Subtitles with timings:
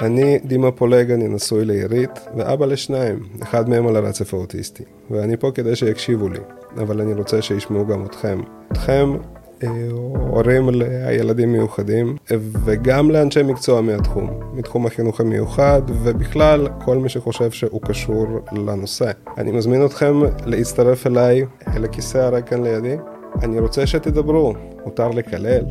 [0.00, 4.84] אני דימה פולג, אני נשוי לעירית, ואבא לשניים, אחד מהם על הרצף האוטיסטי.
[5.10, 6.38] ואני פה כדי שיקשיבו לי,
[6.76, 8.40] אבל אני רוצה שישמעו גם אתכם.
[8.72, 9.12] אתכם,
[9.62, 9.68] אה,
[10.30, 12.16] הורים לילדים מיוחדים,
[12.64, 19.10] וגם לאנשי מקצוע מהתחום, מתחום החינוך המיוחד, ובכלל, כל מי שחושב שהוא קשור לנושא.
[19.38, 21.44] אני מזמין אתכם להצטרף אליי,
[21.76, 22.96] אל הכיסא הריק כאן לידי.
[23.42, 24.54] אני רוצה שתדברו,
[24.84, 25.64] מותר לקלל,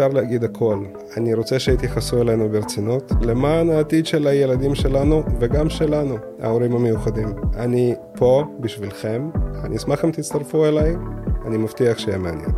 [0.00, 0.84] מותר להגיד הכל.
[1.16, 7.28] אני רוצה שיתייחסו אלינו ברצינות, למען העתיד של הילדים שלנו וגם שלנו, ההורים המיוחדים.
[7.54, 9.30] אני פה בשבילכם,
[9.64, 10.94] אני אשמח אם תצטרפו אליי,
[11.46, 12.50] אני מבטיח שיהיה מעניין.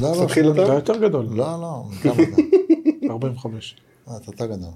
[0.00, 0.72] לא, לא, תתחיל אתה אתה?
[0.72, 3.10] יותר גדול, לא, לא, כמה אתה?
[3.12, 3.76] 45.
[4.08, 4.70] אה, אתה יותר גדול.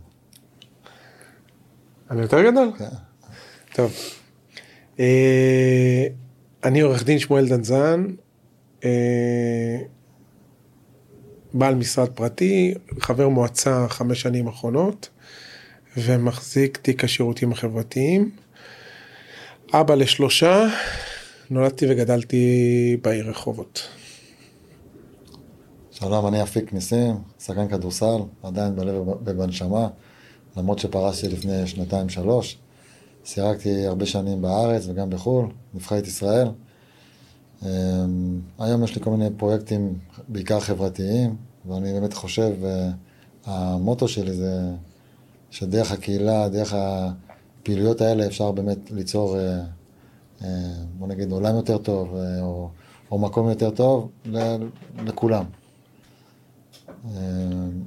[2.10, 2.70] אני יותר גדול?
[2.78, 2.84] כן.
[3.74, 3.92] טוב.
[5.00, 6.06] אה,
[6.64, 8.06] אני עורך דין שמואל דנזן,
[8.84, 9.78] אה,
[11.54, 15.08] בעל משרד פרטי, חבר מועצה חמש שנים אחרונות,
[15.96, 18.30] ומחזיק תיק השירותים החברתיים.
[19.74, 20.68] אבא לשלושה,
[21.50, 23.88] נולדתי וגדלתי בעיר רחובות.
[25.90, 29.88] שלום, אני אפיק ניסים, שחקן כדורסל, עדיין בלב ובנשמה,
[30.56, 32.58] למרות שפרשתי לפני שנתיים-שלוש.
[33.24, 36.48] שיחקתי הרבה שנים בארץ וגם בחו"ל, נבחרת ישראל.
[37.62, 39.94] אמ, היום יש לי כל מיני פרויקטים,
[40.28, 41.36] בעיקר חברתיים,
[41.66, 42.90] ואני באמת חושב, אה,
[43.44, 44.70] המוטו שלי זה
[45.50, 49.62] שדרך הקהילה, דרך הפעילויות האלה אפשר באמת ליצור, אה,
[50.44, 50.48] אה,
[50.98, 52.70] בוא נגיד, עולם יותר טוב, או,
[53.10, 54.10] או מקום יותר טוב
[55.06, 55.44] לכולם.
[57.04, 57.20] אה,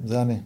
[0.04, 0.38] זה אני.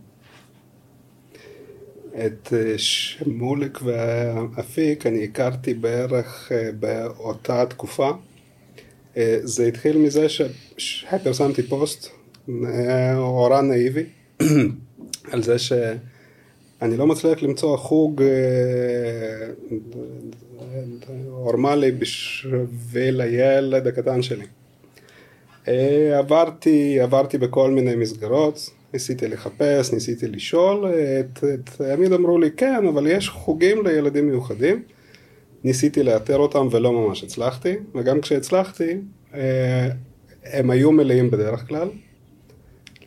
[2.26, 8.10] את שמוליק ואפיק אני הכרתי בערך באותה תקופה.
[9.18, 10.26] אה, זה התחיל מזה
[10.76, 12.08] שפרסמתי פוסט,
[12.48, 14.04] אה, הוראה נאיבי,
[15.32, 18.28] על זה שאני לא מצליח למצוא חוג אה,
[21.24, 24.44] נורמלי בשביל הילד הקטן שלי.
[25.68, 31.20] אה, עברתי, עברתי בכל מיני מסגרות, ניסיתי לחפש, ניסיתי לשאול, אה,
[31.64, 34.82] תמיד אמרו לי כן, אבל יש חוגים לילדים מיוחדים.
[35.64, 38.96] ניסיתי לאתר אותם ולא ממש הצלחתי, וגם כשהצלחתי, אה,
[40.44, 41.88] הם היו מלאים בדרך כלל.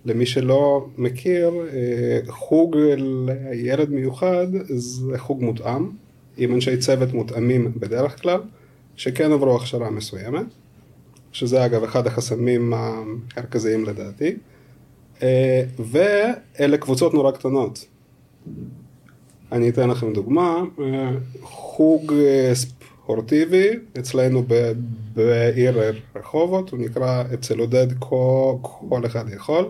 [0.06, 5.90] למי שלא מכיר, אה, חוג לילד מיוחד זה חוג מותאם,
[6.38, 8.42] עם אנשי צוות מותאמים בדרך כלל,
[8.96, 10.46] שכן עברו הכשרה מסוימת.
[11.32, 14.36] שזה אגב אחד החסמים המרכזיים לדעתי,
[15.24, 17.86] אה, ואלה קבוצות נורא קטנות.
[19.52, 21.12] אני אתן לכם דוגמה, אה,
[21.42, 22.52] חוג אה,
[23.11, 24.72] ספורטיבי אצלנו ב-
[25.13, 29.69] בעיר רחובות, הוא נקרא אצל עודד כל, כל אחד יכול,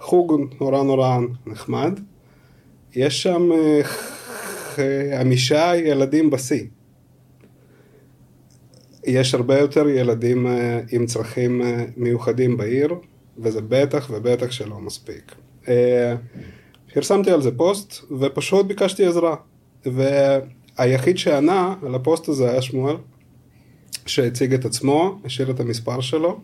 [0.00, 2.00] חוג נורא נורא נחמד,
[2.94, 3.80] יש שם אה,
[5.14, 6.64] חמישה ילדים בשיא.
[9.06, 12.94] יש הרבה יותר ילדים אה, עם צרכים אה, מיוחדים בעיר,
[13.38, 15.34] וזה בטח ובטח שלא מספיק.
[16.94, 19.36] פרסמתי על זה פוסט, ופשוט ביקשתי עזרה.
[20.78, 22.96] והיחיד שענה על הפוסט הזה היה שמואל,
[24.06, 26.40] שהציג את עצמו, השאיר את המספר שלו,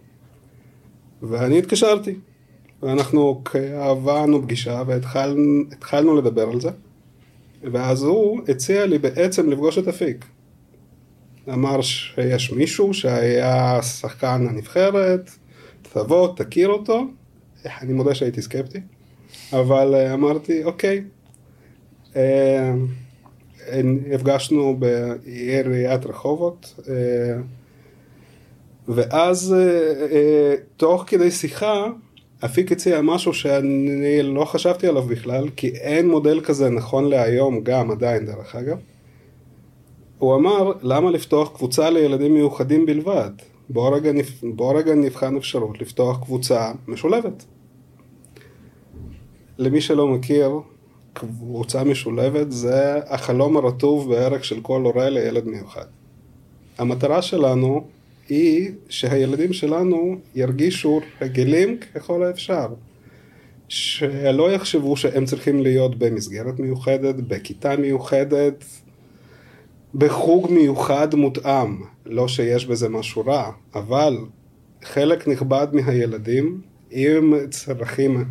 [1.23, 2.15] ואני התקשרתי.
[2.83, 6.71] ואנחנו קבענו פגישה והתחלנו לדבר על זה,
[7.63, 10.25] ואז הוא הציע לי בעצם לפגוש את אפיק.
[11.53, 15.31] אמר שיש מישהו שהיה שחקן הנבחרת,
[15.83, 17.05] תבוא, תכיר אותו.
[17.67, 18.81] אני מודה שהייתי סקפטי,
[19.53, 21.05] אבל אה, אמרתי, אוקיי.
[23.69, 26.95] אה, הפגשנו בעיריית רחובות, אה,
[28.89, 31.87] ואז אה, תוך כדי שיחה,
[32.45, 37.91] אפיק הציע משהו שאני לא חשבתי עליו בכלל, כי אין מודל כזה נכון להיום, גם
[37.91, 38.77] עדיין דרך אגב.
[40.19, 43.31] הוא אמר, למה לפתוח קבוצה לילדים מיוחדים בלבד?
[43.69, 44.43] בוא רגע, נפ...
[44.43, 47.45] בוא רגע נבחן אפשרות לפתוח קבוצה משולבת.
[49.59, 50.51] למי שלא מכיר,
[51.19, 55.85] קבוצה משולבת זה החלום הרטוב בערך של כל הורה לילד מיוחד.
[56.79, 57.87] המטרה שלנו
[58.29, 62.67] היא שהילדים שלנו ירגישו רגילים ככל האפשר.
[63.69, 68.65] שלא יחשבו שהם צריכים להיות במסגרת מיוחדת, בכיתה מיוחדת,
[69.95, 71.77] בחוג מיוחד מותאם,
[72.07, 74.17] לא שיש בזה משהו רע, אבל
[74.83, 76.61] חלק נכבד מהילדים
[76.91, 78.25] עם צרכים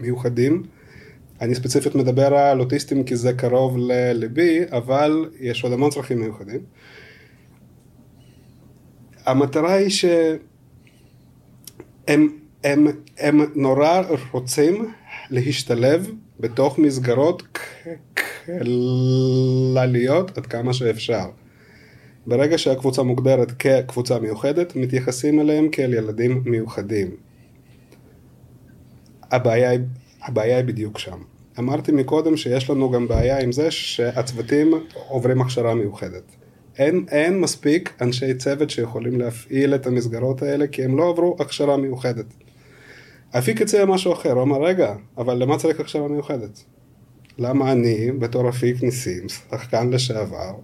[0.00, 0.62] מיוחדים,
[1.40, 6.60] אני ספציפית מדבר על אוטיסטים כי זה קרוב לליבי, אבל יש עוד המון צרכים מיוחדים.
[9.26, 10.38] המטרה היא שהם
[12.64, 12.86] הם,
[13.18, 14.02] הם נורא
[14.32, 14.92] רוצים
[15.30, 17.42] להשתלב בתוך מסגרות
[19.36, 21.26] כלליות עד כמה שאפשר.
[22.26, 27.10] ברגע שהקבוצה מוגדרת כקבוצה מיוחדת, מתייחסים אליהם כאל ילדים מיוחדים.
[29.30, 29.80] הבעיה, היא-
[30.28, 31.18] הבעיה היא בדיוק שם.
[31.58, 34.74] אמרתי מקודם שיש לנו גם בעיה עם זה שהצוותים
[35.08, 36.22] עוברים הכשרה מיוחדת.
[36.78, 41.76] אין, אין מספיק אנשי צוות שיכולים להפעיל את המסגרות האלה כי הם לא עברו הכשרה
[41.76, 42.26] מיוחדת.
[43.38, 46.64] אפיק הציע משהו אחר, הוא אמר רגע, אבל למה צריך הכשרה מיוחדת?
[47.38, 50.54] למה אני, בתור אפיק ניסים, שחקן לשעבר,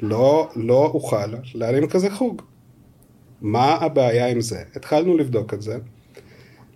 [0.00, 2.42] לא, לא אוכל להרים כזה חוג?
[3.40, 4.62] מה הבעיה עם זה?
[4.74, 5.78] התחלנו לבדוק את זה.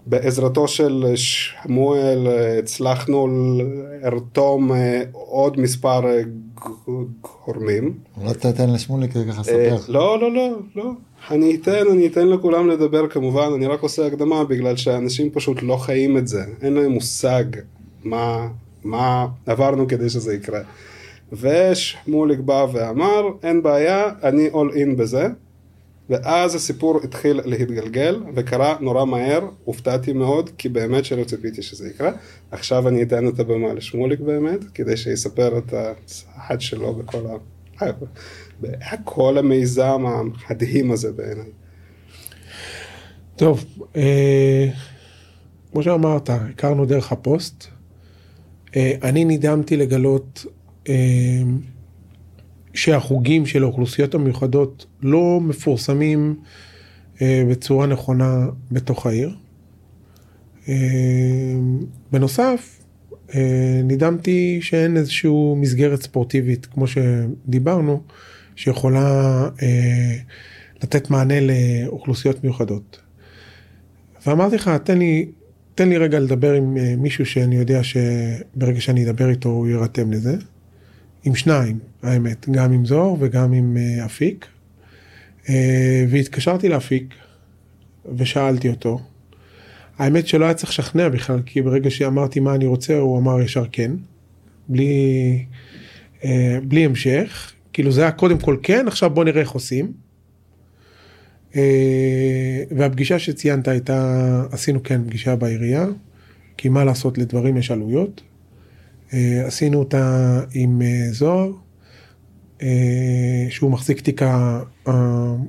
[0.06, 3.28] בעזרתו של שמואל אה, הצלחנו
[4.02, 6.22] לרתום אה, עוד מספר אה,
[7.20, 7.94] גורמים.
[8.20, 9.76] אולי תתן לשמוליק ככה לספר.
[9.88, 10.92] לא, לא, לא, לא.
[11.30, 15.76] אני אתן, אני אתן לכולם לדבר כמובן, אני רק עושה הקדמה בגלל שאנשים פשוט לא
[15.76, 16.42] חיים את זה.
[16.62, 17.44] אין להם מושג
[18.04, 18.48] מה,
[18.84, 20.60] מה עברנו כדי שזה יקרה.
[21.32, 25.26] ושמוליק בא ואמר, אין בעיה, אני all in בזה.
[26.10, 32.10] ואז הסיפור התחיל להתגלגל, וקרה נורא מהר, הופתעתי מאוד, כי באמת שלא ציפיתי שזה יקרה.
[32.50, 37.36] עכשיו אני אתן את הבמה לשמוליק באמת, כדי שיספר את הצעד שלו בכל ה...
[38.60, 41.50] בכל המיזם המדהים הזה בעיניי.
[43.36, 43.64] טוב,
[43.96, 44.68] אה,
[45.72, 47.66] כמו שאמרת, הכרנו דרך הפוסט.
[48.76, 50.46] אה, אני נדהמתי לגלות
[50.88, 50.94] אה,
[52.74, 56.36] שהחוגים של האוכלוסיות המיוחדות לא מפורסמים
[57.22, 59.36] אה, בצורה נכונה בתוך העיר.
[60.68, 60.74] אה,
[62.12, 62.80] בנוסף,
[63.34, 68.02] אה, נדהמתי שאין איזושהי מסגרת ספורטיבית, כמו שדיברנו,
[68.56, 70.16] שיכולה אה,
[70.82, 73.00] לתת מענה לאוכלוסיות מיוחדות.
[74.26, 75.30] ואמרתי לך, תן לי,
[75.74, 80.12] תן לי רגע לדבר עם אה, מישהו שאני יודע שברגע שאני אדבר איתו הוא יירתם
[80.12, 80.36] לזה.
[81.24, 84.46] עם שניים, האמת, גם עם זוהר וגם עם אה, אפיק.
[85.48, 87.14] אה, והתקשרתי לאפיק
[88.16, 89.00] ושאלתי אותו.
[89.98, 93.64] האמת שלא היה צריך לשכנע בכלל, כי ברגע שאמרתי מה אני רוצה, הוא אמר ישר
[93.72, 93.92] כן.
[94.68, 95.44] בלי,
[96.24, 97.52] אה, בלי המשך.
[97.72, 99.92] כאילו זה היה קודם כל כן, עכשיו בוא נראה איך עושים.
[102.70, 105.86] והפגישה שציינת הייתה, עשינו כן פגישה בעירייה,
[106.56, 108.22] כי מה לעשות, לדברים יש עלויות.
[109.46, 111.50] עשינו אותה עם זוהר,
[113.50, 114.22] שהוא מחזיק תיק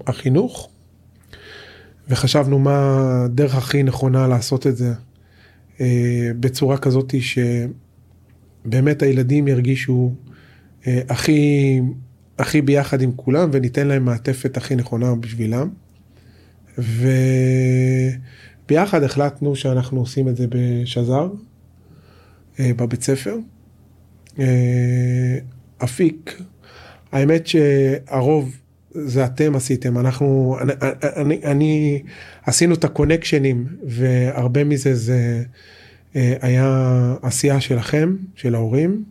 [0.08, 0.69] החינוך,
[2.10, 4.94] וחשבנו מה הדרך הכי נכונה לעשות את זה
[5.81, 7.13] אה, בצורה כזאת
[8.66, 10.13] שבאמת הילדים ירגישו
[10.88, 11.80] אה, הכי,
[12.40, 15.69] הכי ביחד עם כולם וניתן להם מעטפת הכי נכונה בשבילם.
[18.68, 21.30] וביחד החלטנו שאנחנו עושים את זה בשזר,
[22.60, 23.38] אה, בבית ספר.
[24.40, 25.38] אה,
[25.84, 26.42] אפיק,
[27.12, 28.58] האמת שהרוב
[28.92, 30.74] זה אתם עשיתם, אנחנו, אני,
[31.16, 32.02] אני, אני
[32.46, 35.44] עשינו את הקונקשנים והרבה מזה זה
[36.16, 39.04] אה, היה עשייה שלכם, של ההורים,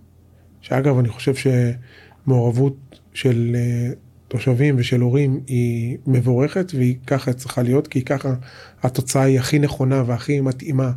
[0.61, 3.93] שאגב אני חושב שמעורבות של אה,
[4.29, 8.35] תושבים ושל הורים היא מבורכת והיא ככה צריכה להיות, כי ככה
[8.83, 10.93] התוצאה היא הכי נכונה והכי מתאימה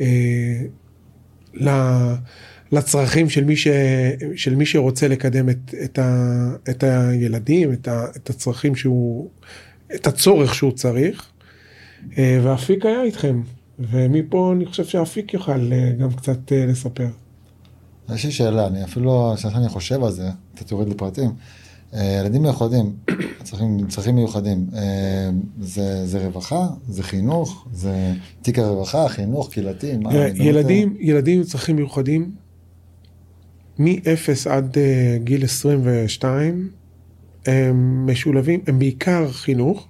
[0.00, 0.62] אה,
[2.72, 3.68] לצרכים של מי, ש,
[4.36, 9.28] של מי שרוצה לקדם את, את, ה, את הילדים, את, ה, את הצרכים שהוא,
[9.94, 11.30] את הצורך שהוא צריך.
[12.18, 13.42] אה, ואפיק היה איתכם,
[13.78, 17.08] ומפה אני חושב שאפיק יוכל אה, גם קצת אה, לספר.
[18.14, 21.30] יש לי שאלה, אני אפילו, כשאני חושב על זה, קצת יורד לפרטים.
[21.92, 22.92] ילדים מיוחדים,
[23.44, 24.66] צרכים, צרכים מיוחדים,
[25.60, 30.14] זה, זה רווחה, זה חינוך, זה תיק הרווחה, חינוך, קהילתי, מה?
[30.14, 32.30] לא ילדים, ילדים עם צרכים מיוחדים,
[33.78, 36.70] מ-0 עד uh, גיל 22,
[37.46, 39.88] הם משולבים, הם בעיקר חינוך,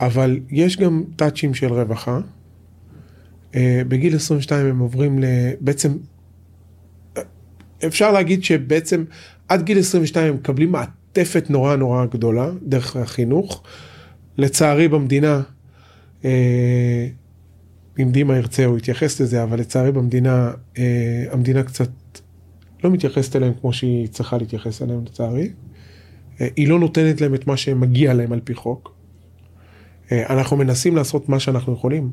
[0.00, 2.20] אבל יש גם טאצ'ים של רווחה.
[3.52, 3.56] Uh,
[3.88, 5.24] בגיל 22 הם עוברים ל...
[5.60, 5.96] בעצם,
[7.86, 9.04] אפשר להגיד שבעצם
[9.48, 13.62] עד גיל 22 הם מקבלים מעטפת נורא נורא גדולה דרך החינוך.
[14.38, 15.42] לצערי במדינה,
[16.24, 17.08] אה,
[18.02, 21.88] אם דימה ירצה הוא יתייחס לזה, אבל לצערי במדינה, אה, המדינה קצת
[22.84, 25.50] לא מתייחסת אליהם כמו שהיא צריכה להתייחס אליהם לצערי.
[26.40, 28.94] אה, היא לא נותנת להם את מה שמגיע להם על פי חוק.
[30.12, 32.10] אה, אנחנו מנסים לעשות מה שאנחנו יכולים.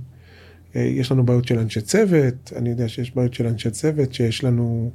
[0.75, 4.43] אה, יש לנו בעיות של אנשי צוות, אני יודע שיש בעיות של אנשי צוות שיש
[4.43, 4.91] לנו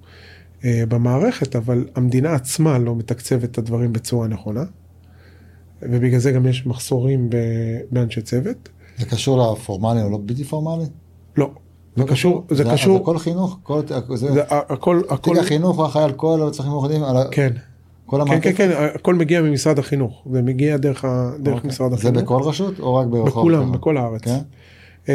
[0.89, 4.65] במערכת, אבל המדינה עצמה לא מתקצבת את הדברים בצורה נכונה.
[5.83, 7.31] ובגלל זה גם יש מחסורים
[7.91, 8.69] באנשי צוות.
[8.99, 10.85] זה קשור לפורמלי או לא בלתי פורמלי?
[11.37, 11.51] לא.
[11.97, 13.81] זה קשור, זה זה קשור, הכל חינוך, כל,
[14.15, 17.51] זה, זה הכל, הכל, תיק החינוך הוא אחראי על כל הצרכים המיוחדים, על כן,
[18.07, 18.45] כל כן, המעטפת.
[18.57, 21.69] כן, כן, הכל מגיע ממשרד החינוך, זה מגיע דרך ה- דרך אוקיי.
[21.69, 22.23] משרד זה החינוך.
[22.23, 23.29] בכל רשות או רק ברחוב?
[23.29, 23.73] בכולם, ככה?
[23.79, 24.21] בכל הארץ.
[24.23, 24.39] כן?
[25.09, 25.15] אה,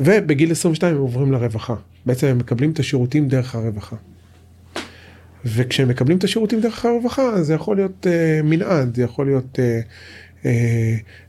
[0.00, 1.74] ובגיל 22 הם עוברים לרווחה.
[2.06, 3.96] בעצם הם מקבלים את השירותים דרך הרווחה.
[5.44, 9.80] וכשהם מקבלים את השירותים דרך הרווחה, זה יכול להיות אה, מנעד, זה יכול להיות אה,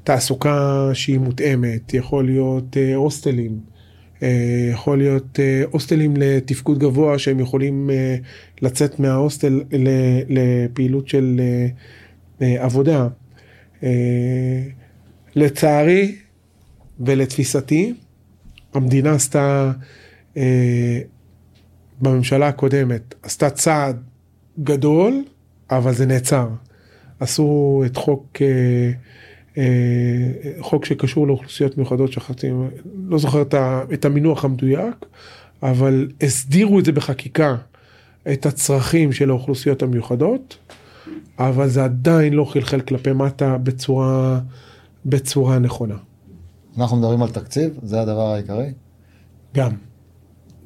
[0.04, 3.60] תעסוקה שהיא מותאמת, יכול להיות אה, הוסטלים,
[4.24, 8.16] אה, יכול להיות אה, הוסטלים לתפקוד גבוה שהם יכולים אה,
[8.62, 9.62] לצאת מההוסטל
[10.30, 11.68] לפעילות של אה,
[12.42, 13.08] אה, עבודה.
[13.84, 14.62] אה,
[15.36, 16.16] לצערי
[17.00, 17.94] ולתפיסתי,
[18.74, 19.72] המדינה עשתה,
[20.38, 21.00] אה,
[22.02, 24.04] בממשלה הקודמת, עשתה צעד
[24.64, 25.24] גדול,
[25.72, 26.48] אבל זה נעצר.
[27.20, 28.92] עשו את חוק, אה,
[29.58, 29.64] אה,
[30.60, 32.48] חוק שקשור לאוכלוסיות מיוחדות, שכחתי,
[33.08, 35.06] לא זוכר את, ה, את המינוח המדויק,
[35.64, 37.56] אבל הסדירו את זה בחקיקה,
[38.32, 40.58] את הצרכים של האוכלוסיות המיוחדות,
[41.40, 44.40] אבל זה עדיין לא חלחל כלפי מטה בצורה,
[45.06, 45.96] בצורה נכונה.
[46.78, 48.72] אנחנו מדברים על תקציב, זה הדבר העיקרי.
[49.56, 49.72] גם.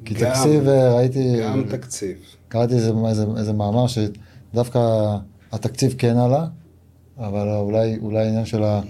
[0.04, 2.16] כי גם- תקציב, אה, ראיתי, גם תקציב.
[2.48, 4.80] קראתי איזה, איזה, איזה מאמר שדווקא
[5.54, 6.46] התקציב כן עלה,
[7.18, 8.80] אבל אולי, אולי העניין של ה...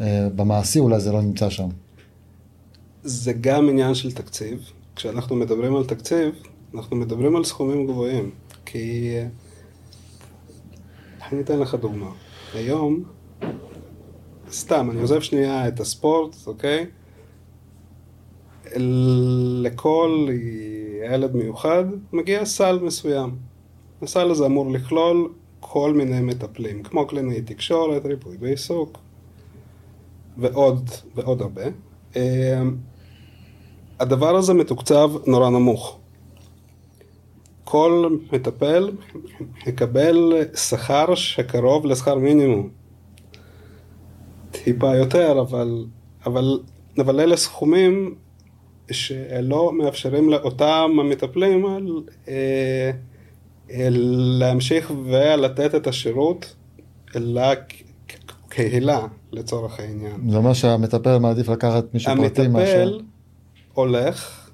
[0.00, 1.68] אה, במעשי אולי זה לא נמצא שם.
[3.02, 4.70] זה גם עניין של תקציב.
[4.96, 6.34] כשאנחנו מדברים על תקציב,
[6.74, 8.30] אנחנו מדברים על סכומים גבוהים.
[8.64, 9.14] כי...
[9.16, 9.26] אה,
[11.32, 12.10] אני אתן לך דוגמה.
[12.54, 13.02] היום,
[14.50, 16.86] סתם, אני עוזב שנייה את הספורט, אוקיי?
[19.62, 20.28] לכל
[21.12, 23.36] ילד מיוחד מגיע סל מסוים.
[24.02, 28.98] הסל הזה אמור לכלול כל מיני מטפלים, כמו קלינאי תקשורת, ריפוי בעיסוק,
[30.36, 31.62] ועוד, ועוד הרבה.
[32.16, 32.62] אה,
[34.00, 35.98] הדבר הזה מתוקצב נורא נמוך.
[37.64, 38.90] כל מטפל
[39.66, 42.68] יקבל שכר שקרוב לשכר מינימום.
[44.50, 45.86] טיפה יותר, אבל,
[46.26, 46.60] אבל,
[46.98, 48.14] אבל אלה סכומים
[48.90, 51.78] שלא מאפשרים לאותם המטפלים אה,
[52.28, 52.90] אה,
[53.70, 56.54] להמשיך ולתת את השירות
[57.14, 60.30] לקהילה, לצורך העניין.
[60.30, 62.82] זה אומר שהמטפל מעדיף לקחת מישהו פרטי מאשר...
[62.82, 63.00] המטפל
[63.74, 64.48] הולך,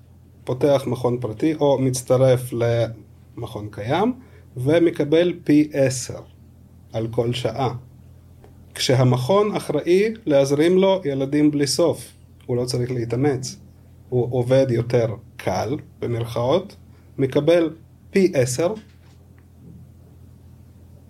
[0.44, 4.12] פותח מכון פרטי או מצטרף למכון קיים
[4.56, 6.21] ומקבל פי עשר
[6.92, 7.75] על כל שעה.
[8.75, 12.12] כשהמכון אחראי להזרים לו ילדים בלי סוף,
[12.47, 13.56] הוא לא צריך להתאמץ.
[14.09, 16.76] הוא עובד יותר קל, במרכאות,
[17.18, 17.71] מקבל
[18.11, 18.75] פי עשר.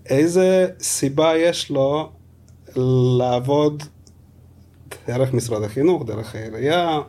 [0.06, 2.12] איזה סיבה יש לו
[3.18, 3.82] לעבוד
[5.06, 7.00] דרך משרד החינוך, דרך העירייה,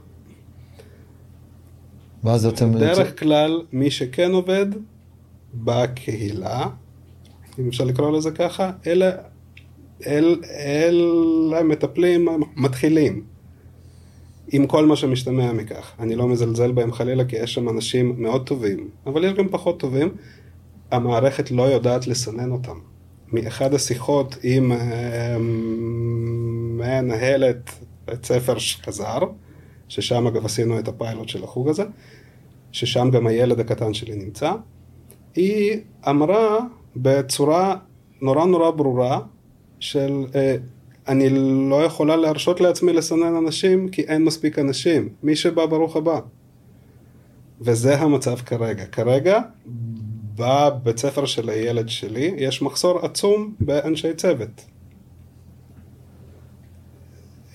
[2.23, 2.65] ואז יוצא...
[2.65, 4.65] בדרך כלל מי שכן עובד
[5.53, 6.67] בקהילה,
[7.59, 9.11] אם אפשר לקרוא לזה ככה, אלה,
[10.05, 13.23] אל, אלה מטפלים מתחילים,
[14.51, 15.91] עם כל מה שמשתמע מכך.
[15.99, 19.79] אני לא מזלזל בהם חלילה, כי יש שם אנשים מאוד טובים, אבל יש גם פחות
[19.79, 20.09] טובים.
[20.91, 22.79] המערכת לא יודעת לסנן אותם.
[23.31, 25.37] מאחד השיחות עם אה,
[26.77, 27.71] מנהלת
[28.07, 29.19] בית ספר שחזר,
[29.87, 31.83] ששם אגב עשינו את הפיילוט של החוג הזה,
[32.71, 34.51] ששם גם הילד הקטן שלי נמצא,
[35.35, 36.59] היא אמרה
[36.95, 37.75] בצורה
[38.21, 39.19] נורא נורא ברורה
[39.79, 40.55] של אה,
[41.07, 41.29] אני
[41.69, 46.19] לא יכולה להרשות לעצמי לסנן אנשים כי אין מספיק אנשים, מי שבא ברוך הבא.
[47.61, 48.85] וזה המצב כרגע.
[48.85, 49.39] כרגע
[50.35, 54.65] בבית ספר של הילד שלי יש מחסור עצום באנשי צוות.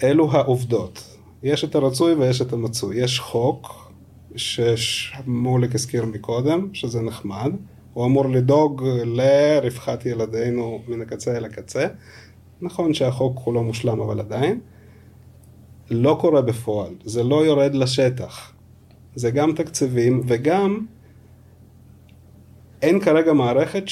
[0.02, 1.16] אלו העובדות.
[1.42, 2.96] יש את הרצוי ויש את המצוי.
[2.96, 3.92] יש חוק
[4.36, 7.52] ששמוליק הזכיר מקודם, שזה נחמד.
[7.92, 11.86] הוא אמור לדאוג לרווחת ילדינו מן הקצה אל הקצה.
[12.60, 14.60] נכון שהחוק הוא לא מושלם, אבל עדיין.
[15.90, 18.52] לא קורה בפועל, זה לא יורד לשטח.
[19.14, 20.86] זה גם תקציבים וגם
[22.82, 23.84] אין כרגע מערכת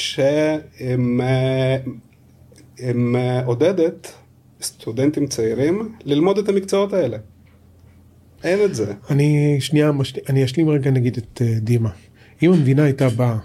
[2.81, 4.13] שמעודדת
[4.63, 7.19] סטודנטים צעירים ללמוד את המקצועות האלה.
[8.45, 8.93] אין את זה.
[9.11, 9.91] אני שנייה.
[10.29, 11.91] אני אשלים רגע נגיד את uh, דימה.
[12.43, 13.37] אם המדינה הייתה באה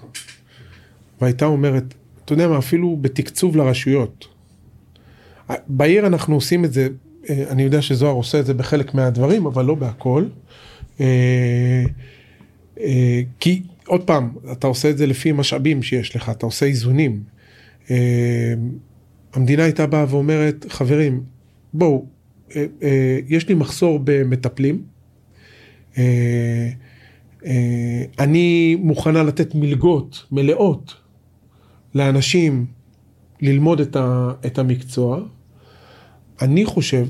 [1.22, 1.84] והייתה אומרת,
[2.26, 4.28] אתה יודע מה, אפילו בתקצוב לרשויות.
[5.68, 6.88] בעיר אנחנו עושים את זה,
[7.30, 10.26] אה, אני יודע שזוהר עושה את זה בחלק מהדברים, אבל לא בהכל.
[11.00, 11.84] אה,
[12.80, 17.24] אה, כי עוד פעם, אתה עושה את זה לפי משאבים שיש לך, אתה עושה איזונים.
[19.34, 21.24] המדינה הייתה באה ואומרת, חברים,
[21.74, 22.06] בואו,
[23.28, 24.84] יש לי מחסור במטפלים,
[25.98, 26.70] אה,
[28.20, 30.94] אני מוכנה לתת מלגות מלאות
[31.96, 32.66] לאנשים
[33.42, 35.20] ללמוד את, ה, את המקצוע.
[36.42, 37.08] אני חושב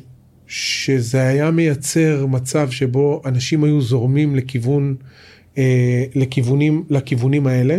[0.48, 4.96] שזה היה מייצר מצב שבו אנשים היו זורמים לכיוון,
[5.57, 7.77] אה, לכיוונים, לכיוונים האלה,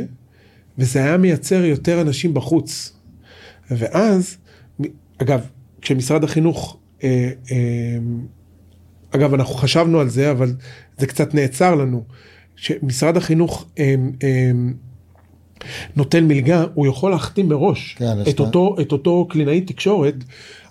[0.78, 2.92] וזה היה מייצר יותר אנשים בחוץ.
[3.70, 4.36] ואז,
[5.18, 5.40] אגב,
[5.80, 7.56] כשמשרד החינוך, אה, אה,
[9.10, 10.54] אגב, אנחנו חשבנו על זה, אבל
[10.98, 12.04] זה קצת נעצר לנו.
[12.56, 14.50] כשמשרד החינוך אה, אה,
[15.96, 20.14] נותן מלגה, הוא יכול להחתים מראש כן, את, אותו, את אותו קלינאי תקשורת.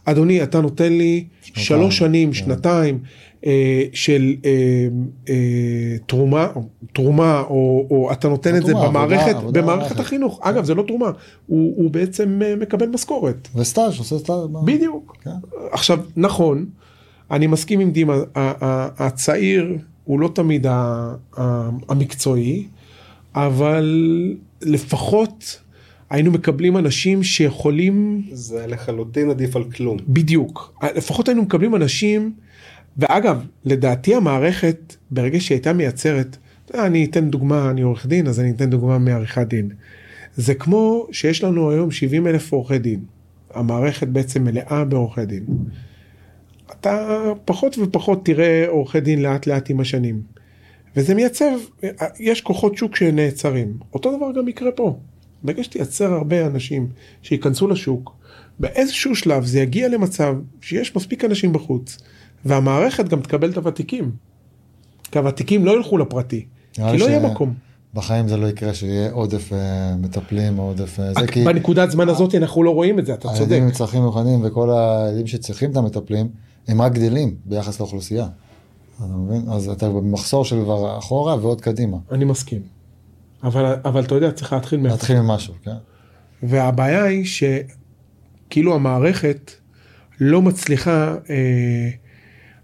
[0.05, 2.33] אדוני, אתה נותן לי שנתיים, שלוש שנים, כן.
[2.33, 2.99] שנתיים
[3.45, 4.51] אה, של אה,
[5.29, 6.47] אה, תרומה,
[6.93, 10.39] תרומה, או, או אתה נותן את זה במערכת, עבודה, במערכת עבודה החינוך.
[10.43, 10.49] כן.
[10.49, 11.11] אגב, זה לא תרומה,
[11.47, 13.47] הוא, הוא בעצם אה, מקבל משכורת.
[13.55, 14.47] וסטאז', עושה סטאז'.
[14.65, 15.17] בדיוק.
[15.23, 15.29] כן.
[15.71, 16.65] עכשיו, נכון,
[17.31, 20.65] אני מסכים עם דימה, הצעיר הוא לא תמיד
[21.89, 22.67] המקצועי,
[23.35, 23.97] אבל
[24.61, 25.59] לפחות
[26.13, 28.25] היינו מקבלים אנשים שיכולים...
[28.31, 29.97] זה לחלוטין עדיף על כלום.
[30.07, 30.79] בדיוק.
[30.95, 32.33] לפחות היינו מקבלים אנשים,
[32.97, 36.37] ואגב, לדעתי המערכת, ברגע שהיא הייתה מייצרת,
[36.73, 39.69] אני אתן דוגמה, אני עורך דין, אז אני אתן דוגמה מעריכת דין.
[40.35, 42.99] זה כמו שיש לנו היום 70 אלף עורכי דין.
[43.53, 45.45] המערכת בעצם מלאה בעורכי דין.
[46.71, 50.21] אתה פחות ופחות תראה עורכי דין לאט לאט עם השנים.
[50.95, 51.51] וזה מייצב,
[52.19, 53.77] יש כוחות שוק שנעצרים.
[53.93, 54.97] אותו דבר גם יקרה פה.
[55.43, 56.89] ברגע שתייצר הרבה אנשים
[57.21, 58.15] שייכנסו לשוק,
[58.59, 61.97] באיזשהו שלב זה יגיע למצב שיש מספיק אנשים בחוץ,
[62.45, 64.11] והמערכת גם תקבל את הוותיקים.
[65.11, 67.53] כי הוותיקים לא ילכו לפרטי, כי לא יהיה מקום.
[67.93, 71.43] בחיים זה לא יקרה שיהיה עודף אה, מטפלים, עודף אה, זה כי...
[71.43, 73.39] בנקודת זמן הזאת אנחנו לא רואים את זה, אתה צודק.
[73.39, 76.27] הילדים עם צרכים מיוחדים וכל הילדים שצריכים את המטפלים,
[76.67, 78.27] הם רק גדלים ביחס לאוכלוסייה.
[78.97, 79.41] אתה מבין?
[79.49, 81.97] אז אתה במחסור של כבר אחורה ועוד קדימה.
[82.11, 82.61] אני מסכים.
[83.43, 84.95] אבל, אבל אתה יודע, צריך להתחיל מאיפה.
[84.95, 85.75] להתחיל ממשהו, כן.
[86.43, 89.51] והבעיה היא שכאילו המערכת
[90.19, 91.89] לא מצליחה, אה,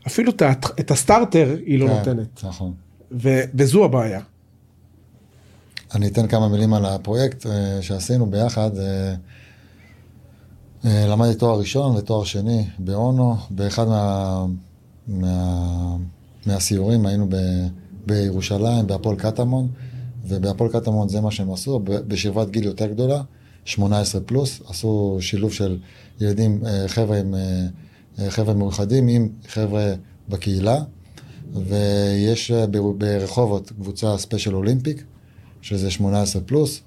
[0.08, 0.42] אפילו את,
[0.80, 2.44] את הסטארטר היא לא כן, נותנת.
[2.44, 2.74] נכון.
[3.12, 4.22] ו, וזו הבעיה.
[5.96, 8.78] אני אתן כמה מילים על הפרויקט אה, שעשינו ביחד.
[8.78, 9.16] אה,
[10.86, 14.46] אה, למדתי תואר ראשון ותואר שני באונו, באחד מה,
[15.08, 15.96] מה,
[16.46, 17.36] מהסיורים היינו ב,
[18.06, 19.68] בירושלים, בהפועל קטמון.
[20.30, 23.22] ובהפועל קטמון זה מה שהם עשו, בשכבת גיל יותר גדולה,
[23.66, 25.78] 18 פלוס, עשו שילוב של
[26.22, 27.66] ילדים, אה, חבר'ה עם, אה,
[28.20, 29.94] אה, חבר'ה מיוחדים עם חבר'ה
[30.30, 30.84] בקהילה,
[31.54, 32.52] ויש
[32.98, 35.04] ברחובות קבוצה Special Olympic,
[35.62, 36.82] שזה 18 פלוס,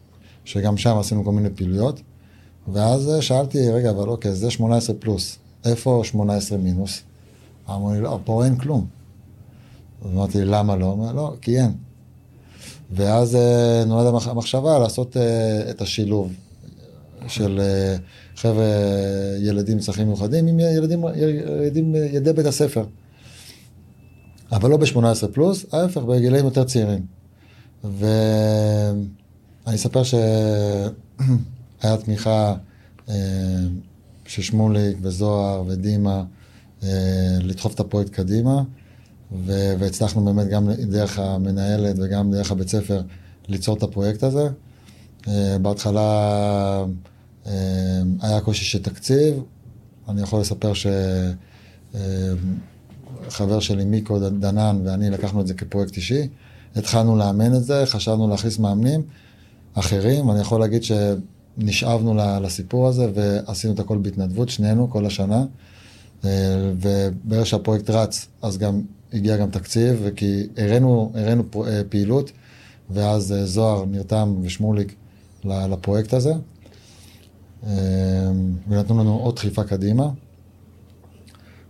[0.45, 2.01] שגם שם עשינו כל מיני פעילויות,
[2.73, 7.03] ואז שאלתי, רגע, אבל אוקיי, זה 18 פלוס, איפה 18 מינוס?
[7.71, 8.87] אמרו לי, לא, פה אין כלום.
[10.07, 10.97] אמרתי, למה לא?
[11.15, 11.73] לא, כי אין.
[12.95, 16.33] ואז אה, נולד המחשבה לעשות אה, את השילוב
[17.29, 17.97] של אה,
[18.37, 18.65] חבר'ה,
[19.41, 22.85] ילדים עם צרכים מיוחדים עם ילדים, ילדים, ילדי בית הספר.
[24.53, 27.07] אבל לא ב-18 פלוס, ההפך, בגילאים יותר צעירים.
[27.85, 28.07] ואני
[29.75, 30.91] אספר שהיה
[32.05, 32.55] תמיכה
[34.27, 36.25] של שמוליק וזוהר ודימה
[37.41, 38.63] לדחוף את הפרויקט קדימה.
[39.47, 43.03] ו- והצלחנו באמת גם דרך המנהלת וגם דרך הבית ספר
[43.49, 44.49] ליצור את הפרויקט הזה.
[45.23, 45.29] Uh,
[45.62, 46.85] בהתחלה
[47.45, 47.49] uh,
[48.21, 49.42] היה קושי של תקציב,
[50.09, 50.73] אני יכול לספר
[53.25, 56.29] שחבר uh, שלי מיקו דנן ואני לקחנו את זה כפרויקט אישי,
[56.77, 59.03] התחלנו לאמן את זה, חשבנו להכניס מאמנים
[59.75, 65.45] אחרים, אני יכול להגיד שנשאבנו לסיפור הזה ועשינו את הכל בהתנדבות, שנינו, כל השנה.
[66.25, 68.83] וברגע שהפרויקט רץ, אז גם
[69.13, 72.33] הגיע גם תקציב, כי הראינו, הראינו אה, פעילות,
[72.91, 74.95] ואז אה, זוהר נרתם ושמוליק
[75.45, 76.33] לפרויקט הזה,
[77.67, 77.71] אה,
[78.69, 80.09] ונתנו לנו עוד דחיפה קדימה.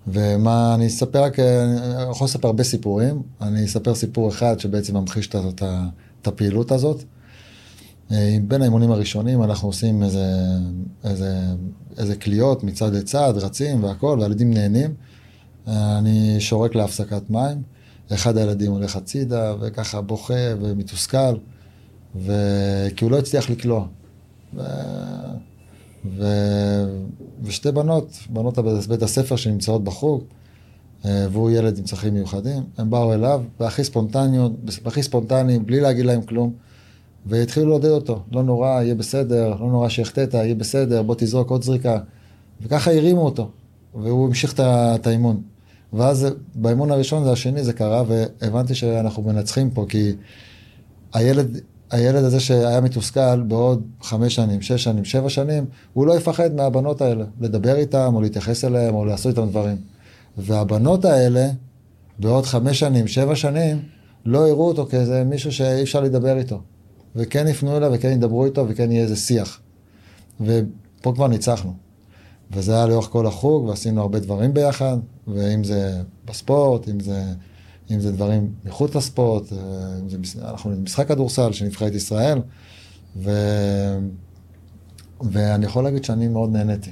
[0.06, 5.28] ומה אני אספר, רק, אני יכול לספר הרבה סיפורים, אני אספר סיפור אחד שבעצם ממחיש
[5.28, 7.04] את הפעילות הזאת.
[8.48, 10.26] בין האימונים הראשונים אנחנו עושים איזה,
[11.04, 11.36] איזה,
[11.98, 14.94] איזה קליעות מצד לצד, רצים והכל, והילדים נהנים.
[15.66, 17.62] אני שורק להפסקת מים,
[18.12, 21.36] אחד הילדים הולך הצידה וככה בוכה ומתוסכל,
[22.16, 22.32] ו...
[22.96, 23.86] כי הוא לא הצליח לקלוע.
[24.54, 24.62] ו...
[26.04, 26.26] ו...
[27.42, 30.24] ושתי בנות, בנות בית הספר שנמצאות בחוג,
[31.04, 34.52] אה, והוא ילד עם צרכים מיוחדים, הם באו אליו, והכי ספונטניות,
[34.84, 36.52] הכי ספונטני, בלי להגיד להם כלום,
[37.26, 41.62] והתחילו לעודד אותו, לא נורא, יהיה בסדר, לא נורא שהחטאת, יהיה בסדר, בוא תזרוק עוד
[41.62, 41.98] זריקה,
[42.62, 43.50] וככה הרימו אותו,
[43.94, 45.42] והוא המשיך את האימון.
[45.92, 50.12] ואז באימון הראשון זה השני זה קרה, והבנתי שאנחנו מנצחים פה, כי
[51.14, 56.54] הילד, הילד הזה שהיה מתוסכל בעוד חמש שנים, שש שנים, שבע שנים, הוא לא יפחד
[56.54, 59.76] מהבנות האלה, לדבר איתם, או להתייחס אליהם, או לעשות איתם דברים.
[60.38, 61.48] והבנות האלה,
[62.18, 63.82] בעוד חמש שנים, שבע שנים,
[64.24, 66.60] לא יראו אותו כאיזה מישהו שאי אפשר לדבר איתו.
[67.16, 69.60] וכן יפנו אליו, וכן ידברו איתו, וכן יהיה איזה שיח.
[70.40, 71.74] ופה כבר ניצחנו.
[72.50, 74.96] וזה היה לאורך כל החוג, ועשינו הרבה דברים ביחד,
[75.28, 77.24] ואם זה בספורט, אם זה,
[77.90, 79.58] אם זה דברים מחוץ לספורט, אה,
[80.16, 82.38] אם זה, אנחנו במשחק כדורסל של נבחרת ישראל,
[83.16, 83.30] ו,
[85.20, 86.90] ואני יכול להגיד שאני מאוד נהניתי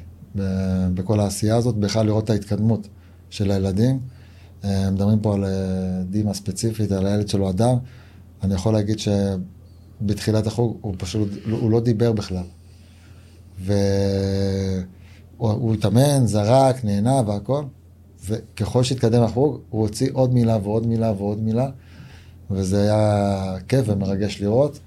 [0.95, 2.89] בכל העשייה הזאת, בכלל לראות את ההתקדמות
[3.31, 4.01] של הילדים.
[4.65, 5.51] אה, מדברים פה על אה,
[6.11, 7.77] דימה ספציפית, על הילד שלו אדם.
[8.43, 8.99] אני יכול להגיד
[10.01, 12.45] שבתחילת החוג הוא פשוט, הוא לא דיבר בכלל.
[13.59, 13.75] והוא
[15.75, 17.65] התאמן, זרק, נהנה והכל.
[18.27, 21.71] וככל שהתקדם החוג, הוא הוציא עוד מילה ועוד מילה ועוד מילה.
[22.51, 24.81] וזה היה כיף ומרגש לראות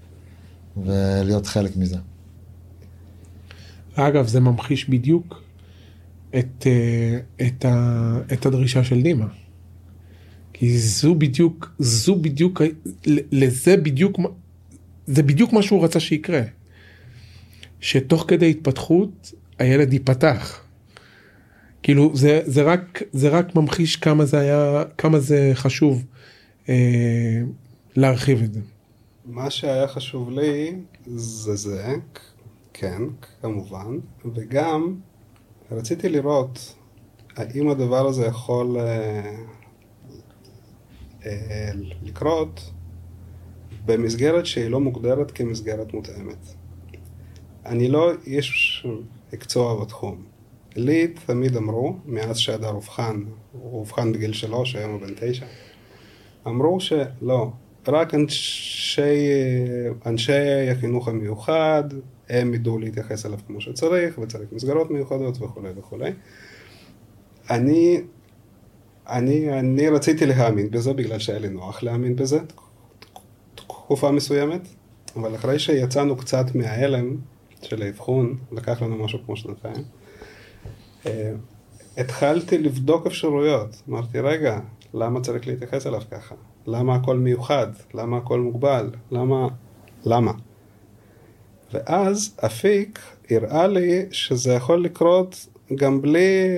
[0.83, 1.97] ולהיות חלק מזה.
[3.95, 5.43] אגב, זה ממחיש בדיוק
[6.39, 9.27] את, אה, את, ה, את הדרישה של דימה.
[10.53, 12.61] כי זו בדיוק, זו בדיוק,
[13.31, 14.19] לזה בדיוק,
[15.07, 16.41] זה בדיוק מה שהוא רצה שיקרה.
[17.83, 20.63] שתוך כדי התפתחות הילד ייפתח.
[21.83, 26.05] כאילו זה, זה, רק, זה רק ממחיש כמה זה היה, כמה זה חשוב
[26.69, 27.41] אה,
[27.95, 28.59] להרחיב את זה.
[29.25, 31.95] מה שהיה חשוב לי זה זה,
[32.73, 33.01] כן,
[33.41, 33.97] כמובן,
[34.33, 34.95] וגם
[35.71, 36.75] רציתי לראות
[37.35, 39.35] האם הדבר הזה יכול אה,
[41.25, 41.71] אה,
[42.03, 42.71] לקרות
[43.85, 46.47] במסגרת שהיא לא מוגדרת כמסגרת מותאמת.
[47.65, 48.87] אני לא איש
[49.33, 50.23] מקצוע בתחום.
[50.75, 55.45] לי תמיד אמרו, מאז שהדר אובחן, הוא אובחן בגיל שלוש, היום הוא בן תשע,
[56.47, 57.51] אמרו שלא,
[57.87, 59.27] רק אנשי,
[60.05, 61.83] אנשי החינוך המיוחד,
[62.29, 66.11] הם ידעו להתייחס אליו כמו שצריך, וצריך מסגרות מיוחדות וכולי וכולי.
[67.49, 68.01] אני
[69.09, 72.39] אני, אני רציתי להאמין בזה בגלל שהיה לי נוח להאמין בזה
[73.85, 74.67] תקופה מסוימת,
[75.15, 77.17] אבל אחרי שיצאנו קצת מההלם
[77.61, 79.83] של האבחון, לקח לנו משהו כמו שנתיים,
[81.05, 81.31] אה,
[81.97, 83.81] התחלתי לבדוק אפשרויות.
[83.89, 84.59] אמרתי, רגע,
[84.93, 86.35] למה צריך להתייחס אליו ככה?
[86.67, 87.67] למה הכל מיוחד?
[87.93, 88.89] למה הכל מוגבל?
[89.11, 89.47] למה?
[90.05, 90.31] למה?
[91.73, 96.57] ואז אפיק הראה לי שזה יכול לקרות גם בלי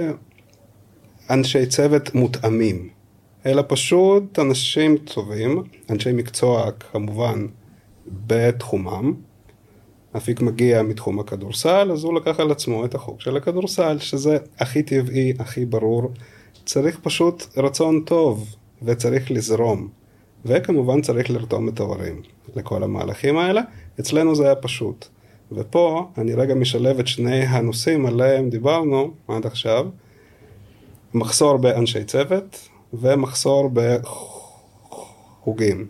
[1.29, 2.89] אנשי צוות מותאמים,
[3.45, 7.47] אלא פשוט אנשים טובים, אנשי מקצוע כמובן
[8.27, 9.13] בתחומם.
[10.17, 14.83] אפיק מגיע מתחום הכדורסל, אז הוא לקח על עצמו את החוג של הכדורסל, שזה הכי
[14.83, 16.11] טבעי, הכי ברור.
[16.65, 19.87] צריך פשוט רצון טוב, וצריך לזרום.
[20.45, 22.21] וכמובן צריך לרתום את ההורים
[22.55, 23.61] לכל המהלכים האלה.
[23.99, 25.05] אצלנו זה היה פשוט.
[25.51, 29.87] ופה אני רגע משלב את שני הנושאים עליהם דיברנו עד עכשיו.
[31.13, 33.71] מחסור באנשי צוות ומחסור
[35.43, 35.87] בחוגים.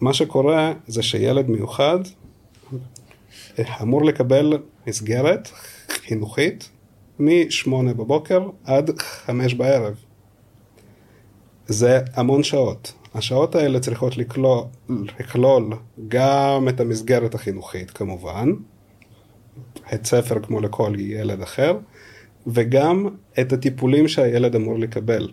[0.00, 1.98] מה שקורה זה שילד מיוחד
[3.82, 5.48] אמור לקבל מסגרת
[5.88, 6.70] חינוכית
[7.18, 9.94] מ-8 בבוקר עד 5 בערב.
[11.66, 12.92] זה המון שעות.
[13.14, 15.70] השעות האלה צריכות לכלול, לכלול
[16.08, 18.52] גם את המסגרת החינוכית כמובן,
[19.90, 21.78] בית ספר כמו לכל ילד אחר,
[22.46, 23.08] וגם
[23.40, 25.28] את הטיפולים שהילד אמור לקבל.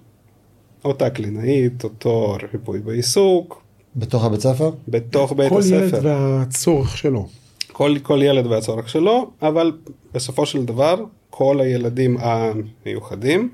[0.85, 3.63] אותה קלינאית, אותו ריפוי בעיסוק.
[3.95, 4.71] בתוך הבית ספר?
[4.87, 5.75] בתוך בית כל הספר.
[5.75, 7.27] ילד והצורך שלו.
[7.71, 9.71] כל, כל ילד והצורך שלו, אבל
[10.13, 13.49] בסופו של דבר כל הילדים המיוחדים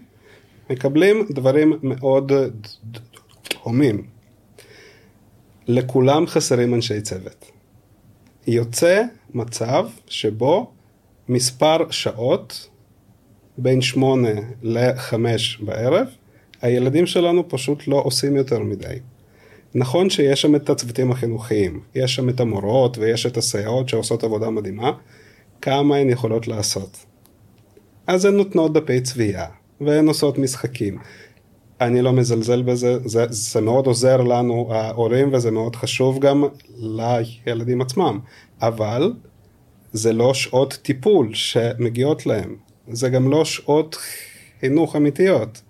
[0.69, 2.31] מקבלים דברים מאוד
[3.65, 4.07] דומים.
[5.67, 7.51] לכולם חסרים אנשי צוות.
[8.47, 10.71] יוצא מצב שבו
[11.29, 12.69] מספר שעות
[13.57, 14.29] בין שמונה
[14.63, 16.07] לחמש בערב,
[16.62, 18.96] הילדים שלנו פשוט לא עושים יותר מדי.
[19.76, 24.50] נכון שיש שם את הצוותים החינוכיים, יש שם את המורות ויש את הסייעות שעושות עבודה
[24.50, 24.91] מדהימה,
[25.62, 27.06] כמה הן יכולות לעשות.
[28.08, 29.46] אז הן נותנות דפי צביעה,
[29.82, 30.98] והן עושות משחקים.
[31.82, 36.44] אני לא מזלזל בזה, זה, זה מאוד עוזר לנו ההורים וזה מאוד חשוב גם
[36.78, 38.20] לילדים עצמם,
[38.62, 39.13] אבל
[39.94, 42.56] זה לא שעות טיפול שמגיעות להם,
[42.91, 43.98] זה גם לא שעות
[44.60, 45.62] חינוך אמיתיות.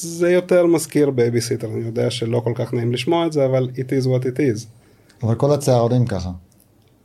[0.00, 4.02] זה יותר מזכיר בייביסיטר, אני יודע שלא כל כך נעים לשמוע את זה, אבל it
[4.02, 4.66] is what it is.
[5.22, 6.30] אבל כל הצהרונים ככה.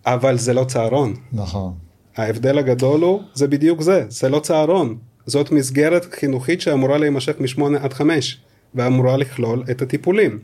[0.06, 1.14] אבל זה לא צהרון.
[1.34, 1.74] נכון.
[2.18, 4.98] ההבדל הגדול הוא, זה בדיוק זה, זה לא צהרון.
[5.26, 8.42] זאת מסגרת חינוכית שאמורה להימשך משמונה עד חמש,
[8.76, 10.40] ואמורה לכלול את הטיפולים.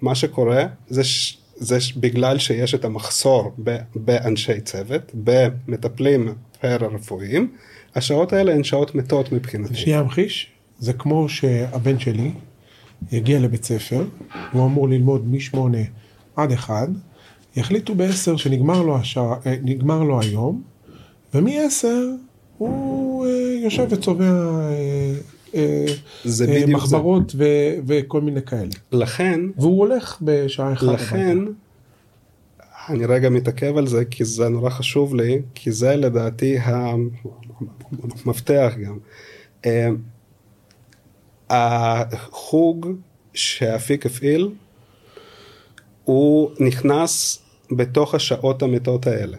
[0.00, 1.38] מה שקורה זה, ש...
[1.56, 1.92] זה ש...
[1.92, 3.76] בגלל שיש את המחסור ב...
[3.94, 7.52] באנשי צוות, במטפלים פרה-רפואיים,
[7.94, 9.74] השעות האלה הן שעות מתות מבחינתי.
[9.74, 12.30] שנייה אמחיש, זה כמו שהבן שלי
[13.12, 14.04] יגיע לבית ספר,
[14.52, 15.78] הוא אמור ללמוד משמונה
[16.36, 16.88] עד אחד,
[17.56, 19.32] יחליטו בעשר שנגמר לו, השע...
[19.46, 20.62] אה, נגמר לו היום,
[21.34, 22.04] ומעשר
[22.58, 25.14] הוא אה, יושב וצובע אה,
[25.54, 25.86] אה,
[26.24, 26.64] זה.
[26.68, 27.44] מחברות ו...
[27.86, 28.70] וכל מיני כאלה.
[28.92, 30.82] לכן, והוא הולך בשעה אחת.
[30.82, 31.50] לכן, הביתה.
[32.88, 36.56] אני רגע מתעכב על זה כי זה נורא חשוב לי, כי זה לדעתי
[38.24, 38.98] המפתח גם.
[41.50, 42.88] החוג
[43.34, 44.50] שאפיק הפעיל,
[46.04, 49.36] הוא נכנס בתוך השעות המתות האלה.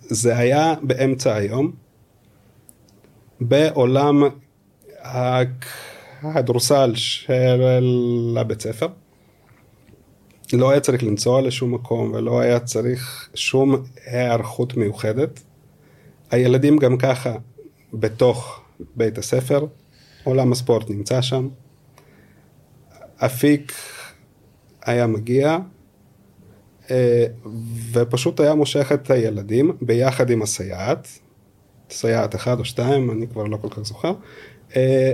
[0.00, 1.72] זה היה באמצע היום,
[3.40, 4.22] בעולם
[5.02, 8.88] הכדורסל של הבית ספר.
[10.52, 15.40] לא היה צריך לנסוע לשום מקום ולא היה צריך שום היערכות מיוחדת.
[16.30, 17.34] הילדים גם ככה
[17.92, 18.60] בתוך
[18.96, 19.66] בית הספר,
[20.24, 21.48] עולם הספורט נמצא שם.
[23.16, 23.72] אפיק
[24.84, 25.58] היה מגיע
[26.90, 27.26] אה,
[27.92, 31.08] ופשוט היה מושך את הילדים ביחד עם הסייעת,
[31.90, 34.12] סייעת אחד או שתיים, אני כבר לא כל כך זוכר.
[34.76, 35.12] אה,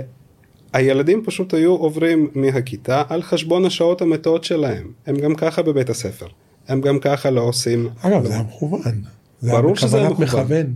[0.73, 4.91] הילדים פשוט היו עוברים מהכיתה על חשבון השעות המתות שלהם.
[5.05, 6.27] הם גם ככה בבית הספר.
[6.67, 7.89] הם גם ככה לא עושים...
[8.01, 9.01] אגב, זה היה מכוון.
[9.39, 10.25] זה ברור שזה היה מכוון.
[10.27, 10.75] מכוון.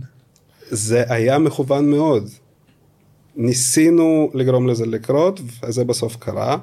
[0.70, 2.28] זה היה מכוון מאוד.
[3.36, 6.58] ניסינו לגרום לזה לקרות, וזה בסוף קרה.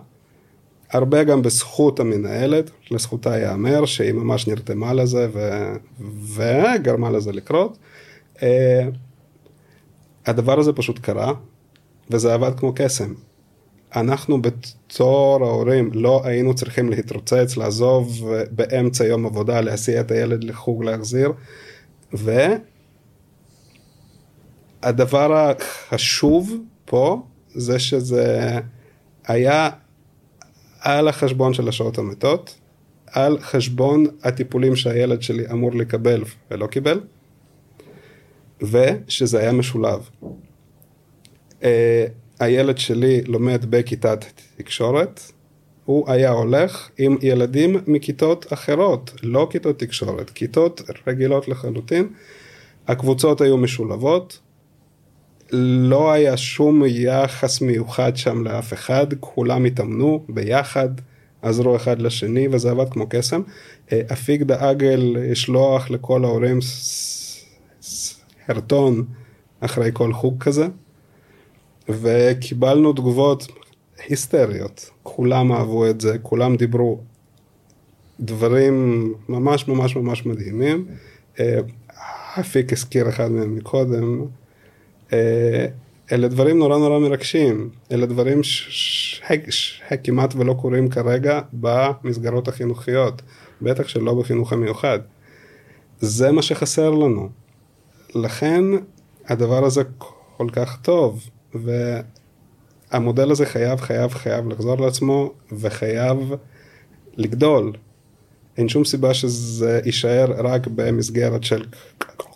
[0.91, 5.49] הרבה גם בזכות המנהלת, לזכותה ייאמר שהיא ממש נרתמה לזה ו...
[6.35, 7.77] וגרמה לזה לקרות.
[8.43, 8.87] אה,
[10.25, 11.33] הדבר הזה פשוט קרה,
[12.09, 13.13] וזה עבד כמו קסם.
[13.95, 20.43] אנחנו בתור ההורים לא היינו צריכים להתרוצץ, לעזוב אה, באמצע יום עבודה, להסיע את הילד
[20.43, 21.31] לחוג להחזיר,
[24.83, 27.21] והדבר החשוב פה
[27.53, 28.59] זה שזה
[29.27, 29.69] היה
[30.79, 32.55] על החשבון של השעות המתות,
[33.07, 36.99] על חשבון הטיפולים שהילד שלי אמור לקבל ולא קיבל,
[38.61, 40.09] ושזה היה משולב.
[41.61, 41.65] Uh,
[42.39, 44.25] הילד שלי לומד בכיתת
[44.57, 45.21] תקשורת,
[45.85, 52.07] הוא היה הולך עם ילדים מכיתות אחרות, לא כיתות תקשורת, כיתות רגילות לחלוטין.
[52.87, 54.39] הקבוצות היו משולבות,
[55.55, 60.89] לא היה שום יחס מיוחד שם לאף אחד, כולם התאמנו ביחד,
[61.41, 63.41] עזרו אחד לשני וזה עבד כמו קסם.
[63.91, 66.59] אה, אפיק דאג לשלוח לכל ההורים
[67.81, 69.05] סרטון
[69.59, 70.67] אחרי כל חוג כזה,
[71.89, 73.47] וקיבלנו תגובות
[74.07, 76.99] היסטריות, כולם אהבו את זה, כולם דיברו
[78.19, 80.85] דברים ממש ממש ממש מדהימים.
[81.39, 81.59] אה,
[82.39, 84.25] אפיק הזכיר אחד מהם מקודם.
[85.13, 85.65] אה,
[86.11, 88.41] אלה דברים נורא נורא מרגשים, אלה דברים
[89.49, 93.21] שכמעט ולא קורים כרגע במסגרות החינוכיות,
[93.61, 94.99] בטח שלא בחינוך המיוחד.
[95.99, 97.29] זה מה שחסר לנו.
[98.15, 98.63] לכן
[99.27, 99.83] הדבר הזה
[100.37, 101.29] כל כך טוב,
[102.91, 106.17] והמודל הזה חייב, חייב, חייב לחזור לעצמו, וחייב
[107.17, 107.73] לגדול.
[108.57, 111.65] אין שום סיבה שזה יישאר רק במסגרת של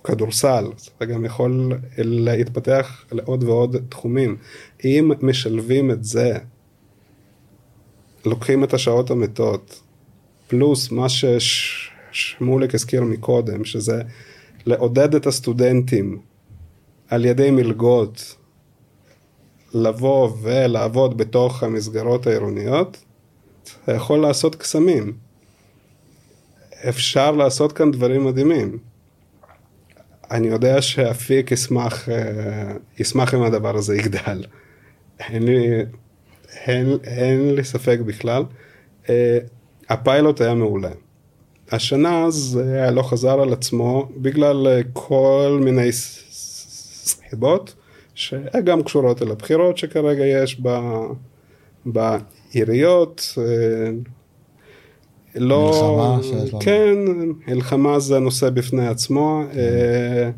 [0.03, 0.65] כדורסל,
[0.99, 4.37] זה גם יכול להתפתח לעוד ועוד תחומים.
[4.85, 6.37] אם משלבים את זה,
[8.25, 9.81] לוקחים את השעות המתות,
[10.47, 14.01] פלוס מה ששמוליק הזכיר מקודם, שזה
[14.65, 16.19] לעודד את הסטודנטים
[17.07, 18.35] על ידי מלגות
[19.73, 22.97] לבוא ולעבוד בתוך המסגרות העירוניות,
[23.83, 25.26] אתה יכול לעשות קסמים.
[26.89, 28.77] אפשר לעשות כאן דברים מדהימים.
[30.31, 34.43] אני יודע שאפיק ישמח, אה, ישמח אם הדבר הזה יגדל.
[35.19, 35.67] אין לי,
[36.65, 38.43] אין, אין לי ספק בכלל.
[39.09, 39.37] אה,
[39.89, 40.91] הפיילוט היה מעולה.
[41.71, 45.91] השנה זה לא חזר על עצמו בגלל אה, כל מיני
[47.31, 47.75] סיבות
[48.15, 50.79] שגם קשורות אל הבחירות שכרגע יש ב,
[51.85, 53.37] בעיריות.
[55.39, 56.17] לא...
[56.17, 56.59] מלחמה שיש לנו.
[56.59, 56.95] כן,
[57.47, 59.43] מלחמה זה נושא בפני עצמו.
[59.55, 60.29] אה,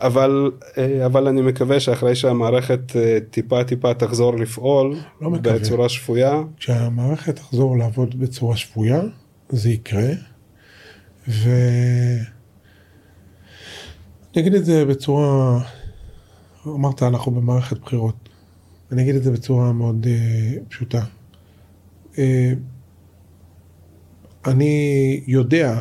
[0.00, 5.58] אבל, אה, אבל אני מקווה שאחרי שהמערכת אה, טיפה טיפה תחזור לפעול לא מקווה.
[5.58, 9.00] בצורה שפויה, כשהמערכת תחזור לעבוד בצורה שפויה,
[9.48, 10.10] זה יקרה.
[11.28, 11.50] ו...
[14.34, 15.60] אני אגיד את זה בצורה
[16.66, 18.28] אמרת, אנחנו במערכת בחירות.
[18.92, 21.02] אני אגיד את זה בצורה מאוד uh, פשוטה.
[22.12, 22.18] Uh,
[24.46, 25.80] אני יודע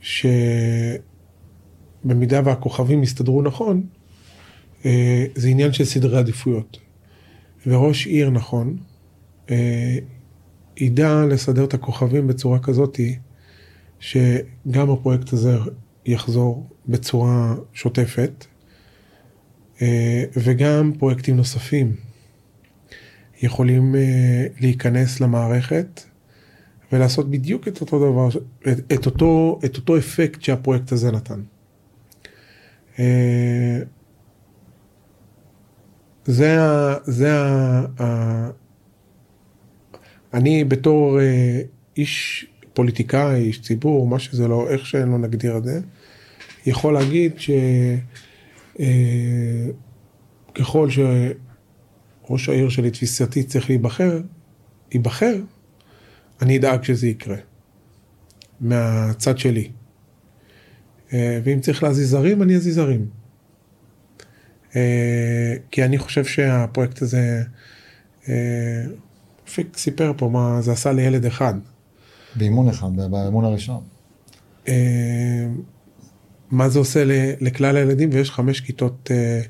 [0.00, 1.00] שבמידה
[2.44, 3.86] והכוכבים יסתדרו נכון,
[4.82, 4.86] uh,
[5.34, 6.78] זה עניין של סדרי עדיפויות.
[7.66, 8.76] וראש עיר נכון,
[9.46, 9.50] uh,
[10.76, 13.18] ידע לסדר את הכוכבים בצורה כזאתי,
[14.00, 15.56] שגם הפרויקט הזה
[16.06, 18.46] יחזור בצורה שוטפת,
[19.82, 21.96] אה, וגם פרויקטים נוספים
[23.42, 26.00] יכולים אה, להיכנס למערכת
[26.94, 28.28] ולעשות בדיוק את אותו דבר,
[28.72, 31.40] את, את, אותו, את אותו אפקט שהפרויקט הזה נתן.
[32.98, 33.78] אה,
[36.24, 36.96] זה ה...
[37.04, 37.32] זה
[38.00, 38.50] ה...
[40.34, 41.18] אני בתור
[41.96, 45.80] איש פוליטיקאי, איש ציבור, מה שזה לא, איך שלא נגדיר את זה,
[46.66, 47.56] יכול להגיד שככל
[50.86, 50.92] אה,
[52.26, 54.20] שראש העיר שלי תפיסתי צריך להיבחר,
[54.92, 55.36] ייבחר,
[56.42, 57.36] אני אדאג שזה יקרה.
[58.60, 59.70] מהצד שלי.
[61.12, 63.06] אה, ואם צריך להזיז ערים, אני אזיז ערים.
[64.76, 67.42] אה, כי אני חושב שהפרויקט הזה,
[69.44, 71.54] אפיק סיפר פה מה זה עשה לילד אחד.
[72.36, 73.82] באימון אחד, באימון הראשון.
[76.50, 77.04] מה זה עושה
[77.40, 79.40] לכלל הילדים, ויש חמש כיתות אה,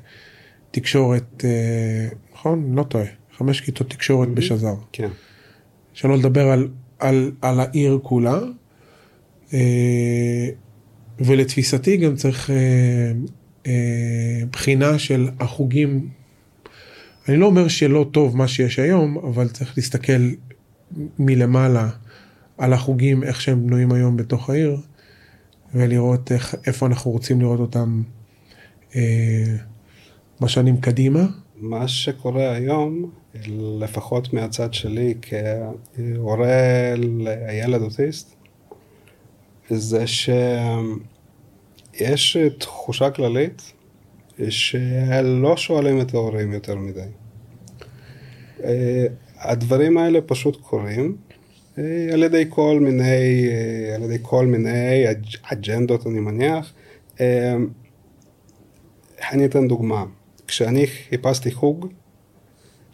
[0.71, 2.75] תקשורת, אה, נכון?
[2.75, 3.05] לא טועה,
[3.37, 4.29] חמש כיתות תקשורת.
[4.29, 4.75] בשזר.
[4.91, 5.09] כן.
[5.95, 6.67] שלא לדבר על,
[6.99, 8.39] על, על העיר כולה.
[9.53, 10.49] אה,
[11.19, 13.11] ולתפיסתי גם צריך אה,
[13.67, 16.09] אה, בחינה של החוגים.
[17.29, 20.29] אני לא אומר שלא טוב מה שיש היום, אבל צריך להסתכל
[21.19, 21.89] מלמעלה
[22.57, 24.77] על החוגים, איך שהם בנויים היום בתוך העיר.
[25.75, 28.01] ולראות איך, איפה אנחנו רוצים לראות אותם
[28.95, 29.55] אה,
[30.41, 31.25] בשנים קדימה.
[31.57, 33.11] מה שקורה היום,
[33.79, 38.35] לפחות מהצד שלי כהורה לילד אוטיסט,
[39.69, 40.37] זה שיש
[42.59, 43.61] תחושה כללית
[44.49, 47.09] שלא שואלים את ההורים יותר מדי.
[49.37, 51.17] הדברים האלה פשוט קורים,
[52.13, 53.47] על ידי כל מיני,
[53.95, 55.03] על ידי כל מיני
[55.41, 56.73] אג'נדות אני מניח.
[59.31, 60.05] אני אתן דוגמה,
[60.47, 61.87] כשאני חיפשתי חוג,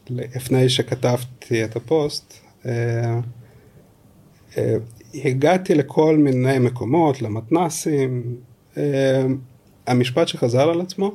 [0.09, 2.33] לפני שכתבתי את הפוסט,
[5.13, 8.35] הגעתי לכל מיני מקומות, למתנסים,
[9.87, 11.11] המשפט שחזר על עצמו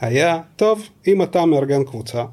[0.00, 2.24] היה, טוב, אם אתה מארגן קבוצה,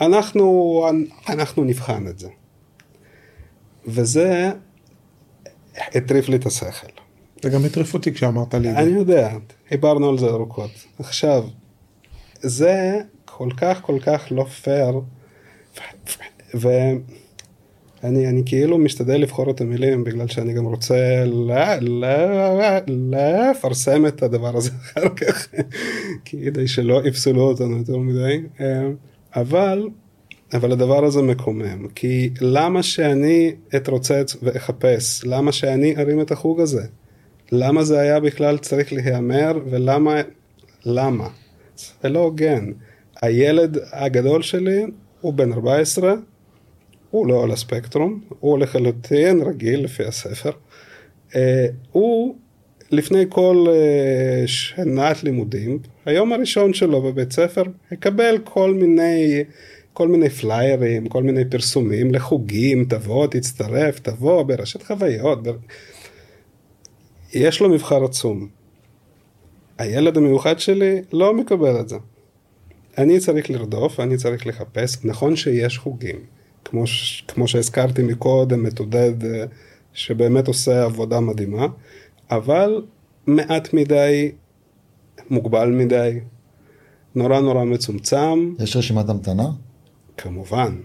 [0.00, 0.86] אנחנו,
[1.28, 2.28] אנחנו נבחן את זה.
[3.86, 4.52] וזה
[5.76, 6.86] הטריף לי את השכל.
[7.42, 8.70] זה גם הטריף אותי כשאמרת לי.
[8.70, 9.36] אני יודע,
[9.70, 10.70] דיברנו על זה ארוכות.
[10.98, 11.44] עכשיו,
[12.42, 15.00] זה כל כך כל כך לא פייר,
[16.54, 16.98] ואני
[18.02, 21.24] אני כאילו משתדל לבחור את המילים בגלל שאני גם רוצה
[22.86, 25.48] לפרסם את הדבר הזה אחר כך,
[26.24, 28.40] כדי שלא יפסלו אותנו יותר מדי.
[29.36, 29.88] אבל,
[30.54, 35.24] אבל הדבר הזה מקומם, כי למה שאני אתרוצץ ואחפש?
[35.24, 36.82] למה שאני ארים את החוג הזה?
[37.52, 40.20] למה זה היה בכלל צריך להיאמר ולמה,
[40.84, 41.28] למה?
[42.02, 42.72] זה לא הוגן.
[43.22, 44.86] הילד הגדול שלי
[45.20, 46.14] הוא בן 14,
[47.10, 50.50] הוא לא על הספקטרום, הוא לחלוטין רגיל לפי הספר.
[51.30, 51.34] Uh,
[51.92, 52.36] הוא
[52.90, 59.44] לפני כל uh, שנת לימודים, היום הראשון שלו בבית ספר, יקבל כל מיני,
[59.92, 65.42] כל מיני פליירים, כל מיני פרסומים לחוגים, תבוא, תצטרף, תבוא, ברשת חוויות.
[65.42, 65.56] בר...
[67.34, 68.61] יש לו מבחר עצום.
[69.82, 71.96] הילד המיוחד שלי לא מקבל את זה.
[72.98, 76.16] אני צריך לרדוף, אני צריך לחפש, נכון שיש חוגים,
[76.64, 77.24] כמו, ש...
[77.28, 79.44] כמו שהזכרתי מקודם, את עודד, אה,
[79.92, 81.66] שבאמת עושה עבודה מדהימה,
[82.30, 82.82] אבל
[83.26, 84.32] מעט מדי,
[85.30, 86.20] מוגבל מדי,
[87.14, 88.54] נורא נורא מצומצם.
[88.58, 89.48] יש רשימת המתנה?
[90.16, 90.76] כמובן.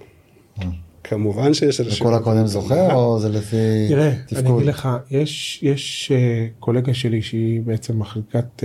[0.61, 0.86] אה.
[1.10, 2.01] כמובן שיש רשימת...
[2.01, 4.43] וכל הקודם זוכר או זה לפי תראה, תפקוד?
[4.43, 8.64] תראה, אני אגיד לך, יש, יש uh, קולגה שלי שהיא בעצם מחלקת uh,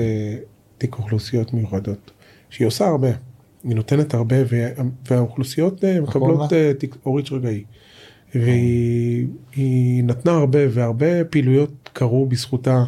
[0.78, 2.11] תיק אוכלוסיות מיוחדות,
[2.51, 3.09] שהיא עושה הרבה,
[3.64, 4.36] היא נותנת הרבה
[5.11, 7.64] והאוכלוסיות uh, מקבלות uh, תיק אורית שרגאי.
[8.34, 12.84] והיא נתנה הרבה והרבה פעילויות קרו בזכותה.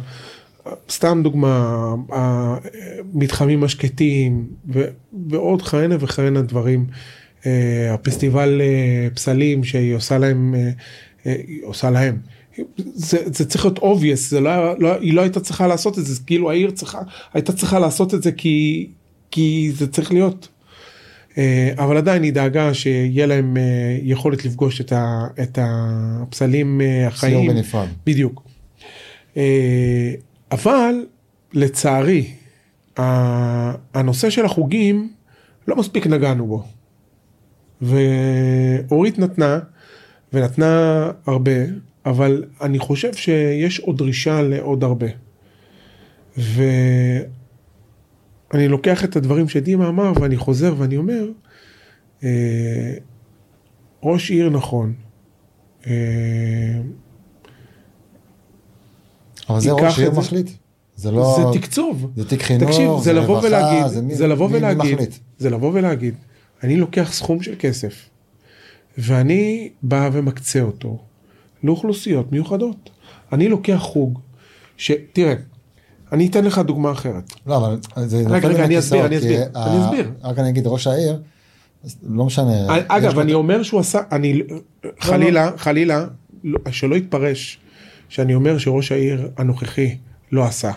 [0.89, 4.47] סתם דוגמה, המתחמים השקטים
[5.29, 6.85] ועוד כהנה וכהנה דברים.
[7.45, 10.71] אה, הפסטיבל אה, פסלים שהיא עושה להם, אה,
[11.47, 12.17] היא עושה להם,
[12.77, 16.21] זה, זה צריך להיות obvious, זה לא, לא, היא לא הייתה צריכה לעשות את זה,
[16.25, 16.99] כאילו העיר צריכה,
[17.33, 18.87] הייתה צריכה לעשות את זה כי,
[19.31, 20.47] כי זה צריך להיות.
[21.77, 23.57] אבל עדיין היא דאגה שיהיה להם
[24.01, 27.41] יכולת לפגוש את, ה, את הפסלים החיים.
[27.41, 27.87] סיור בנפרד.
[28.05, 28.43] בדיוק.
[30.51, 30.93] אבל
[31.53, 32.27] לצערי,
[33.93, 35.09] הנושא של החוגים,
[35.67, 36.63] לא מספיק נגענו בו.
[37.81, 39.59] ואורית נתנה,
[40.33, 40.71] ונתנה
[41.25, 41.51] הרבה,
[42.05, 45.07] אבל אני חושב שיש עוד דרישה לעוד הרבה.
[46.37, 47.27] ואני
[48.67, 51.27] לוקח את הדברים שדימה אמר, ואני חוזר ואני אומר,
[52.23, 52.93] אה,
[54.03, 54.93] ראש עיר נכון,
[55.87, 55.91] אה,
[59.49, 60.49] אבל זה ראש עיר מחליט.
[60.95, 61.51] זה לא...
[61.53, 62.11] זה תקצוב.
[62.15, 65.13] זה תיק חינוך, תקשיב, זה רווחה, ולהגיד, זה מי- זה לבוא מי- מי ולהגיד, מחליט?
[65.37, 66.15] זה לבוא ולהגיד,
[66.63, 68.09] אני לוקח סכום של כסף,
[68.97, 70.99] ואני בא ומקצה אותו
[71.63, 72.89] לאוכלוסיות מיוחדות.
[73.33, 74.19] אני לוקח חוג,
[74.77, 75.33] שתראה,
[76.11, 77.33] אני אתן לך דוגמה אחרת.
[77.47, 77.77] לא, אבל
[78.07, 80.11] זה רגע, נופל רגע, בין אני אסביר, הכיסאות, אני אסביר, אני אסביר.
[80.23, 81.21] רק אני אגיד, ראש העיר,
[82.03, 82.53] לא משנה.
[82.77, 84.41] יש אגב, אני אומר שהוא עשה, אני,
[84.99, 86.05] חלילה, חלילה,
[86.43, 87.59] לא- שלא יתפרש
[88.09, 89.97] שאני אומר שראש העיר הנוכחי
[90.31, 90.71] לא עשה.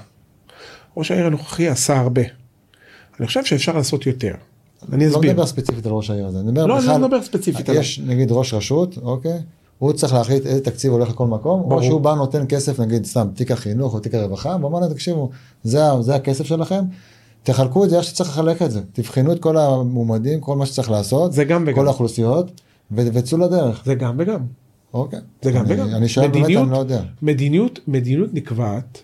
[0.97, 2.22] ראש העיר הנוכחי עשה הרבה.
[3.20, 4.35] אני חושב שאפשר לעשות יותר.
[4.93, 5.31] אני לא אסביר.
[5.33, 7.68] מדבר ספציפית על ראש העיר הזה, אני מדבר לא, אני בכלל, לא מדבר ספציפית.
[7.68, 9.39] יש נגיד ראש רשות, אוקיי?
[9.79, 11.83] הוא צריך להחליט איזה תקציב הולך לכל מקום, או ברור.
[11.83, 15.31] שהוא בא נותן כסף, נגיד סתם תיק החינוך או תיק הרווחה, ואומר להם, תקשיבו,
[15.64, 16.85] זה זה הכסף שלכם,
[17.43, 20.91] תחלקו את זה איך שצריך לחלק את זה, תבחנו את כל המועמדים, כל מה שצריך
[20.91, 21.74] לעשות, זה גם וגם.
[21.76, 22.61] כל האוכלוסיות,
[22.93, 24.41] וצאו לדרך, זה גם וגם.
[24.95, 25.20] אוקיי?
[25.43, 25.89] זה גם אני- וגם.
[25.95, 27.01] אני שואל באמת, מדיניות- אני לא יודע.
[27.22, 29.03] מדיניות, מדיניות נקבעת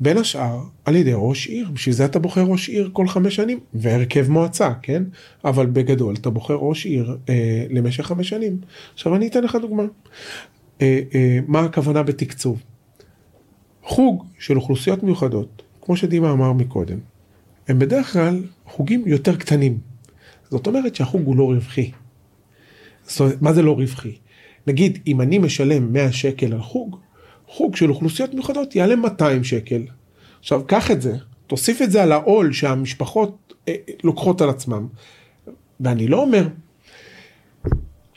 [0.00, 3.60] בין השאר על ידי ראש עיר, בשביל זה אתה בוחר ראש עיר כל חמש שנים,
[3.74, 5.02] והרכב מועצה, כן?
[5.44, 8.58] אבל בגדול אתה בוחר ראש עיר אה, למשך חמש שנים.
[8.94, 9.82] עכשיו אני אתן לך דוגמה.
[10.82, 12.62] אה, אה, מה הכוונה בתקצוב?
[13.82, 16.98] חוג של אוכלוסיות מיוחדות, כמו שדימה אמר מקודם,
[17.68, 19.78] הם בדרך כלל חוגים יותר קטנים.
[20.50, 21.90] זאת אומרת שהחוג הוא לא רווחי.
[23.06, 24.16] זאת אומרת, מה זה לא רווחי?
[24.66, 26.96] נגיד, אם אני משלם 100 שקל על חוג,
[27.48, 29.82] חוג של אוכלוסיות מיוחדות יעלה 200 שקל.
[30.40, 33.74] עכשיו, קח את זה, תוסיף את זה על העול שהמשפחות אה,
[34.04, 34.86] לוקחות על עצמם.
[35.80, 36.48] ואני לא אומר,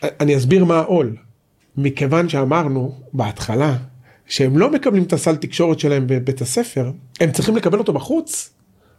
[0.04, 1.16] אני אסביר מה העול.
[1.78, 3.78] מכיוון שאמרנו בהתחלה
[4.26, 8.54] שהם לא מקבלים את הסל תקשורת שלהם בבית הספר, הם צריכים לקבל אותו בחוץ,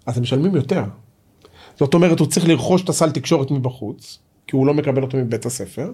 [0.06, 0.84] אז הם משלמים יותר.
[1.78, 5.46] זאת אומרת, הוא צריך לרכוש את הסל תקשורת מבחוץ, כי הוא לא מקבל אותו מבית
[5.46, 5.92] הספר,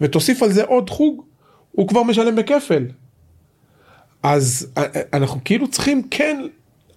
[0.00, 1.22] ותוסיף על זה עוד חוג,
[1.72, 2.86] הוא כבר משלם בכפל.
[4.22, 6.42] אז אה, אה, אנחנו כאילו צריכים כן,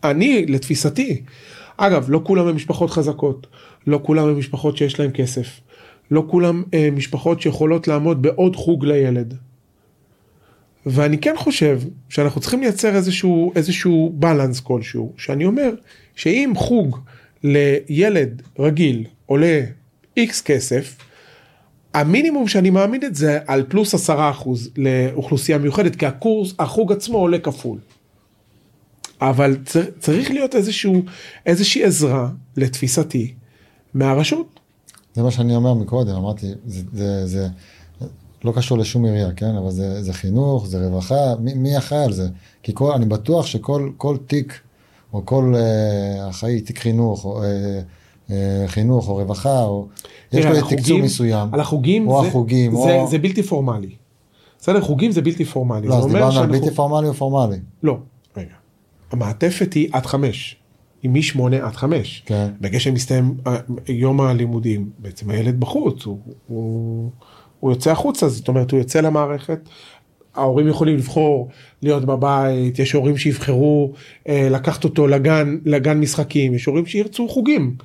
[0.04, 1.22] אני לתפיסתי,
[1.78, 2.56] אגב, לא כולם הם
[2.90, 3.48] חזקות,
[3.88, 4.38] לא כולם הם
[4.78, 5.48] שיש להם כסף,
[6.12, 9.34] לא כולם אה, משפחות שיכולות לעמוד בעוד חוג לילד.
[10.86, 15.74] ואני כן חושב שאנחנו צריכים לייצר איזשהו, איזשהו בלנס כלשהו, שאני אומר
[16.16, 17.00] שאם חוג
[17.44, 19.62] לילד רגיל עולה
[20.18, 20.98] איקס כסף,
[21.96, 27.18] המינימום שאני מעמיד את זה על פלוס עשרה אחוז לאוכלוסייה מיוחדת, כי הקורס, החוג עצמו
[27.18, 27.78] עולה כפול.
[29.22, 31.02] אבל צר, צריך להיות איזשהו,
[31.46, 33.34] איזושהי עזרה, לתפיסתי,
[33.94, 34.60] מהרשות.
[35.14, 37.48] זה מה שאני אומר מקודם, אמרתי, זה, זה, זה
[38.44, 39.56] לא קשור לשום עירייה, כן?
[39.56, 42.28] אבל זה, זה חינוך, זה רווחה, מי, מי אחראי על זה?
[42.64, 44.60] כי כל, אני בטוח שכל כל תיק,
[45.14, 47.82] או כל אה, אחראי, תיק חינוך, או אה,
[48.68, 49.88] חינוך, או רווחה, או...
[50.34, 51.50] יש לו על תקצוב מסוים.
[51.52, 53.08] על החוגים, או זה, החוגים, זה, או...
[53.08, 53.96] זה בלתי פורמלי.
[54.60, 55.88] בסדר, חוגים זה בלתי פורמלי.
[55.88, 57.58] לא, זה אז דיברנו על שאנחנו- בלתי פורמלי או פורמלי.
[57.84, 57.98] לא,
[58.38, 58.54] רגע.
[59.12, 60.56] המעטפת היא עד חמש.
[61.04, 62.24] היא משמונה עד חמש.
[62.26, 62.48] כן.
[62.62, 63.56] ברגע שמסתיים אה,
[63.88, 66.18] יום הלימודים, בעצם הילד בחוץ, הוא,
[66.48, 67.10] הוא,
[67.60, 69.60] הוא יוצא החוצה, זאת אומרת הוא יוצא למערכת.
[70.36, 71.50] ההורים יכולים לבחור
[71.82, 73.92] להיות בבית, יש הורים שיבחרו
[74.30, 77.76] אה, לקחת אותו לגן, לגן משחקים, יש הורים שירצו חוגים.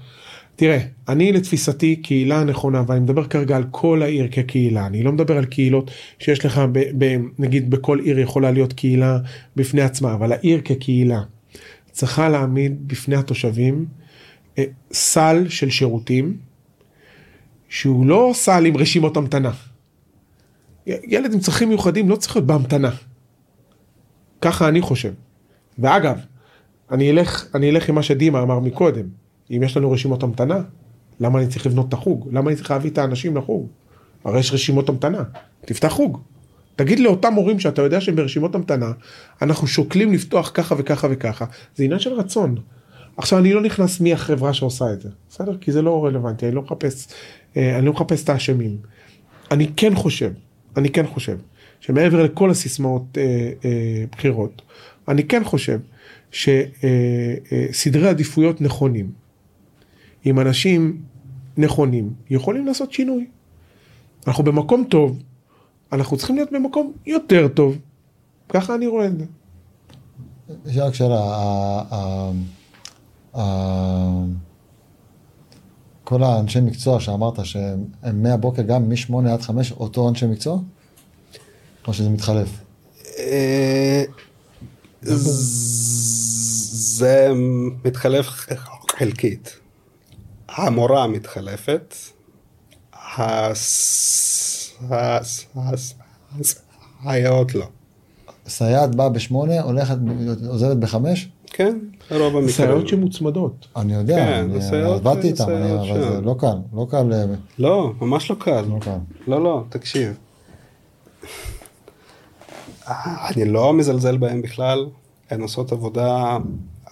[0.61, 5.37] תראה, אני לתפיסתי קהילה נכונה, ואני מדבר כרגע על כל העיר כקהילה, אני לא מדבר
[5.39, 9.19] על קהילות שיש לך, ב, ב, נגיד בכל עיר יכולה להיות קהילה
[9.57, 11.23] בפני עצמה, אבל העיר כקהילה
[11.91, 13.87] צריכה להעמיד בפני התושבים
[14.59, 16.37] אה, סל של שירותים,
[17.69, 19.53] שהוא לא סל עם רשימות המתנה.
[20.87, 22.91] ילד עם צרכים מיוחדים לא צריך להיות בהמתנה.
[24.41, 25.13] ככה אני חושב.
[25.79, 26.19] ואגב,
[26.91, 29.20] אני אלך, אני אלך עם מה שדימה אמר מקודם.
[29.51, 30.61] אם יש לנו רשימות המתנה,
[31.21, 32.29] למה אני צריך לבנות את החוג?
[32.33, 33.67] למה אני צריך להביא את האנשים לחוג?
[34.25, 35.23] הרי יש רשימות המתנה.
[35.65, 36.21] תפתח חוג.
[36.77, 38.93] תגיד לאותם הורים שאתה יודע שהם ברשימות המתנה,
[39.43, 41.45] אנחנו שוקלים לפתוח ככה וככה וככה.
[41.77, 42.57] זה עניין של רצון.
[43.17, 45.57] עכשיו אני לא נכנס מי החברה שעושה את זה, בסדר?
[45.61, 47.09] כי זה לא רלוונטי, אני לא מחפש,
[47.57, 48.77] אה, אני לא מחפש את האשמים.
[49.51, 50.33] אני כן חושב,
[50.77, 51.39] אני כן חושב,
[51.81, 54.63] שמעבר לכל הסיסמאות אה, אה, בחירות,
[55.09, 55.79] אני כן חושב
[56.31, 59.11] שסדרי עדיפויות נכונים,
[60.25, 61.03] עם אנשים
[61.57, 63.27] נכונים, יכולים לעשות שינוי.
[64.27, 65.23] אנחנו במקום טוב,
[65.93, 67.79] אנחנו צריכים להיות במקום יותר טוב.
[68.49, 69.25] ככה אני רואה את זה.
[70.67, 72.33] יש רק שאלה,
[76.05, 80.59] כל האנשי מקצוע שאמרת שהם מהבוקר גם מ-8 עד 5 אותו אנשי מקצוע?
[81.87, 82.49] או שזה מתחלף?
[83.19, 84.05] אה,
[86.73, 87.29] זה
[87.85, 88.27] מתחלף
[88.91, 89.60] חלקית.
[90.55, 91.95] המורה מתחלפת,
[93.09, 95.95] הס- הס- הס-
[96.41, 97.67] הסייעות לא.
[98.49, 99.97] סייעת באה בשמונה, הולכת,
[100.49, 101.29] עוזבת בחמש?
[101.47, 101.79] כן,
[102.11, 102.49] רוב המקרים.
[102.49, 103.67] סייעות שמוצמדות.
[103.77, 104.55] אני יודע, כן, אני
[104.95, 106.21] עבדתי סייעות אבל זה.
[106.21, 107.25] לא קל, לא קל, אה,
[107.59, 108.61] לא, ממש לא קל.
[108.61, 108.97] לא קל.
[109.27, 110.15] לא, לא, תקשיב.
[112.89, 114.87] אני לא מזלזל בהם בכלל,
[115.31, 116.37] הן עושות עבודה,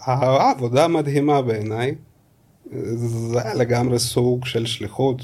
[0.06, 1.94] עבודה מדהימה בעיניי.
[2.73, 5.23] זה לגמרי סוג של שליחות,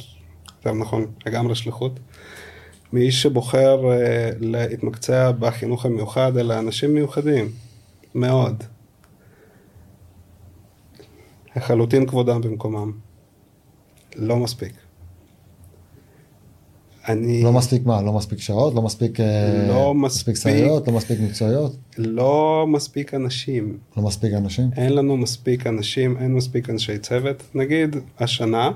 [0.57, 2.01] יותר נכון, לגמרי שליחות.
[2.93, 7.51] מי שבוחר אה, להתמקצע בחינוך המיוחד אלה אנשים מיוחדים,
[8.15, 8.65] מאוד.
[11.57, 12.93] לחלוטין כבודם במקומם.
[14.17, 14.84] לא מספיק.
[17.09, 17.43] אני...
[17.43, 18.03] לא מספיק מה?
[18.03, 18.75] לא מספיק שעות?
[18.75, 19.21] לא מספיק...
[19.21, 20.53] אה, לא מספיק מספיק.
[20.53, 20.89] סייעות?
[20.89, 21.77] לא מספיק מקצועיות?
[21.99, 23.79] לא מספיק אנשים.
[23.97, 24.71] לא מספיק אנשים?
[24.77, 27.43] אין לנו מספיק אנשים, אין מספיק אנשי צוות.
[27.55, 28.71] נגיד, השנה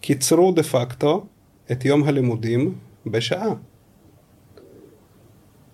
[0.00, 1.26] קיצרו דה פקטו
[1.72, 2.74] את יום הלימודים
[3.06, 3.54] בשעה.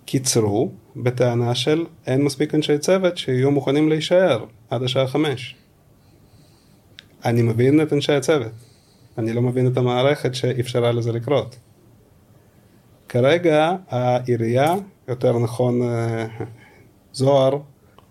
[0.05, 5.55] קיצרו בטענה של אין מספיק אנשי צוות שיהיו מוכנים להישאר עד השעה חמש.
[7.25, 8.51] אני מבין את אנשי הצוות.
[9.17, 11.55] אני לא מבין את המערכת שאפשרה לזה לקרות.
[13.13, 14.75] כרגע העירייה,
[15.07, 16.25] יותר נכון אה,
[17.13, 17.57] זוהר,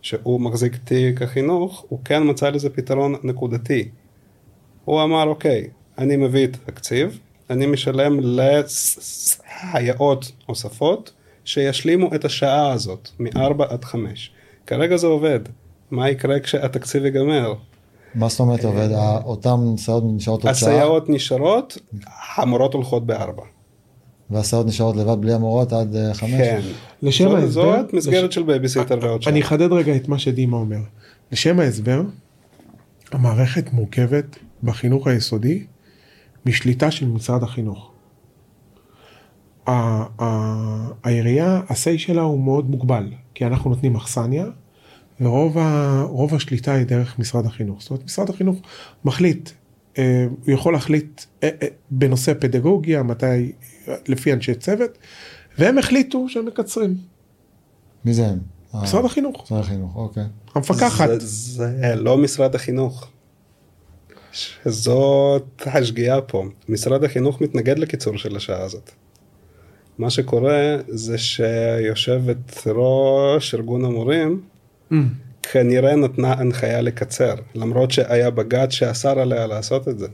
[0.03, 3.89] שהוא מחזיק תיק החינוך, הוא כן מצא לזה פתרון נקודתי.
[4.85, 7.19] הוא אמר, אוקיי, אני מביא את התקציב,
[7.51, 9.93] אני משלם לסייעות
[10.49, 11.13] נוספות
[11.45, 14.31] שישלימו את השעה הזאת, מ-4 עד 5.
[14.67, 15.41] כרגע זה עובד.
[15.91, 17.55] מה יקרה כשהתקציב ייגמר?
[18.15, 18.89] מה זאת אומרת עובד?
[18.93, 20.69] ה- אותן סייעות נשארות עוד שעה?
[20.71, 21.79] הסייעות נשארות,
[22.37, 23.43] המורות הולכות בארבע.
[24.33, 26.31] והסייעות נשארות לבד בלי המורות עד אה, חמש?
[26.31, 26.61] כן.
[27.03, 29.33] לשם זו- ההסבר- זאת מסגרת לש- של בייביסיטר ועוד שעה.
[29.33, 30.79] אני אחדד רגע את מה שדימה אומר.
[31.33, 32.03] לשם ההסבר,
[33.13, 34.25] המערכת מורכבת
[34.63, 35.65] בחינוך היסודי
[36.47, 37.89] משליטה של משרד החינוך.
[39.67, 39.73] ה-
[40.23, 43.05] ה- העירייה, ה-say שלה הוא מאוד מוגבל,
[43.35, 44.47] כי אנחנו נותנים אכסניה,
[45.21, 47.81] ורוב ה- רוב השליטה היא דרך משרד החינוך.
[47.83, 48.59] זאת אומרת, משרד החינוך
[49.05, 49.51] מחליט,
[49.99, 53.53] אה, הוא יכול להחליט אה, אה, בנושא פדגוגיה, מתי,
[54.09, 54.99] לפי אנשי צוות,
[55.59, 56.97] והם החליטו שהם מקצרים.
[58.05, 58.39] מי זה הם?
[58.75, 60.25] אה, משרד החינוך, משרד החינוך, אוקיי.
[60.55, 61.09] המפקחת.
[61.09, 63.09] זה, זה לא משרד החינוך.
[64.65, 66.45] זאת השגיאה פה.
[66.69, 68.91] משרד החינוך מתנגד לקיצור של השעה הזאת.
[69.99, 74.41] מה שקורה זה שיושבת ראש ארגון המורים
[74.93, 74.95] Mm.
[75.43, 80.07] כנראה נתנה הנחיה לקצר, למרות שהיה בג"ץ שאסר עליה לעשות את זה.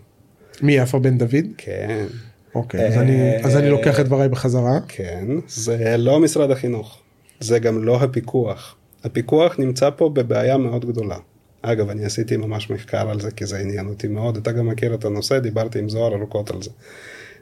[0.62, 1.46] מי יפה בן דוד?
[1.56, 2.06] כן,
[2.54, 4.78] אוקיי, אז אני, אז אני לוקח את דבריי בחזרה.
[4.88, 6.98] כן, זה לא משרד החינוך,
[7.40, 8.76] זה גם לא הפיקוח.
[9.04, 11.16] הפיקוח נמצא פה בבעיה מאוד גדולה.
[11.62, 14.94] אגב, אני עשיתי ממש מחקר על זה, כי זה עניין אותי מאוד, אתה גם מכיר
[14.94, 16.70] את הנושא, דיברתי עם זוהר ארוכות על זה.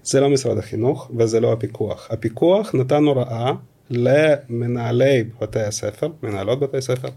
[0.02, 2.08] זה לא משרד החינוך וזה לא הפיקוח.
[2.10, 3.52] הפיקוח נתן הוראה
[3.90, 7.08] למנהלי בתי הספר, מנהלות בתי ספר,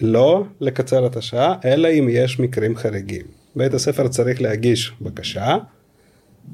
[0.00, 3.26] לא לקצר את השעה, אלא אם יש מקרים חריגים.
[3.56, 5.56] בית הספר צריך להגיש בקשה,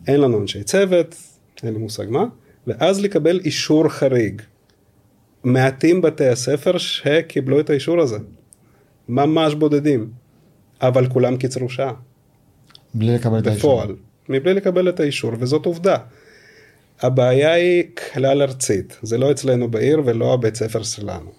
[0.07, 1.14] אין לנו אנשי צוות,
[1.62, 2.24] אין לי מושג מה,
[2.66, 4.43] ואז לקבל אישור חריג.
[5.45, 8.18] מעטים בתי הספר שקיבלו את האישור הזה.
[9.09, 10.11] ממש בודדים.
[10.82, 11.93] אבל כולם קיצרו שעה.
[12.95, 13.80] בלי לקבל את האישור.
[13.80, 13.97] בפועל.
[14.28, 15.97] מבלי לקבל את האישור, וזאת עובדה.
[17.01, 21.30] הבעיה היא כלל ארצית, זה לא אצלנו בעיר ולא הבית ספר שלנו.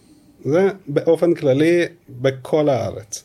[0.46, 3.24] זה באופן כללי בכל הארץ.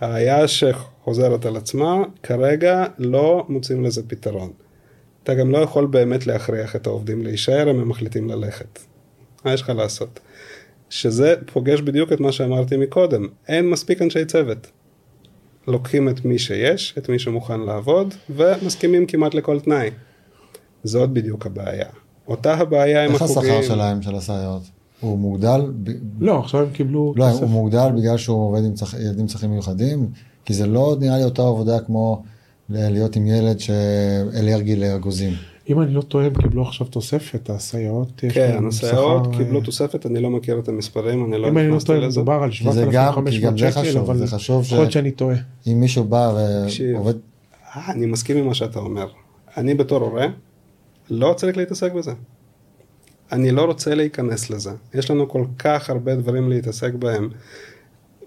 [0.00, 4.50] בעיה שחוזרת על עצמה, כרגע לא מוצאים לזה פתרון.
[5.22, 8.78] אתה גם לא יכול באמת להכריח את העובדים להישאר הם מחליטים ללכת.
[9.44, 10.20] מה יש לך לעשות?
[10.90, 14.70] שזה פוגש בדיוק את מה שאמרתי מקודם, אין מספיק אנשי צוות.
[15.66, 19.90] לוקחים את מי שיש, את מי שמוכן לעבוד, ומסכימים כמעט לכל תנאי.
[20.84, 21.88] זאת בדיוק הבעיה.
[22.28, 23.52] אותה הבעיה עם איך החוגים.
[23.54, 24.62] השכר שלהם, של הסייעות?
[25.00, 25.60] הוא מוגדל?
[25.82, 25.90] ב-
[26.24, 27.42] לא, עכשיו הם קיבלו לא, תוספת.
[27.42, 30.08] הוא מוגדל בגלל שהוא עובד עם צח- ילדים עם צרכים מיוחדים?
[30.44, 32.22] כי זה לא נראה לי אותה עבודה כמו
[32.68, 35.32] להיות עם ילד שאלרגי לאגוזים.
[35.70, 38.22] אם אני לא טועה, הם קיבלו עכשיו תוספת, הסייעות.
[38.34, 41.70] כן, הסייעות קיבלו אה, תוספת, אני לא מכיר את המספרים, אני לא אם אני לא
[41.70, 42.20] נכנסתי טועה, לזה.
[42.20, 44.90] מדובר על כי זה גם- כי 7,500 גם זה שקל, חשוב, אבל זה חשוב יכול
[44.90, 45.36] ש- שאני טועה.
[45.66, 46.32] אם מישהו בא.
[46.94, 47.14] ועובד,
[47.76, 49.06] אה, אני מסכים עם מה שאתה אומר.
[49.56, 50.26] אני בתור הורה
[51.10, 52.12] לא צריך להתעסק בזה.
[53.32, 54.70] אני לא רוצה להיכנס לזה.
[54.94, 57.28] יש לנו כל כך הרבה דברים להתעסק בהם.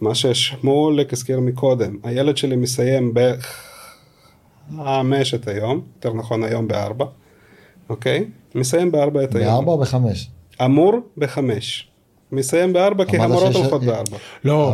[0.02, 3.14] מה ששמואלק הזכיר מקודם, הילד שלי מסיים
[4.72, 7.06] בחמשת היום, יותר נכון היום בארבע,
[7.90, 8.26] אוקיי?
[8.56, 9.48] מסיים בארבע את היום.
[9.48, 10.30] בארבע או בחמש?
[10.66, 11.90] אמור בחמש.
[12.32, 14.18] מסיים בארבע כי המורות הולכות בארבע.
[14.44, 14.74] לא,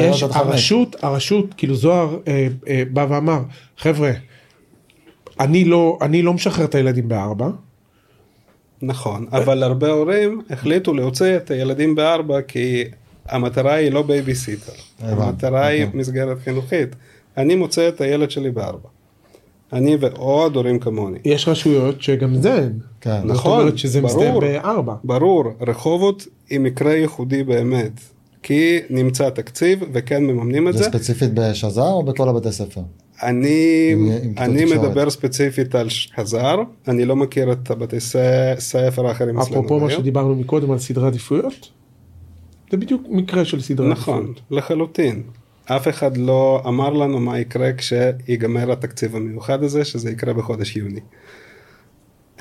[0.00, 0.22] יש.
[0.22, 3.40] הרשות, הרשות, כאילו זוהר אה, אה, בא ואמר,
[3.78, 4.10] חבר'ה,
[5.40, 7.48] אני לא, אני לא משחרר את הילדים בארבע,
[8.82, 12.84] נכון, אבל הרבה הורים החליטו להוציא את הילדים בארבע כי
[13.28, 16.00] המטרה היא לא בייביסיטר, המטרה היא אוקיי.
[16.00, 16.88] מסגרת חינוכית.
[17.36, 18.88] אני מוציא את הילד שלי בארבע.
[19.72, 21.18] אני ועוד הורים כמוני.
[21.24, 22.78] יש רשויות שגם זה אין.
[23.00, 23.20] כן.
[23.22, 24.40] זאת נכון, אומרת שזה מסתיים ברור.
[24.40, 24.94] בארבע.
[25.04, 28.00] ברור, רחובות היא מקרה ייחודי באמת,
[28.42, 30.84] כי נמצא תקציב וכן מממנים את זה זה.
[30.84, 32.80] ספציפית בשזר או בכל הבתי ספר?
[33.22, 34.64] אני, עם- אני.
[34.64, 36.56] מדבר ספציפית על חזר,
[36.88, 37.96] אני לא מכיר את הבתי
[38.58, 39.56] ספר האחרים אצלנו.
[39.56, 39.90] אפרופו מה.
[39.90, 41.68] שדיברנו מקודם על סדרי עדיפויות,
[42.70, 44.40] זה בדיוק מקרה של סדרי נכון, עדיפויות.
[44.50, 45.22] לחלוטין.
[45.64, 51.00] אף אחד לא אמר לנו מה יקרה כשיגמר התקציב המיוחד הזה, שזה יקרה בחודש יוני.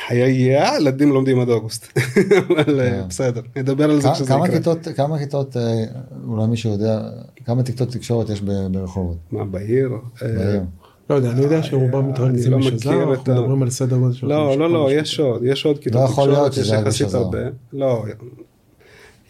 [0.10, 2.00] היה ילדים לומדים עד אוגוסט,
[2.40, 3.08] אבל אה, כן.
[3.10, 4.94] בסדר, נדבר על זה כשזה יקרה.
[4.96, 5.84] כמה כיתות, אה,
[6.28, 7.02] אולי מישהו יודע,
[7.46, 8.42] כמה כיתות תקשורת יש
[8.72, 9.18] ברחובות?
[9.32, 9.92] מה, בעיר?
[10.24, 10.62] אה, בעיר?
[11.10, 14.58] לא יודע, אני יודע שרובם מתרכזים לא בשזר, אנחנו מדברים על סדר גודל של לא,
[14.58, 14.92] לא, לא, 500.
[14.92, 17.14] יש עוד, יש עוד כיתות לא תקשורת, יש יחסית.
[17.14, 17.40] הרבה.
[17.74, 18.06] לא,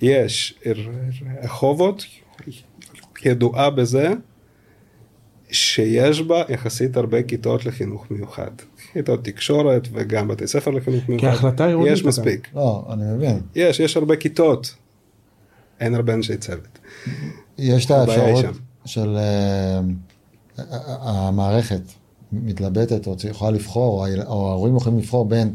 [0.02, 0.60] יש,
[1.44, 2.06] רחובות
[3.26, 4.14] ידועה בזה
[5.52, 8.52] שיש בה יחסית הרבה כיתות לחינוך מיוחד.
[8.98, 11.28] כיתות תקשורת וגם בתי ספר לחינוך מיוחד.
[11.28, 12.06] כהחלטה עירונית, יש.
[12.06, 12.48] מספיק.
[12.56, 13.40] לא, אני מבין.
[13.56, 14.76] יש, יש הרבה כיתות.
[15.80, 16.80] אין הרבה אנשי צוות.
[17.58, 18.46] יש את האפשרות.
[18.86, 19.80] של אה,
[21.02, 21.82] המערכת
[22.32, 25.54] מתלבטת או יכולה לבחור, או ההורים יכולים לבחור בין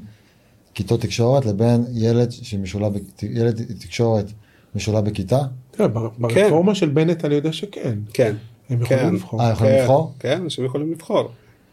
[0.75, 4.27] כיתות תקשורת לבין ילד שמשולב, ילד תקשורת
[4.75, 5.39] משולב בכיתה.
[5.71, 7.99] תראה, בר- ברפורמה של בנט אני יודע שכן.
[8.13, 8.35] כן.
[8.71, 9.15] הם יכולים כן.
[9.15, 9.41] לבחור.
[9.43, 10.13] אה, יכולים כן, לבחור?
[10.19, 11.31] כן, אנשים יכולים לבחור.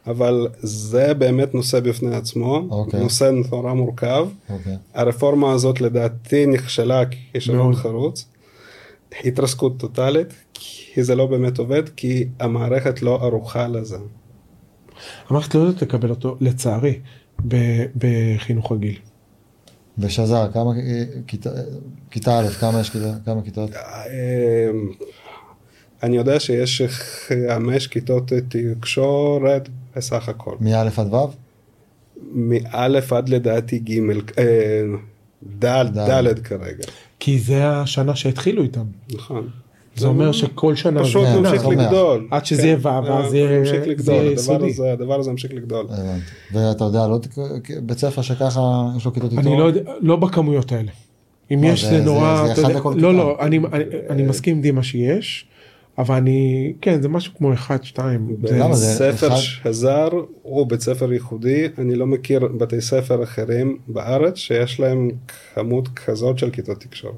[0.08, 3.00] אבל זה באמת נושא בפני עצמו, אוקיי.
[3.00, 4.28] נושא נורא מורכב.
[4.50, 4.76] אוקיי.
[4.94, 7.76] הרפורמה הזאת לדעתי נכשלה כישלון.
[7.76, 8.26] חרוץ.
[9.26, 13.98] התרסקות טוטאלית, כי זה לא באמת עובד, כי המערכת לא ערוכה לזה.
[15.30, 17.00] המערכת לא יודעת לקבל אותו, לצערי,
[17.48, 18.98] ב- בחינוך רגיל.
[19.98, 21.50] בשזר, כמה אה, כיתה,
[22.12, 23.70] כיתה א', כמה יש כיתה- כמה כיתות?
[23.76, 24.90] אמ,
[26.04, 29.70] אני יודע שיש חמש כיתות תקשורת
[30.00, 30.56] בסך הכל.
[30.60, 31.18] מא' עד ו'?
[32.34, 32.56] מא'
[33.12, 34.00] עד לדעתי ג',
[35.60, 35.66] ד',
[35.98, 36.40] ד'.
[36.40, 36.84] כרגע.
[37.20, 38.84] כי זה השנה שהתחילו איתם.
[39.14, 39.48] נכון.
[39.96, 41.66] זה אומר שכל שנה פשוט זה ממשיך.
[41.68, 42.28] לגדול.
[42.32, 43.62] עד שזה כן, יהיה ו', ואז יהיה-
[44.34, 44.70] יסודי.
[44.70, 45.86] הזה- הדבר הזה ממשיך לגדול.
[46.54, 48.60] ואתה יודע, לא, תק- בית ספר שככה
[48.98, 50.92] יש לו כיתות אני לא יודע, לא בכמויות האלה.
[51.54, 52.48] אם לא, יש זה- נורא,
[52.96, 53.14] לא.
[53.14, 53.38] לא,
[54.10, 55.46] אני מסכים עם דימה שיש,
[56.00, 58.36] אבל אני, כן זה משהו כמו אחד, שתיים.
[58.44, 58.86] זה- למה זה?
[58.86, 60.10] ספר אחד- שזר
[60.42, 65.10] הוא בית ספר ייחודי, אני לא מכיר בתי ספר אחרים בארץ שיש להם
[65.56, 67.14] כמות כזאת של כיתות תקשורת.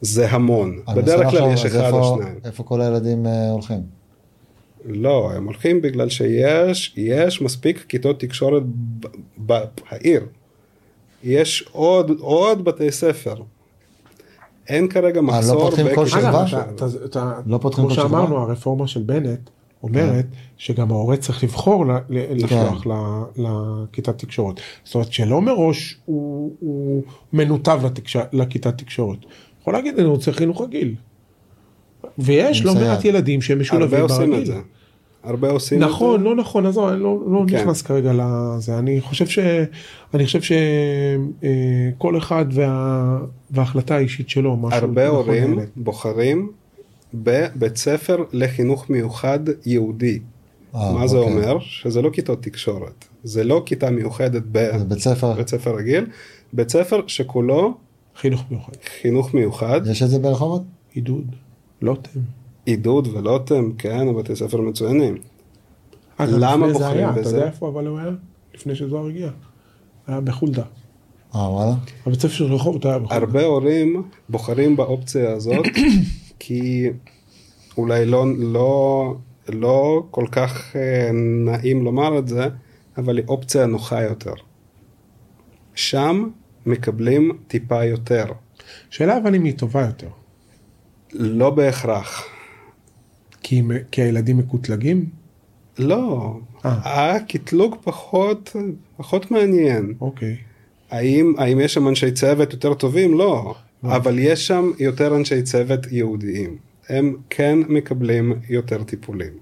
[0.00, 2.38] זה המון, בדרך כלל יש אחד איפה- או שניים.
[2.44, 3.80] איפה כל הילדים אה, הולכים?
[4.86, 8.62] לא, הם הולכים בגלל שיש יש מספיק כיתות תקשורת
[9.38, 10.26] בעיר.
[11.24, 13.34] יש עוד עוד בתי ספר.
[14.68, 16.06] אין כרגע לא מחסור פותחים כל
[17.04, 18.08] אתה- לא פותחים כמו כל שכבה?
[18.08, 19.50] שאמרנו, הרפורמה של בנט
[19.82, 22.92] אומרת שגם ההורה צריך לבחור ל- ל- לשלוח ל-
[23.36, 24.56] לכיתת תקשורת.
[24.84, 27.02] זאת אומרת שלא מראש הוא הוא
[27.32, 29.18] מנותב לתקש- לכיתת תקשורת.
[29.60, 30.94] יכול להגיד אני רוצה חינוך רגיל.
[32.18, 32.74] ויש לא.
[32.74, 34.54] מעט ילדים שהם הרבה משולבים עושים את ברגיל.
[35.24, 35.88] הרבה עושים את.
[35.88, 37.56] נכון, לא נכון, עזוב, אני לא, לא כן.
[37.56, 39.38] נכנס כרגע לזה, אני חושב ש...
[40.14, 43.18] אני חושב שכל אחד וה...
[43.50, 45.68] וההחלטה האישית שלו, משהו הרבה נכון הורים לילד.
[45.76, 46.50] בוחרים
[47.14, 50.18] בבית ספר לחינוך מיוחד יהודי.
[50.74, 51.32] אה, מה זה אוקיי.
[51.32, 51.58] אומר?
[51.60, 53.04] שזה לא כיתות תקשורת.
[53.24, 56.06] זה לא כיתה מיוחדת זה בית ספר, בבית ספר רגיל.
[56.52, 57.74] בית ספר שכולו
[58.16, 60.62] חינוך מיוחד, חינוך מיוחד, יש את זה ברחובות?
[60.92, 61.26] עידוד,
[61.82, 62.20] לוטם.
[62.64, 65.16] עידוד ולוטם, כן, הבתי ספר מצוינים.
[66.20, 67.36] למה בוחרים היה, אתה בזה?
[67.36, 68.10] יודע איפה אבל הוא היה?
[68.54, 69.30] לפני שזוהר הגיע.
[70.06, 70.62] היה בחולדה.
[71.34, 71.74] אה, וואלה?
[72.06, 73.14] הבית ספר של רחובות היה בחולדה.
[73.16, 75.66] הרבה הורים בוחרים באופציה הזאת,
[76.38, 76.90] כי
[77.76, 79.14] אולי לא, לא,
[79.48, 81.10] לא כל כך אה,
[81.44, 82.48] נעים לומר את זה,
[82.98, 84.34] אבל היא אופציה נוחה יותר.
[85.74, 86.28] שם
[86.66, 88.24] מקבלים טיפה יותר.
[88.90, 90.08] שאלה אבל אם היא טובה יותר.
[91.12, 92.33] לא בהכרח.
[93.44, 95.06] כי, כי הילדים מקוטלגים?
[95.78, 96.34] לא,
[96.64, 97.14] אה.
[97.14, 98.56] הקטלוג פחות,
[98.96, 99.94] פחות מעניין.
[100.00, 100.36] אוקיי.
[100.90, 103.18] האם, האם יש שם אנשי צוות יותר טובים?
[103.18, 103.54] לא.
[103.84, 103.96] לא.
[103.96, 106.56] אבל יש שם יותר אנשי צוות יהודיים.
[106.88, 109.32] הם כן מקבלים יותר טיפולים.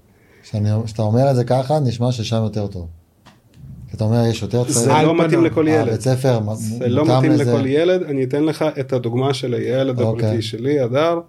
[0.43, 2.87] כשאתה אומר את זה ככה, נשמע ששם יותר טוב.
[3.95, 4.95] אתה אומר, יש יותר זה צוות.
[4.95, 5.43] על לא מתאים.
[5.43, 5.87] לכל ילד.
[5.87, 7.31] הבית ספר, זה לא מתאים.
[7.31, 10.27] לכל ילד, אני אתן לך את הדוגמה של הילד אוקיי.
[10.27, 11.19] הפרטי שלי, הדר.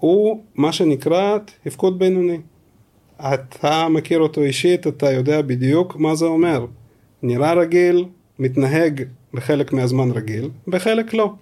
[0.00, 2.38] הוא מה שנקרא תפקוד בינוני.
[3.20, 6.66] אתה מכיר אותו אישית, אתה יודע בדיוק מה זה אומר.
[7.22, 8.04] נראה רגיל,
[8.38, 9.02] מתנהג
[9.34, 11.32] בחלק מהזמן רגיל, בחלק לא.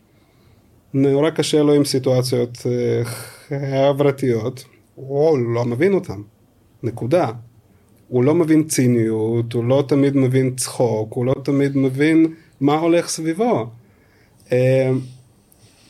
[0.95, 6.21] נורא קשה לו עם סיטואציות אה, חברתיות, הוא לא מבין אותן,
[6.83, 7.31] נקודה.
[8.09, 13.09] הוא לא מבין ציניות, הוא לא תמיד מבין צחוק, הוא לא תמיד מבין מה הולך
[13.09, 13.67] סביבו.
[14.53, 14.91] אה,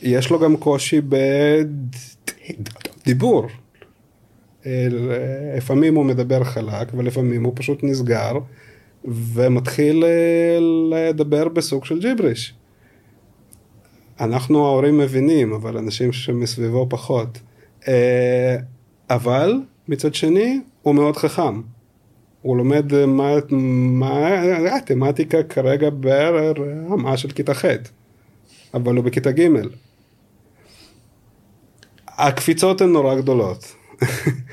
[0.02, 2.13] יש לו גם קושי בדיבור.
[4.66, 4.86] אה,
[5.57, 8.32] לפעמים הוא מדבר חלק ולפעמים הוא פשוט נסגר
[9.05, 10.59] ומתחיל אה,
[10.90, 12.55] לדבר בסוג של ג'יבריש.
[14.20, 17.38] אנחנו ההורים מבינים, אבל אנשים שמסביבו פחות.
[17.88, 18.57] אה,
[19.11, 21.61] אבל מצד שני הוא מאוד חכם.
[22.42, 22.92] הוא לומד
[24.76, 27.64] מתמטיקה כרגע ברמה של כיתה ח',
[28.74, 29.49] אבל הוא בכיתה ג'.
[32.18, 33.72] הקפיצות הן נורא גדולות.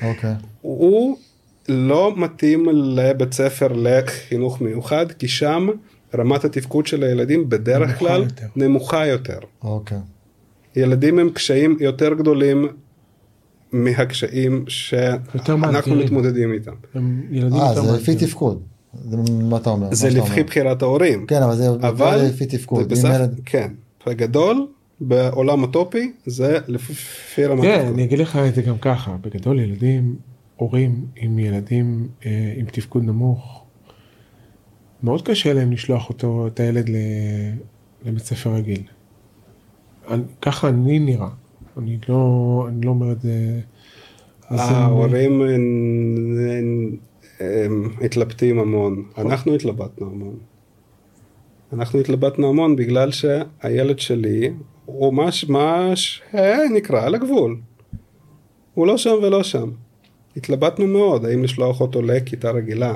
[0.02, 0.34] אוקיי.
[0.60, 1.16] הוא
[1.68, 5.68] לא מתאים לבית ספר לחינוך מיוחד, כי שם
[6.18, 8.46] רמת התפקוד של הילדים בדרך נמוכה כלל יותר.
[8.56, 9.38] נמוכה יותר.
[9.62, 9.98] אוקיי.
[10.76, 12.68] ילדים הם קשיים יותר גדולים
[13.72, 15.94] מהקשיים שאנחנו.
[15.96, 16.72] מתמודדים איתם.
[16.96, 18.16] אה, זה לפי.
[18.16, 18.62] תפקוד.
[19.10, 19.94] זה מה אתה אומר?
[19.94, 20.42] זה לפי.
[20.42, 21.26] בחירת ההורים.
[21.26, 22.82] כן, אבל זה אבל לפי תפקוד.
[22.82, 23.70] זה בסך, ילד- כן,
[24.06, 24.66] בגדול,
[25.06, 27.94] בעולם הטופי זה לפי רמת כן, תפקוד.
[27.94, 30.16] אני אגיד לך את זה גם ככה, בגדול ילדים,
[30.56, 33.64] הורים עם ילדים אה, עם תפקוד נמוך,
[35.02, 36.96] מאוד קשה להם לשלוח אותו, את הילד ל,
[38.04, 38.82] לבית ספר רגיל.
[40.10, 41.28] אני, ככה אני נראה,
[41.78, 43.60] אני לא, אני לא אומר את זה.
[44.48, 45.42] אז הם- ההורים
[48.00, 50.36] מתלבטים המון, אנחנו התלבטנו המון.
[51.72, 54.50] אנחנו התלבטנו המון בגלל שהילד שלי
[54.84, 57.60] הוא מה ש- מה שנקרא על הגבול.
[58.74, 59.70] הוא לא שם ולא שם.
[60.36, 62.94] התלבטנו מאוד, האם לשלוח אותו לכיתה רגילה,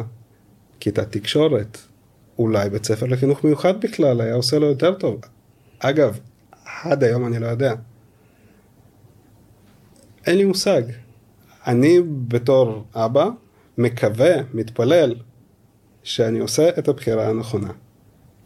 [0.81, 1.79] כיתת תקשורת,
[2.39, 5.21] אולי בית ספר לחינוך מיוחד בכלל, היה עושה לו יותר טוב.
[5.79, 6.19] אגב,
[6.83, 7.75] עד היום אני לא יודע.
[10.27, 10.83] אין לי מושג.
[11.67, 13.29] אני בתור אבא
[13.79, 15.15] מקווה, מתפלל,
[16.03, 17.71] שאני עושה את הבחירה הנכונה.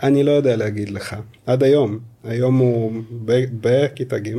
[0.03, 1.17] אני לא יודע להגיד לך.
[1.47, 2.93] עד היום, היום הוא
[3.53, 4.33] בכיתה ג',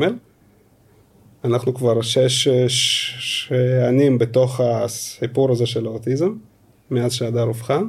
[1.44, 2.48] אנחנו כבר שש
[3.20, 6.34] שנים בתוך הסיפור הזה של האוטיזם,
[6.92, 7.84] מאז שהדר אובחן.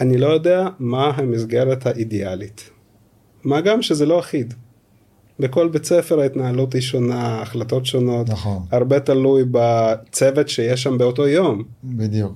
[0.00, 2.70] אני לא יודע מה המסגרת האידיאלית.
[3.44, 4.54] מה גם שזה לא אחיד.
[5.38, 8.28] בכל בית ספר ההתנהלות היא שונה, החלטות שונות.
[8.28, 11.62] נכון, הרבה תלוי בצוות שיש שם באותו יום.
[11.84, 12.32] בדיוק.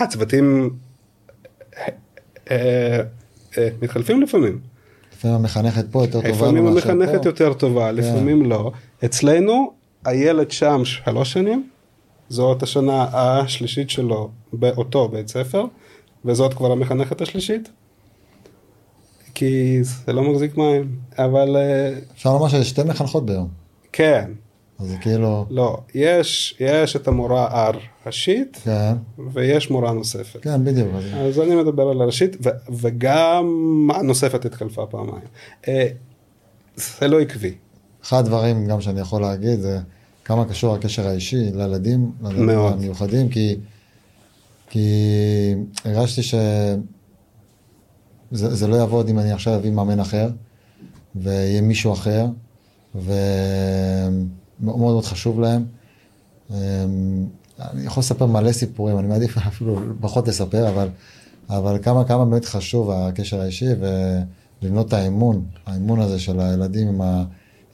[0.00, 0.70] הצוותים
[1.76, 1.86] אה,
[2.50, 3.00] אה,
[3.58, 4.69] אה, מתחלפים לפעמים.
[5.20, 7.28] לפעמים המחנכת פה יותר טובה לפעמים המחנכת פה.
[7.28, 8.72] יותר טובה, לפעמים לא.
[9.04, 9.72] אצלנו
[10.04, 11.68] הילד שם שלוש שנים,
[12.28, 15.64] זאת השנה השלישית שלו באותו בית ספר,
[16.24, 17.68] וזאת כבר המחנכת השלישית.
[19.34, 23.48] כי זה לא מחזיק מים, אבל אה, אפשר לומר שזה שתי מחנכות ביום.
[23.92, 24.30] כן,
[24.80, 27.70] אז זה כאילו, לא, יש, יש את המורה
[28.04, 28.94] הראשית כן,
[29.32, 30.42] ויש מורה נוספת.
[30.42, 30.88] כן, בדיוק.
[30.94, 33.44] אז- אני מדבר על הראשית, ו- וגם
[33.94, 35.24] הנוספת התחלפה פעמיים.
[35.68, 35.88] אה,
[36.76, 37.54] זה לא עקבי.
[38.04, 39.78] אחד הדברים גם שאני יכול להגיד זה
[40.24, 42.48] כמה קשור הקשר האישי לילדים, לילדים.
[42.58, 43.56] המיוחדים, כי,
[44.70, 44.88] כי
[45.84, 46.76] הרגשתי שזה
[48.32, 50.28] זה לא יעבוד אם אני עכשיו אביא מאמן אחר,
[51.16, 52.26] ויהיה מישהו אחר,
[52.94, 54.30] ומאוד
[54.60, 55.64] מאוד חשוב להם.
[56.50, 56.56] אמ,
[57.60, 60.88] אני יכול לספר מלא סיפורים, אני מעדיף אפילו פחות לספר, אבל,
[61.48, 63.66] אבל כמה כמה באמת חשוב הקשר האישי
[64.62, 67.24] ולבנות את האמון, האמון הזה של הילדים עם, ה,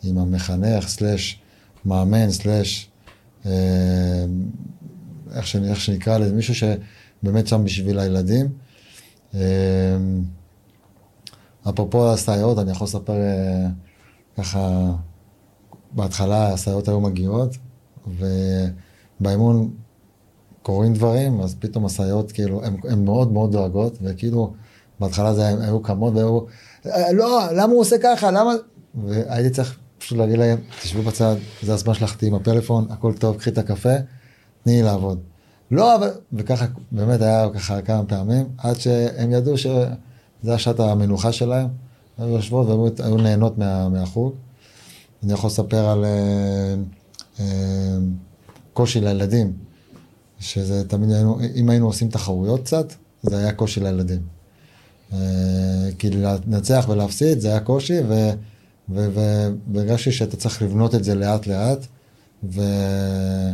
[0.03, 1.41] עם המחנך, סלאש
[1.84, 2.89] מאמן, סלאש
[3.47, 4.24] אה,
[5.34, 8.49] איך, איך שנקרא לזה, מישהו שבאמת שם בשביל הילדים.
[9.34, 9.41] אה,
[11.68, 13.66] אפרופו הסייעות, אני יכול לספר אה,
[14.37, 14.93] ככה,
[15.97, 17.57] בהתחלה הסייעות היו מגיעות,
[19.20, 19.70] ובאימון
[20.62, 24.53] קורים דברים, אז פתאום הסייעות כאילו, הן מאוד מאוד דואגות, וכאילו
[25.01, 26.40] בהתחלה זה היו קמות והיו,
[26.86, 28.53] "אה, לא, למה הוא עושה ככה, למה...
[29.05, 33.36] והייתי צריך פשוט להגיד להם, תשבו בצד, זה הזמן שלך, תהיי עם הפלאפון, הכל טוב,
[33.36, 33.94] קחי את הקפה,
[34.64, 35.18] תני לי לעבוד.
[35.70, 36.11] לא, אבל...
[36.32, 41.68] וככה, באמת היה ככה כמה פעמים, עד שהם ידעו שזה השעת המנוחה שלהם,
[42.18, 44.34] היו יושבות והיו היו נהנות מה, מהחוג.
[45.25, 46.75] אני יכול לספר על אה,
[47.41, 47.99] אה,
[48.73, 49.53] קושי לילדים,
[50.39, 52.93] שזה תמיד היינו, אם היינו עושים תחרויות קצת,
[53.23, 54.21] זה היה קושי לילדים.
[55.12, 55.19] אה,
[55.99, 57.99] כי לנצח ולהפסיד זה היה קושי,
[58.89, 61.87] והרגשתי שאתה צריך לבנות את זה לאט לאט,
[62.45, 63.53] ו-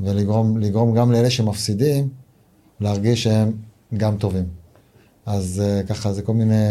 [0.00, 2.08] ולגרום לגרום גם לאלה שמפסידים,
[2.80, 3.52] להרגיש שהם
[3.96, 4.44] גם טובים.
[5.26, 6.68] אז ככה זה כל מיני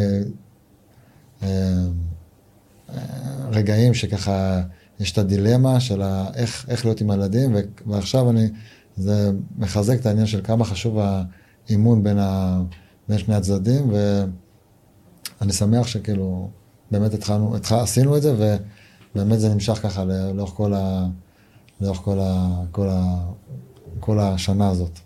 [3.51, 4.61] רגעים שככה
[4.99, 7.59] יש את הדילמה של ה- איך, איך להיות עם הילדים, ו-
[7.91, 8.47] ועכשיו אני,
[8.97, 10.97] זה מחזק את העניין של כמה חשוב
[11.67, 12.61] האימון בין, ה,
[13.09, 13.93] בין שני הצדדים,
[15.41, 16.49] ואני שמח שכאילו
[16.91, 18.57] באמת התחלנו, התח, עשינו את זה,
[19.15, 21.05] ובאמת זה נמשך ככה לאורך כל, ה,
[21.81, 23.15] לאורך כל, ה, כל, ה,
[23.99, 24.99] כל השנה הזאת.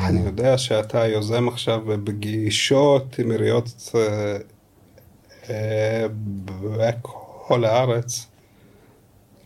[0.00, 4.36] אני יודע שאתה יוזם עכשיו בפגישות עם עיריות אה,
[6.62, 8.26] בכל הארץ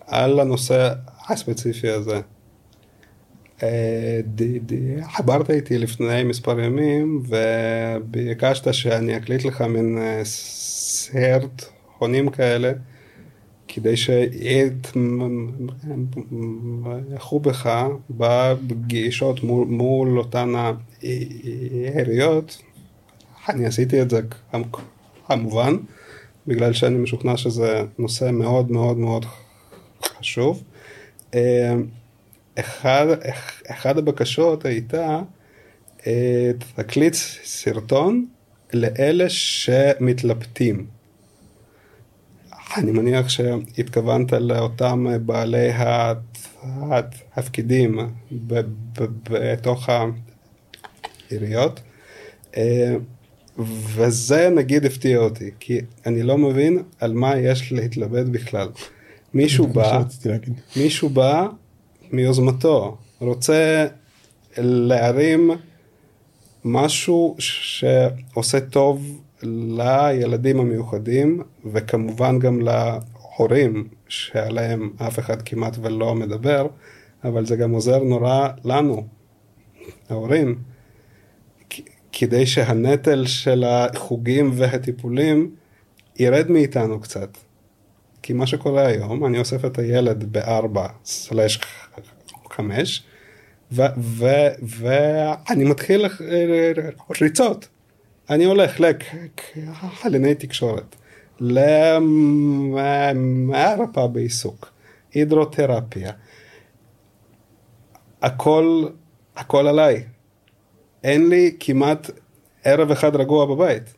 [0.06, 0.92] על הנושא
[1.28, 2.20] הספציפי הזה.
[3.62, 4.20] אה,
[5.10, 12.72] דיברת איתי לפני מספר ימים וביקשת שאני אקליט לך מין אה, סרטונים כאלה
[13.68, 15.00] כדי שיתמכו
[17.40, 20.52] בך בפגישות מול, מול אותן
[21.02, 22.62] העיריות.
[23.48, 24.20] אני עשיתי את זה
[25.30, 25.76] כמובן,
[26.46, 29.26] בגלל שאני משוכנע שזה נושא מאוד מאוד מאוד
[30.02, 30.62] חשוב.
[31.34, 31.74] אה,
[32.58, 33.06] אחד,
[33.66, 35.20] אחד הבקשות הייתה
[36.06, 37.14] אה, תקליט
[37.44, 38.26] סרטון
[38.72, 40.86] לאלה שמתלבטים.
[42.76, 45.70] אני מניח שהתכוונת לאותם בעלי
[46.62, 47.98] התפקידים
[49.30, 49.88] בתוך
[51.30, 51.80] העיריות.
[53.58, 58.68] וזה נגיד הפתיע אותי, כי אני לא מבין על מה יש להתלבט בכלל.
[59.34, 60.02] מישהו בא.
[60.76, 61.48] מישהו בא
[62.12, 63.86] מיוזמתו, רוצה
[64.58, 65.50] להרים
[66.64, 71.42] משהו שעושה טוב לילדים המיוחדים,
[71.72, 76.66] וכמובן גם להורים, שעליהם אף אחד כמעט ולא מדבר,
[77.24, 79.06] אבל זה גם עוזר נורא לנו,
[80.08, 80.58] ההורים,
[82.12, 85.54] כדי שהנטל של החוגים והטיפולים
[86.16, 87.38] ירד מאיתנו קצת.
[88.22, 91.60] כי מה שקורה היום, אני אוסף את הילד בארבע סלש
[92.50, 93.02] חמש,
[94.62, 96.06] ואני מתחיל
[97.20, 97.68] ריצות.
[98.30, 100.96] אני הולך לקלינאי תקשורת,
[102.80, 104.72] למרפאה בעיסוק,
[105.12, 106.12] הידרותרפיה.
[108.22, 108.86] הכל,
[109.36, 110.04] הכל עליי.
[111.04, 112.10] אין לי כמעט
[112.64, 113.94] ערב אחד רגוע בבית.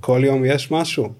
[0.00, 1.12] כל יום יש משהו.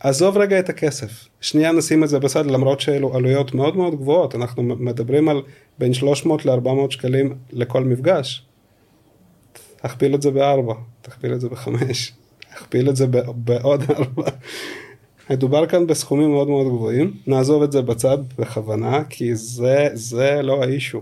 [0.00, 4.34] עזוב רגע את הכסף, שנייה נשים את זה בצד למרות שאלו עלויות מאוד מאוד גבוהות,
[4.34, 5.42] אנחנו מדברים על
[5.78, 8.46] בין 300 ל-400 שקלים לכל מפגש.
[9.76, 12.12] תכפיל את זה בארבע, תכפיל את זה בחמש,
[12.50, 14.30] תכפיל את זה בעוד ארבע.
[15.30, 20.62] מדובר כאן בסכומים מאוד מאוד גבוהים, נעזוב את זה בצד בכוונה, כי זה, זה לא
[20.62, 21.00] האישו.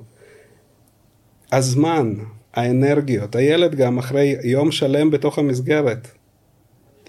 [1.53, 2.14] הזמן,
[2.55, 6.09] האנרגיות, הילד גם אחרי יום שלם בתוך המסגרת,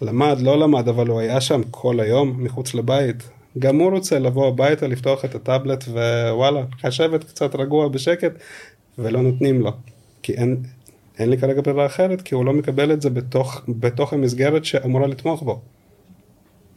[0.02, 3.30] למד, לא למד, אבל הוא היה שם כל היום מחוץ לבית.
[3.60, 8.32] גם הוא רוצה לבוא הביתה, לפתוח את הטאבלט ווואלה, לשבת קצת רגוע בשקט,
[8.98, 9.72] ולא נותנים לו.
[10.24, 10.64] כי אין,
[11.20, 15.08] אין לי כרגע ברירה אחרת, כי הוא לא מקבל את זה בתוך, בתוך המסגרת שאמורה
[15.08, 15.62] לתמוך בו.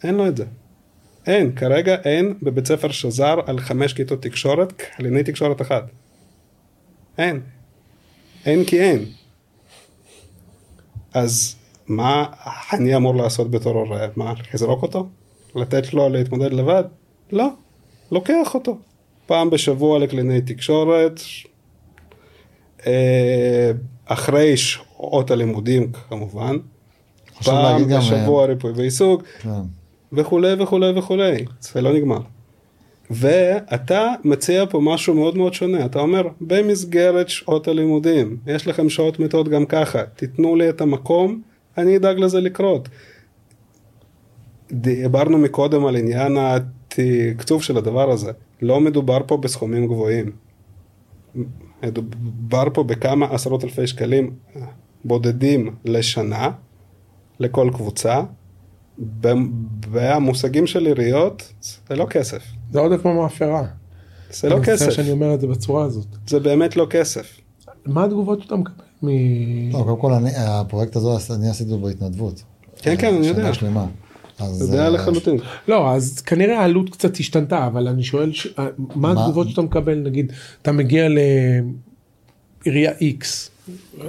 [0.03, 0.45] אין לו את זה.
[1.27, 5.85] אין, כרגע אין בבית ספר שזר על חמש כיתות תקשורת, קלינאי תקשורת אחת.
[7.19, 7.41] אין.
[8.47, 9.05] אין כי אין.
[11.15, 11.57] אז
[11.89, 12.27] מה
[12.73, 14.07] אני אמור לעשות בתור הורה?
[14.17, 15.07] מה, לזרוק אותו?
[15.55, 16.85] לתת לו להתמודד לבד?
[17.33, 17.49] לא,
[18.13, 18.79] לוקח אותו.
[19.27, 21.21] פעם בשבוע לקלינאי תקשורת,
[22.87, 23.71] אה,
[24.07, 26.57] אחרי שעות הלימודים כמובן,
[27.45, 29.49] פעם בשבוע ריפוי בעיסוק, כן.
[30.13, 32.21] וכולי וכולי וכולי, זה לא נגמר.
[33.11, 39.19] ואתה מציע פה משהו מאוד מאוד שונה, אתה אומר במסגרת שעות הלימודים, יש לכם שעות
[39.19, 41.43] מתות גם ככה, תיתנו לי את המקום,
[41.79, 42.89] אני אדאג לזה לקרות.
[44.73, 48.33] דיברנו מקודם על עניין התקצוב של הדבר הזה,
[48.63, 50.33] לא מדובר פה בסכומים גבוהים.
[51.83, 54.31] מדובר פה בכמה עשרות אלפי שקלים
[55.05, 56.51] בודדים לשנה,
[57.41, 58.23] לכל קבוצה.
[59.91, 61.53] במושגים של עיריות
[61.89, 62.43] זה לא כסף.
[62.75, 63.63] זה עוד פעם מאפרה.
[64.33, 64.91] זה לא אני מצטער כסף.
[64.91, 66.07] שאני אומר את זה בצורה הזאת.
[66.27, 67.27] זה באמת לא כסף.
[67.87, 68.75] מה התגובות שאתה מקבל?
[69.03, 69.09] מ...
[69.73, 72.43] לא, קודם כל, אני- הפרויקט הזה, אני עשיתי אותו בהתנדבות.
[72.83, 73.43] כן, כן, אני יודע.
[73.43, 73.87] שנה שלמה.
[74.37, 75.37] אתה אז יודע אה, לחלוטין.
[75.69, 78.47] לא, אז כנראה העלות קצת השתנתה, אבל אני שואל, ש...
[78.57, 78.65] מה
[78.95, 83.25] מה- התגובות שאתה מקבל, נגיד, אתה מגיע לעירייה X,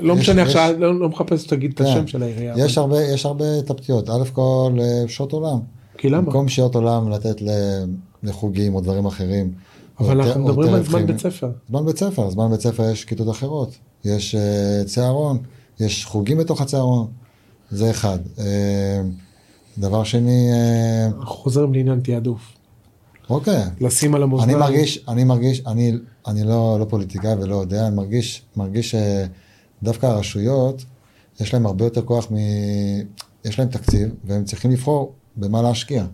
[0.01, 1.84] לא יש- משנה יש- עכשיו, לא לא מחפש שתגיד את כן.
[1.86, 2.53] השם של העירייה.
[2.57, 4.09] יש אבל- הרבה, יש הרבה התלבטויות.
[4.09, 5.59] א' כל, אה, שעות עולם.
[5.97, 6.22] כי למה?
[6.22, 7.86] במקום שעות עולם לתת ל-
[8.26, 9.51] לחוגים או דברים אחרים.
[9.99, 11.05] אבל אנחנו מדברים על זמן.
[11.05, 11.51] בית ספר.
[11.69, 13.78] זמן בית ספר, זמן בית ספר יש כיתות אחרות.
[14.05, 15.38] יש אה, צהרון,
[15.80, 17.07] יש חוגים בתוך הצהרון.
[17.71, 18.19] זה אחד.
[18.39, 19.01] אה,
[19.78, 22.41] דבר שני, אה, אנחנו חוזרים לעניין תעדוף.
[23.30, 23.63] אוקיי.
[23.82, 24.59] לשים על אני המאזניים.
[24.59, 25.91] מרגיש, אני מרגיש, אני,
[26.28, 28.95] אני לא, לא פוליטיקאי ולא יודע, אני מרגיש, מרגיש
[29.82, 30.86] שדווקא הרשויות,
[31.39, 32.36] יש להם הרבה יותר כוח מ...
[33.45, 36.05] יש להם תקציב, והם צריכים לבחור במה להשקיע.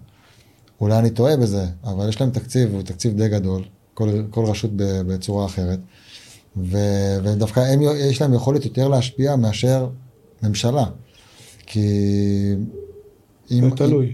[0.82, 3.64] אולי אני טועה בזה, אבל יש להם תקציב, הוא תקציב די גדול,
[3.94, 5.80] כל, כל רשות בצורה אחרת,
[6.58, 6.78] ו,
[7.24, 7.80] ודווקא הם,
[8.10, 9.88] יש להם יכולת יותר להשפיע מאשר
[10.44, 10.86] ממשלה.
[11.66, 11.82] כי...
[13.52, 14.06] אם, זה תלוי.
[14.06, 14.12] אם,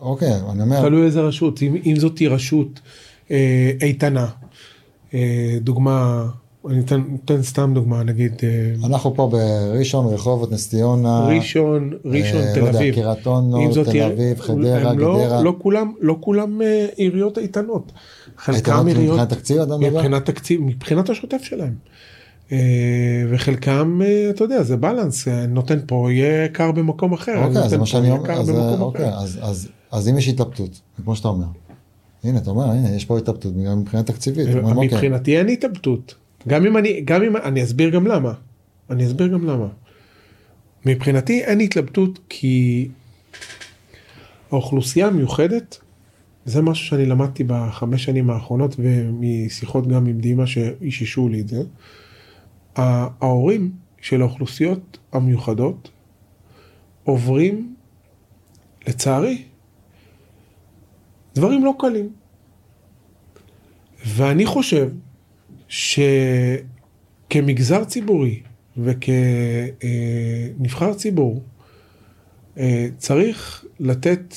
[0.00, 0.80] אוקיי, אני אומר...
[0.80, 1.62] תלוי איזה רשות.
[1.62, 2.80] אם, אם זאת רשות
[3.30, 4.26] אה, איתנה,
[5.14, 6.26] אה, דוגמה,
[6.68, 12.40] אני אתן, אתן סתם דוגמה, נגיד אה, אנחנו פה בראשון, רחובות, נס ציונה, ראשון, ראשון,
[12.40, 12.94] אה, תל לא יודע, אביב.
[12.94, 15.42] קריית אונו, תל עיר- אביב, חדרה, לא, גדרה.
[15.42, 17.92] לא כולם, לא כולם אה, עיריות איתנות.
[18.36, 19.90] חלקם עיריות, מבחינת תקציב, אתה מדבר?
[19.96, 21.74] מבחינת תקציב, מבחינת השוטף שלהם.
[22.52, 22.58] אה,
[23.30, 27.44] וחלקם, אה, אתה יודע, זה בלנס, אה, נותן פה, יהיה קר במקום אחר.
[27.44, 28.50] אוקיי, זה מה שאני אומר, אז,
[28.80, 29.08] אוקיי.
[29.08, 31.46] אז, אז, אז אם יש התלבטות, כמו שאתה אומר,
[32.24, 36.14] הנה, אתה אומר, הנה, יש פה התלבטות, גם מבחינה תקציבית, אוקיי, מבחינתי אין התלבטות.
[36.48, 38.32] גם אם אני, גם אם, אני אסביר גם למה.
[38.90, 39.68] אני אסביר גם למה.
[40.86, 42.88] מבחינתי אין התלבטות כי
[44.50, 45.78] האוכלוסייה המיוחדת,
[46.44, 51.62] זה משהו שאני למדתי בחמש שנים האחרונות ומשיחות גם עם דימה שאיששו לי את זה.
[52.76, 55.90] ההורים של האוכלוסיות המיוחדות
[57.04, 57.74] עוברים,
[58.88, 59.44] לצערי,
[61.34, 62.08] דברים לא קלים.
[64.06, 64.90] ואני חושב
[67.28, 68.42] שכמגזר ציבורי
[68.76, 69.34] וכנבחר
[70.94, 71.42] ציבור,
[72.58, 74.34] אה, צריך לתת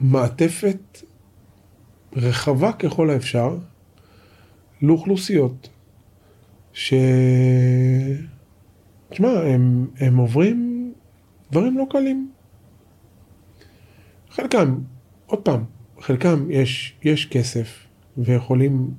[0.00, 1.02] מעטפת
[2.16, 3.56] רחבה ככל האפשר
[4.82, 5.68] לאוכלוסיות
[6.72, 6.94] ש...
[9.10, 10.92] תשמע, הם, הם עוברים
[11.50, 12.30] דברים לא קלים.
[14.30, 14.78] חלקם,
[15.26, 15.64] עוד פעם,
[16.00, 17.86] חלקם יש, יש כסף
[18.18, 18.90] ויכולים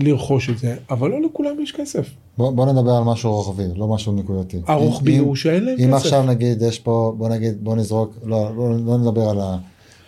[0.00, 2.10] לרכוש את זה, אבל לא לכולם יש כסף.
[2.38, 4.60] בוא, בוא נדבר על משהו רוחבי, לא משהו נקודתי.
[4.66, 6.04] הרוחבי אם- הוא שאין להם אם כסף.
[6.04, 9.58] עכשיו נגיד, יש פה, בוא נגיד, בוא נזרוק, לא, לא, לא נדבר על ה...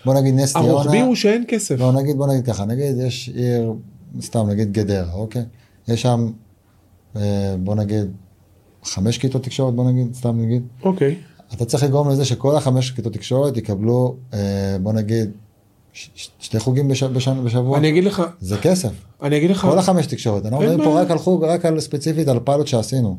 [0.05, 1.77] בוא נגיד נס ציונה, הרוחבי הוא שאין כסף.
[1.81, 3.73] לא, נגיד, בוא נגיד ככה, נגיד יש עיר,
[4.21, 5.43] סתם נגיד גדרה, אוקיי?
[5.89, 6.31] יש שם,
[7.17, 7.23] אה,
[7.59, 8.05] בוא נגיד,
[8.85, 10.63] חמש כיתות תקשורת, בוא נגיד, סתם נגיד.
[10.83, 11.15] אוקיי.
[11.55, 14.39] אתה צריך לגרום לזה שכל החמש כיתות תקשורת יקבלו, אה,
[14.83, 15.31] בוא נגיד,
[15.95, 17.79] ש- ש- שתי חוגים בש, בשנה, בשבוע.
[17.79, 18.91] אני אגיד לך, זה כסף.
[19.23, 20.47] אני אגיד לך, כל החמש תקשורת.
[20.47, 21.01] אנחנו מדברים פה.
[21.01, 23.17] רק על חוג, רק על ספציפית, על פיילוט שעשינו.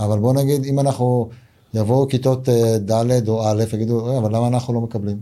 [0.00, 1.28] אבל בוא נגיד, אם אנחנו,
[1.74, 5.16] יבואו כיתות אה, ד' או א', יגידו, "רגע, אבל למה אנחנו לא מקבלים?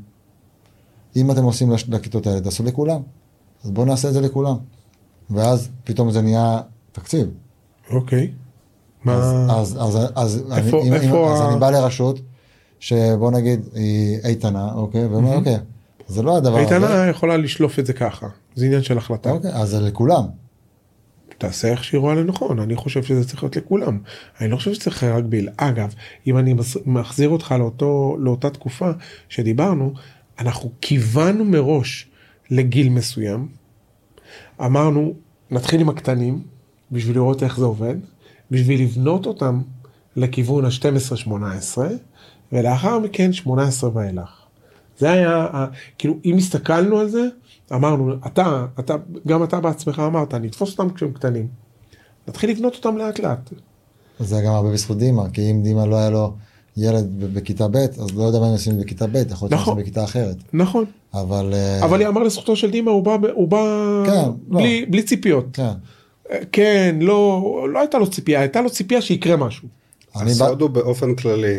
[1.16, 3.00] אם אתם עושים לכיתות האלה, תעשו לכולם.
[3.64, 4.56] אז בואו נעשה את זה לכולם.
[5.30, 6.60] ואז פתאום זה נהיה
[6.92, 7.26] תקציב.
[7.90, 8.30] אוקיי.
[9.06, 12.18] אז, מה, אז, אז, אז, איפה- אני, איפה אם, אז ה- אני בא לרשות,
[12.80, 15.56] שבוא נגיד היא איתנה, אוקיי, ואומר, אוקיי,
[16.06, 16.74] זה לא הדבר הזה.
[16.74, 19.30] איתנה יכולה לשלוף את זה ככה, זה עניין של החלטה.
[19.30, 20.24] אוקיי, אז זה לכולם.
[21.38, 23.98] תעשה איך שהיא רואה לנכון, אני חושב שזה צריך להיות לכולם.
[24.40, 25.48] אני לא חושב שצריך רק ביל.
[25.56, 25.94] אגב,
[26.26, 26.54] אם אני
[26.86, 28.90] מחזיר אותך לאותו, לאותה תקופה
[29.28, 29.92] שדיברנו,
[30.38, 32.08] אנחנו כיוונו מראש
[32.50, 33.48] לגיל מסוים,
[34.60, 35.14] אמרנו,
[35.50, 36.42] נתחיל עם הקטנים,
[36.92, 37.94] בשביל לראות איך זה עובד,
[38.50, 39.60] בשביל לבנות אותם
[40.16, 41.78] לכיוון ה-12-18,
[42.52, 44.41] ולאחר מכן 18 ואילך.
[45.02, 45.46] זה היה,
[45.98, 47.28] כאילו, אם הסתכלנו על זה,
[47.72, 48.96] אמרנו, אתה, אתה,
[49.26, 51.46] גם אתה בעצמך אמרת, נתפוס אותם כשהם קטנים.
[52.28, 53.50] נתחיל לבנות אותם לאט לאט.
[54.18, 56.34] זה גם הרבה בזכות דימה, כי אם דימה לא היה לו
[56.76, 59.78] ילד בכיתה ב', אז לא יודע מה הם עושים בכיתה ב', יכול להיות שהם נכון.
[59.78, 60.36] בכיתה אחרת.
[60.52, 60.84] נכון.
[61.14, 61.50] אבל...
[61.54, 64.60] אה, אבל יאמר לזכותו של דימה, הוא בא, הוא בא כן, לא.
[64.60, 65.44] בלי, בלי ציפיות.
[65.52, 65.72] כן.
[66.52, 69.68] כן, לא, לא הייתה לו ציפייה, הייתה לו ציפייה שיקרה משהו.
[70.14, 71.58] הסוד הוא באופן כללי,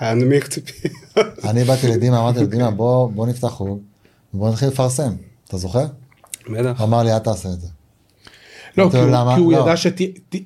[0.00, 0.94] להנמיך ציפיות.
[1.50, 3.78] אני באתי לדימה, אמרתי לו, דימה, בוא, בוא נפתח חוג,
[4.34, 5.12] ובוא נתחיל לפרסם.
[5.48, 5.86] אתה זוכר?
[6.52, 6.80] בטח.
[6.82, 7.68] אמר לי, אל תעשה את זה.
[8.78, 9.58] לא, כי "למה?" כי הוא לא.
[9.58, 10.36] ידע שת- ת-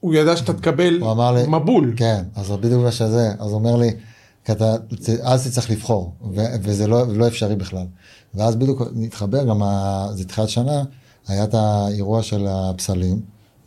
[0.00, 1.94] הוא ידע שאתה תקבל לי, מבול.
[1.96, 3.90] כן, אז בדיוק מה שזה, אז הוא אומר לי,
[4.44, 4.74] כי אתה,
[5.22, 7.86] אז תצטרך לבחור, ו- וזה לא, לא אפשרי בכלל.
[8.34, 10.82] ואז בדיוק נתחבר, גם ה, זה תחילת שנה,
[11.28, 13.20] היה את האירוע של הפסלים,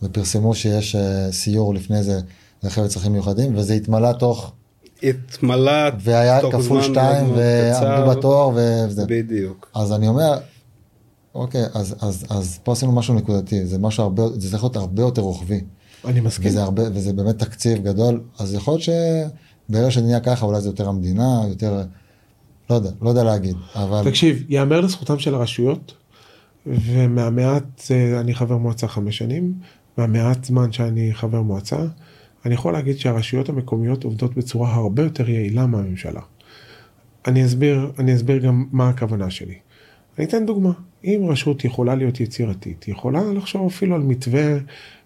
[0.03, 2.19] ופרסמו שיש אה, סיור לפני זה
[2.63, 4.51] לחבר'ה צרכים מיוחדים, וזה התמלא תוך,
[5.03, 8.11] התמלא והיה תוך כפול זמן שתיים, מאוד מאוד ועמדו.
[8.11, 9.05] בתור, וזה.
[9.07, 9.69] בדיוק.
[9.75, 10.37] אז אני אומר,
[11.35, 15.01] אוקיי, אז, אז, אז פה עשינו משהו נקודתי, זה משהו הרבה, זה צריך להיות הרבה
[15.01, 15.61] יותר רוחבי.
[16.05, 16.49] אני מסכים.
[16.49, 18.81] וזה הרבה, וזה באמת תקציב גדול, אז יכול להיות
[19.69, 21.83] שברגע שזה נהיה ככה, אולי זה יותר המדינה, יותר,
[22.69, 25.93] לא יודע, לא יודע להגיד, אבל תקשיב, יאמר לזכותם של הרשויות,
[26.65, 29.53] ומהמעט, אה, אני חבר מועצה חמש שנים,
[29.97, 31.77] מהמעט זמן שאני חבר מועצה,
[32.45, 36.21] אני יכול להגיד שהרשויות המקומיות עובדות בצורה הרבה יותר יעילה מהממשלה.
[37.27, 39.55] אני אסביר, אני אסביר גם מה הכוונה שלי.
[40.17, 40.71] אני אתן דוגמה,
[41.03, 44.57] אם רשות יכולה להיות יצירתית, היא יכולה לחשוב אפילו על מתווה,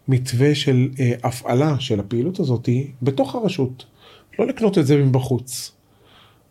[0.08, 2.70] מתווה של אה, הפעלה של הפעילות הזאת
[3.02, 3.86] בתוך הרשות,
[4.40, 5.72] לא לקנות את זה מבחוץ.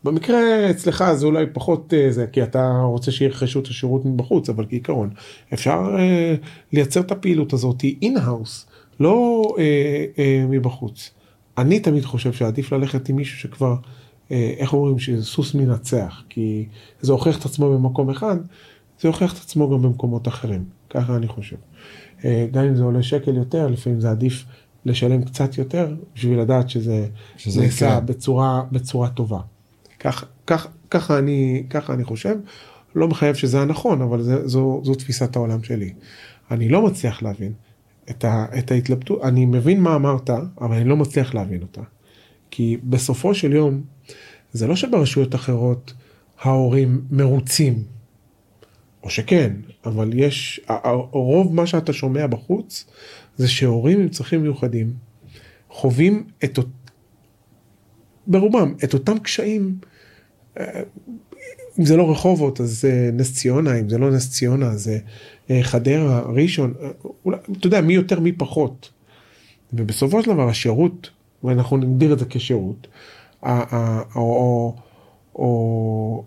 [0.05, 4.67] במקרה אצלך זה אולי פחות אה, זה, כי אתה רוצה שירכשו את השירות מבחוץ, אבל
[4.69, 5.11] כעיקרון
[5.55, 6.35] אפשר אה,
[6.73, 8.67] לייצר את הפעילות הזאת in-house,
[9.01, 11.11] לא אה, אה, מבחוץ.
[11.59, 13.77] אני תמיד חושב שעדיף ללכת עם מישהו שכבר,
[14.31, 16.67] אה, איך אומרים, שסוס מנצח, כי
[17.01, 18.37] זה הוכיח את עצמו במקום אחד,
[19.01, 21.57] זה הוכיח את עצמו גם במקומות אחרים, ככה אני חושב.
[22.25, 24.45] אה, גם אם זה עולה שקל יותר, לפעמים זה עדיף
[24.85, 28.01] לשלם קצת יותר, בשביל לדעת שזה, שזה נעשה.
[28.01, 29.41] בצורה, בצורה טובה.
[30.01, 32.37] כך, כך, ככה, אני, ככה אני חושב,
[32.95, 35.93] לא מחייב שזה הנכון, אבל זה, זו, זו תפיסת העולם שלי.
[36.51, 37.53] אני לא מצליח להבין
[38.11, 40.31] את, ה, את ההתלבטות, אני מבין מה אמרת,
[40.61, 41.81] אבל אני לא מצליח להבין אותה.
[42.51, 43.83] כי בסופו של יום,
[44.53, 45.95] זה לא שברשויות אחרות
[46.41, 47.83] ההורים מרוצים,
[49.03, 49.53] או שכן,
[49.85, 50.61] אבל יש,
[51.11, 52.87] רוב מה שאתה שומע בחוץ,
[53.37, 54.93] זה שהורים עם צרכים מיוחדים
[55.71, 56.59] חווים את,
[58.27, 59.79] ברובם את אותם קשיים.
[60.61, 60.83] אה,
[61.79, 64.99] אם זה לא רחובות אז זה נס ציונה, אם זה לא נס ציונה זה
[65.51, 66.89] אה, חדרה, ראשון, אה,
[67.25, 68.91] אולי, אתה יודע מי יותר מי פחות.
[69.73, 71.11] ובסופו של דבר השירות,
[71.45, 72.87] ואנחנו נגדיר את זה כשירות,
[73.43, 73.49] או,
[74.17, 74.75] או,
[75.35, 76.25] או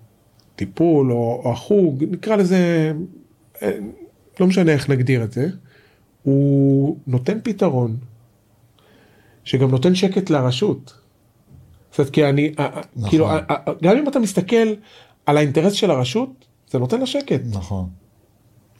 [0.55, 2.93] טיפול או, או החוג, נקרא לזה,
[3.61, 3.77] אה,
[4.39, 5.49] לא משנה איך נגדיר את זה,
[6.23, 7.97] הוא נותן פתרון
[9.43, 10.93] שגם נותן שקט לרשות.
[11.99, 13.09] זאת אומרת, כי אני, אה, אה, נכון.
[13.09, 13.39] כאילו, אה,
[13.83, 14.73] גם אם אתה מסתכל
[15.25, 17.41] על האינטרס של הרשות, זה נותן לה שקט.
[17.51, 17.89] נכון,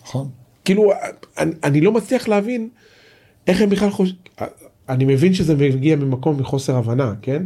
[0.01, 0.29] נכון,
[0.65, 0.91] כאילו,
[1.37, 2.69] אני, אני לא מצליח להבין
[3.47, 4.19] איך הם בכלל חושבים,
[4.89, 7.43] אני מבין שזה מגיע ממקום מחוסר הבנה, כן?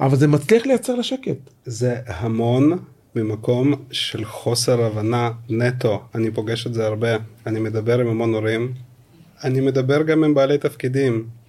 [0.00, 1.50] אבל זה מצליח לייצר לה שקט.
[1.64, 2.78] זה המון
[3.16, 6.02] ממקום של חוסר הבנה נטו.
[6.14, 7.16] אני פוגש את זה הרבה.
[7.46, 8.72] אני מדבר עם המון הורים.
[9.44, 11.39] אני מדבר גם עם בעלי תפקידים.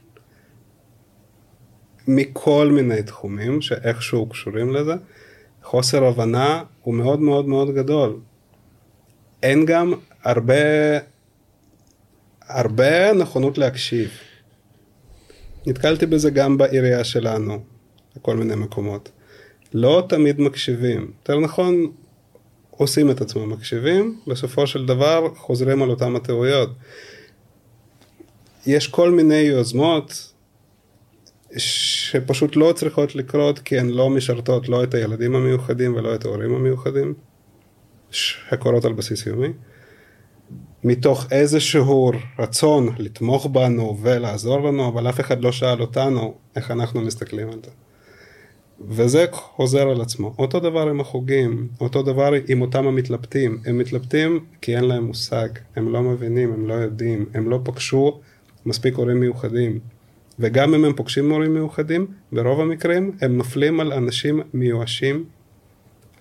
[2.08, 4.94] מכל מיני תחומים שאיכשהו קשורים לזה.
[5.64, 8.20] חוסר הבנה הוא מאוד מאוד מאוד גדול.
[9.44, 9.94] אין גם
[10.24, 10.54] הרבה,
[12.48, 14.10] הרבה נכונות להקשיב.
[15.68, 17.64] נתקלתי בזה גם בעירייה שלנו,
[18.16, 19.12] בכל מיני מקומות.
[19.74, 21.12] לא תמיד מקשיבים.
[21.20, 21.92] יותר נכון,
[22.70, 26.70] עושים את עצמם מקשיבים, בסופו של דבר חוזרים על אותם הטעויות.
[28.66, 30.31] יש כל מיני יוזמות
[31.58, 36.54] שפשוט לא צריכות לקרות כי הן לא משרתות לא את הילדים המיוחדים ולא את ההורים
[36.54, 37.14] המיוחדים,
[38.12, 39.50] שקורות על בסיס יומי.
[40.84, 47.02] מתוך איזשהו רצון לתמוך בנו ולעזור לנו, אבל אף אחד לא שאל אותנו איך אנחנו
[47.02, 47.72] מסתכלים על זה.
[48.88, 50.34] וזה חוזר על עצמו.
[50.40, 53.58] אותו דבר עם החוגים, אותו דבר עם אותם המתלבטים.
[53.66, 58.20] הם מתלבטים כי אין להם מושג, הם לא מבינים, הם לא יודעים, הם לא פגשו
[58.66, 59.80] מספיק הורים מיוחדים.
[60.40, 65.26] וגם אם הם פוגשים הורים מיוחדים, ברוב המקרים הם נופלים על אנשים מיואשים,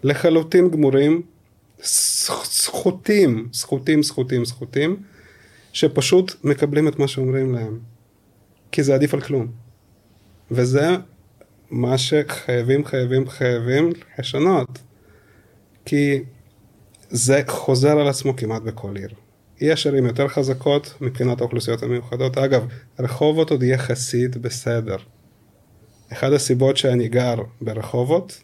[0.02, 1.22] לחלוטין גמורים,
[2.44, 4.96] זכותים, זכותים, זכותים, זכותים,
[5.72, 7.78] שפשוט מקבלים את מה שאומרים להם.
[8.72, 9.46] כי זה עדיף על כלום.
[10.50, 10.96] וזה
[11.70, 14.78] מה שחייבים, חייבים, חייבים לשנות.
[15.84, 16.22] כי
[17.10, 19.10] זה חוזר על עצמו כמעט בכל עיר.
[19.60, 22.38] יש ערים יותר חזקות מבחינת האוכלוסיות המיוחדות.
[22.38, 22.66] אגב,
[22.98, 24.96] רחובות עוד יחסית בסדר.
[26.12, 28.42] אחת הסיבות שאני גר ברחובות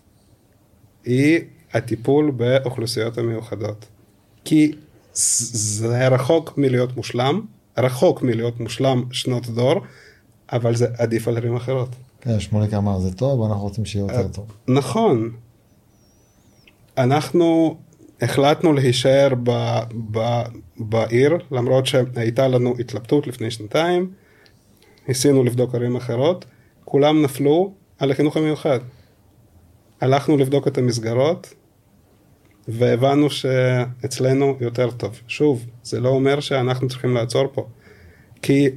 [1.05, 1.41] היא
[1.73, 3.87] הטיפול באוכלוסיות המיוחדות.
[4.45, 4.73] כי
[5.13, 7.41] זה רחוק מלהיות מושלם,
[7.79, 9.81] רחוק מלהיות מושלם שנות דור,
[10.53, 11.89] אבל זה עדיף על ערים אחרות.
[12.21, 14.47] כן, שמוליק אמר זה טוב, אנחנו רוצים שיהיה יותר טוב.
[14.69, 15.33] נכון.
[16.99, 17.77] אנחנו
[18.21, 19.51] החלטנו להישאר ב,
[20.11, 20.43] ב,
[20.77, 24.13] בעיר, למרות שהייתה לנו התלבטות לפני שנתיים,
[25.09, 26.45] ניסינו לבדוק ערים אחרות,
[26.85, 28.81] כולם נפלו על החינוך המיוחד.
[30.01, 31.55] הלכנו לבדוק את המסגרות,
[32.69, 35.21] והבנו שאצלנו יותר טוב.
[35.29, 37.67] שוב, זה לא אומר שאנחנו צריכים לעצור פה.
[38.43, 38.69] כי,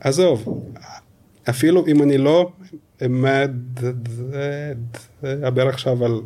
[0.00, 0.62] עזוב,
[1.50, 2.52] אפילו אם אני לא
[5.22, 6.20] אדבר עכשיו על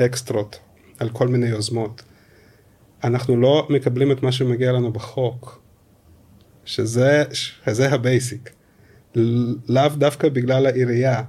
[0.00, 0.58] אקסטרות,
[1.04, 2.02] על כל מיני יוזמות,
[3.04, 5.62] אנחנו לא מקבלים את מה שמגיע לנו בחוק,
[6.64, 8.50] שזה, שזה ה basic.
[9.68, 11.22] לאו דווקא בגלל העירייה,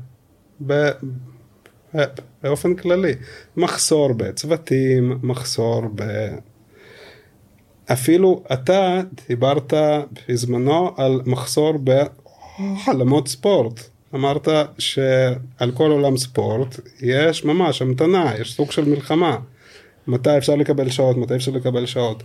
[2.44, 3.14] באופן כללי.
[3.58, 6.04] מחסור בצוותים, מחסור ב...
[7.92, 9.74] אפילו אתה דיברת
[10.30, 13.80] בזמנו על מחסור באולמות ספורט.
[14.16, 14.48] אמרת
[14.78, 19.38] שעל כל אולם ספורט יש ממש המתנה, יש סוג של מלחמה.
[20.08, 22.24] מתי אפשר לקבל שעות, מתי אפשר לקבל שעות.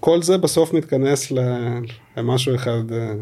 [0.00, 1.32] כל זה בסוף מתכנס
[2.16, 2.92] למשהו אחד.
[2.92, 3.12] אה,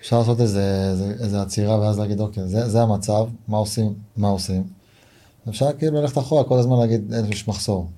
[0.00, 4.28] אפשר לעשות איזה, איזה, איזה עצירה ואז להגיד אוקיי זה, זה המצב מה עושים מה
[4.28, 4.62] עושים.
[5.48, 7.88] אפשר כאילו ללכת אחורה כל הזמן להגיד אין יש מחסור.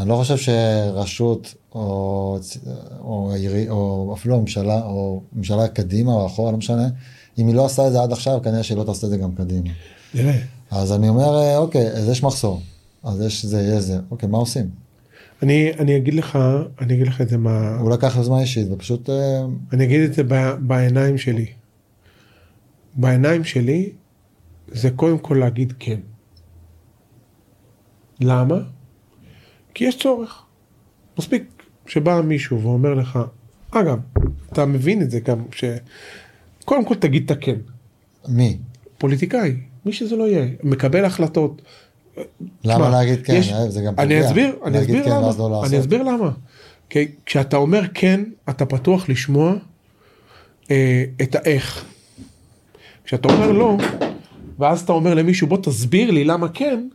[0.00, 2.38] אני לא חושב שרשות או,
[3.00, 3.32] או,
[3.70, 6.88] או, או אפילו הממשלה או ממשלה קדימה או אחורה לא משנה
[7.38, 9.32] אם היא לא עשה את זה עד עכשיו כנראה שהיא לא תעשה את זה גם
[9.34, 9.70] קדימה.
[10.70, 12.60] אז אני אומר אוקיי אז יש מחסור
[13.06, 14.70] אז יש זה יש זה אוקיי מה עושים.
[15.42, 16.38] אני, אני אגיד לך,
[16.80, 17.78] אני אגיד לך את זה מה...
[17.78, 19.10] הוא לקח יוזמה אישית ופשוט...
[19.10, 21.46] אה, אני אגיד את זה ב, בעיניים שלי.
[22.94, 23.90] בעיניים שלי
[24.68, 26.00] זה קודם כל להגיד כן.
[28.20, 28.58] למה?
[29.74, 30.42] כי יש צורך.
[31.18, 33.18] מספיק שבא מישהו ואומר לך,
[33.70, 33.98] אגב,
[34.52, 37.56] אתה מבין את זה גם, שקודם כל תגיד את הכן.
[38.28, 38.58] מי?
[38.98, 39.56] פוליטיקאי,
[39.86, 41.62] מי שזה לא יהיה, מקבל החלטות.
[42.64, 43.34] למה להגיד כן?
[43.34, 44.02] יש- זה גם פוגע.
[44.02, 45.30] אני אסביר, אני אסביר כן למה.
[45.38, 45.64] לא.
[45.66, 46.30] אני אסביר למה.
[46.90, 49.54] כי כשאתה אומר כן, אתה פתוח לשמוע
[50.70, 51.84] אה, את האיך.
[53.04, 53.76] כשאתה אומר לא,
[54.58, 56.88] ואז אתה אומר למישהו בוא תסביר לי למה כן,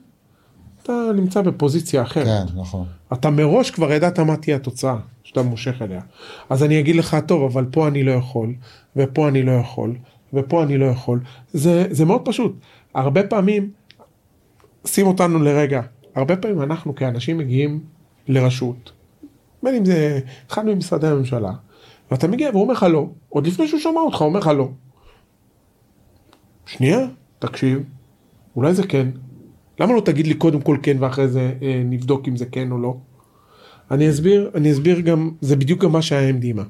[0.84, 2.26] אתה נמצא בפוזיציה אחרת.
[2.26, 2.86] כן, נכון.
[3.14, 6.02] אתה מראש כבר ידעת מה תהיה התוצאה שאתה מושך אליה.
[6.50, 8.54] אז אני אגיד לך, טוב, אבל פה אני לא יכול,
[8.96, 9.96] ופה אני לא יכול,
[10.34, 11.20] ופה אני לא יכול.
[11.54, 12.56] זה, זה מאוד פשוט.
[12.96, 13.70] הרבה פעמים,
[14.86, 15.82] שים אותנו לרגע,
[16.16, 17.80] הרבה פעמים אנחנו כאנשים מגיעים
[18.28, 18.92] לרשות,
[19.64, 21.52] בין אם זה אחד ממשרדי הממשלה,
[22.12, 24.70] ואתה מגיע והוא אומר לך לא, עוד לפני שהוא שומע אותך, הוא אומר לך לא.
[26.66, 27.00] שנייה,
[27.40, 27.84] תקשיב,
[28.56, 29.10] אולי זה כן.
[29.80, 32.78] למה לא תגיד לי קודם כל כן ואחרי זה אה, נבדוק אם זה כן או
[32.78, 32.98] לא?
[33.92, 36.64] אני אסביר, אני אסביר גם, זה בדיוק גם מה שהיה עם דימה.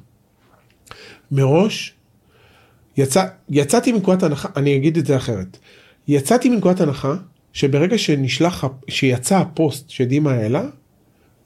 [1.31, 1.95] מראש,
[2.97, 5.57] יצא, יצאתי מנקודת הנחה, אני אגיד את זה אחרת.
[6.07, 7.15] יצאתי מנקודת הנחה
[7.53, 10.63] שברגע שנשלח, שיצא הפוסט שדימה העלה,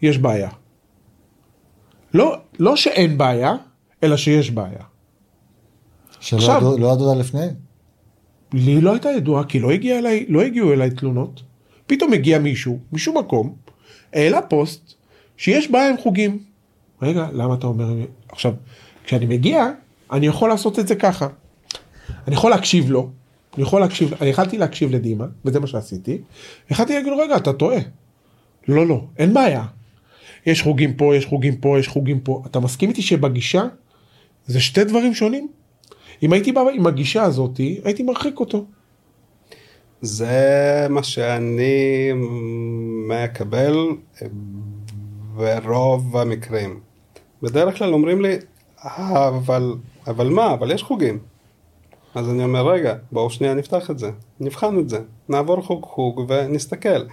[0.02, 0.50] יש בעיה.
[2.14, 3.54] לא, לא שאין בעיה,
[4.04, 4.84] אלא שיש בעיה.
[6.20, 7.46] שלא עכשיו- ידעו- לא ידעו לפני?
[8.54, 11.44] לי לא הייתה ידועה, כי לא, הגיע אליי, לא הגיעו אליי תלונות.
[11.88, 13.56] פתאום הגיע מישהו, משום מקום,
[14.14, 14.94] העלה פוסט
[15.38, 16.44] שיש בעיה עם חוגים.
[17.02, 17.86] רגע, למה אתה אומר...
[18.30, 18.54] עכשיו,
[19.04, 19.66] כשאני מגיע,
[20.12, 21.28] אני יכול לעשות את זה ככה.
[22.28, 23.10] אני יכול להקשיב לו,
[23.56, 26.18] אני יכול להקשיב, אני יכלתי להקשיב לדימה, וזה מה שעשיתי.
[26.72, 27.80] יכלתי להגיד לו, רגע, אתה טועה.
[28.68, 29.66] לא, לא, אין בעיה.
[30.46, 32.44] יש חוגים פה, יש חוגים פה, יש חוגים פה.
[32.46, 33.64] אתה מסכים איתי שבגישה
[34.46, 35.48] זה שתי דברים שונים?
[36.24, 38.66] אם הייתי בא עם הגישה הזאתי, הייתי מרחיק אותו.
[40.02, 42.12] זה מה שאני
[43.10, 43.76] מקבל
[45.36, 46.80] ברוב המקרים.
[47.42, 48.38] בדרך כלל אומרים לי,
[48.86, 49.76] "אה, אבל,
[50.08, 51.20] אבל מה, אבל יש חוגים.
[52.16, 56.26] אז אני אומר, רגע, בואו שנייה נפתח את זה, נבחן את זה, נעבור חוג חוג
[56.30, 57.06] ונסתכל.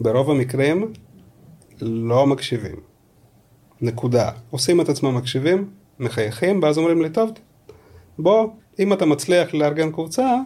[0.00, 0.92] ברוב המקרים
[1.80, 2.76] לא מקשיבים.
[3.80, 4.30] נקודה.
[4.50, 7.30] עושים את עצמם מקשיבים, מחייכים, ואז אומרים לי, טוב,
[8.18, 8.48] בוא,
[8.78, 10.36] אם אתה מצליח לארגן קבוצה,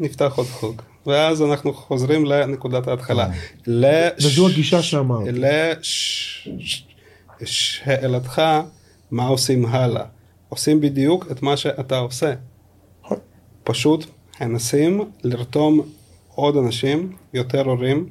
[0.00, 0.82] נפתח עוד חוג.
[1.06, 3.28] ואז אנחנו חוזרים לנקודת ההתחלה.
[3.66, 5.30] לש- וזו הגישה שאמרתי.
[7.40, 8.42] לשאלתך,
[9.10, 10.04] מה עושים הלאה?
[10.54, 12.34] עושים בדיוק את מה שאתה עושה.
[13.64, 14.06] פשוט
[14.40, 15.80] מנסים לרתום
[16.34, 18.08] עוד אנשים, יותר הורים.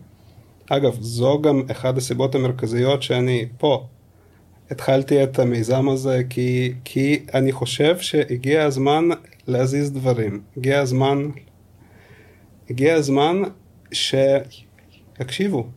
[0.69, 3.87] אגב, זו גם אחת הסיבות המרכזיות שאני פה.
[4.69, 9.09] התחלתי את המיזם הזה כי, כי אני חושב שהגיע הזמן
[9.47, 10.41] להזיז דברים.
[10.57, 11.29] הגיע הזמן,
[12.69, 13.41] הגיע הזמן
[13.91, 15.67] שיקשיבו.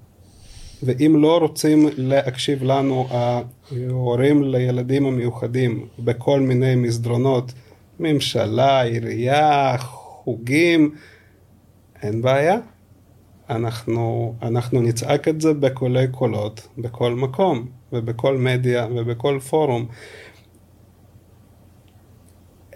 [0.83, 7.53] ואם לא רוצים להקשיב לנו, ההורים לילדים המיוחדים בכל מיני מסדרונות,
[8.01, 10.95] ממשלה, עירייה, חוגים,
[12.03, 12.59] אין בעיה.
[13.51, 19.87] אנחנו, אנחנו נצעק את זה בקולי קולות, בכל מקום, ובכל מדיה, ובכל פורום.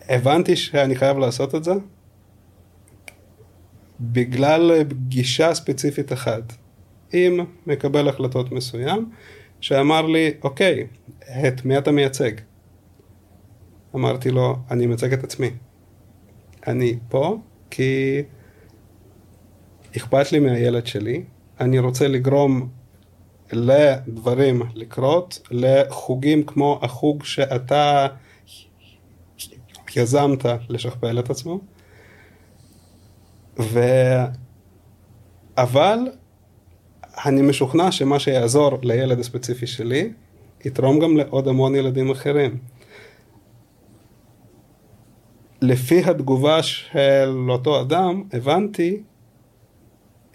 [0.09, 1.72] הבנתי שאני חייב לעשות את זה
[4.01, 6.52] בגלל פגישה ספציפית אחת
[7.12, 9.11] עם מקבל החלטות מסוים,
[9.61, 10.87] שאמר לי, אוקיי,
[11.49, 12.32] את מי אתה מייצג?
[13.95, 15.51] אמרתי לו, אני מייצג את עצמי.
[16.66, 17.39] אני פה
[17.70, 18.23] כי
[19.97, 21.24] אכפת לי מהילד שלי,
[21.61, 22.69] אני רוצה לגרום
[23.53, 28.07] לדברים לקרות, לחוגים כמו החוג שאתה
[29.97, 31.61] יזמת לשכפל את עצמו.
[33.59, 33.81] ו...
[35.57, 35.99] אבל
[37.26, 40.12] אני משוכנע שמה שיעזור לילד הספציפי שלי,
[40.64, 42.59] יתרום גם לעוד המון ילדים אחרים.
[45.62, 49.02] לפי התגובה של אותו אדם, הבנתי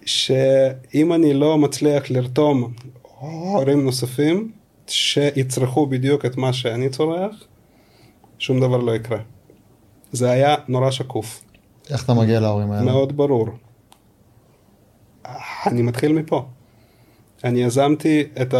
[0.05, 4.51] שאם אני לא מצליח לרתום הורים נוספים
[4.87, 7.47] שיצרכו בדיוק את מה שאני צורך,
[8.39, 9.19] שום דבר לא יקרה.
[10.11, 11.43] זה היה נורא שקוף.
[11.89, 12.85] איך אתה מגיע להורים האלה?
[12.85, 13.47] מאוד ברור.
[15.67, 16.45] אני מתחיל מפה.
[17.43, 18.53] אני יזמתי את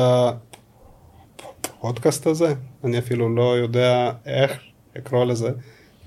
[1.64, 2.54] הפודקאסט הזה,
[2.84, 4.60] אני אפילו לא יודע איך
[4.96, 5.52] לקרוא לזה,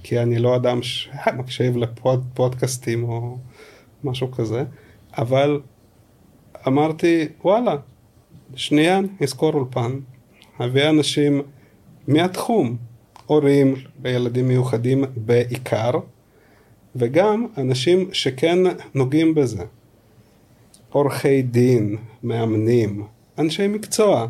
[0.02, 3.38] כי אני לא אדם שמקשיב לפודקאסטים או
[4.04, 4.64] משהו כזה,
[5.18, 5.60] אבל
[6.66, 7.76] אמרתי, וואלה,
[8.54, 10.00] שנייה, נזכור אולפן,
[10.58, 11.42] הביא אנשים
[12.08, 12.76] מהתחום,
[13.26, 13.74] הורים
[14.04, 15.90] לילדים מיוחדים בעיקר,
[16.96, 18.58] וגם אנשים שכן
[18.94, 19.64] נוגעים בזה.
[20.90, 23.06] עורכי דין, מאמנים,
[23.38, 24.26] אנשי מקצוע,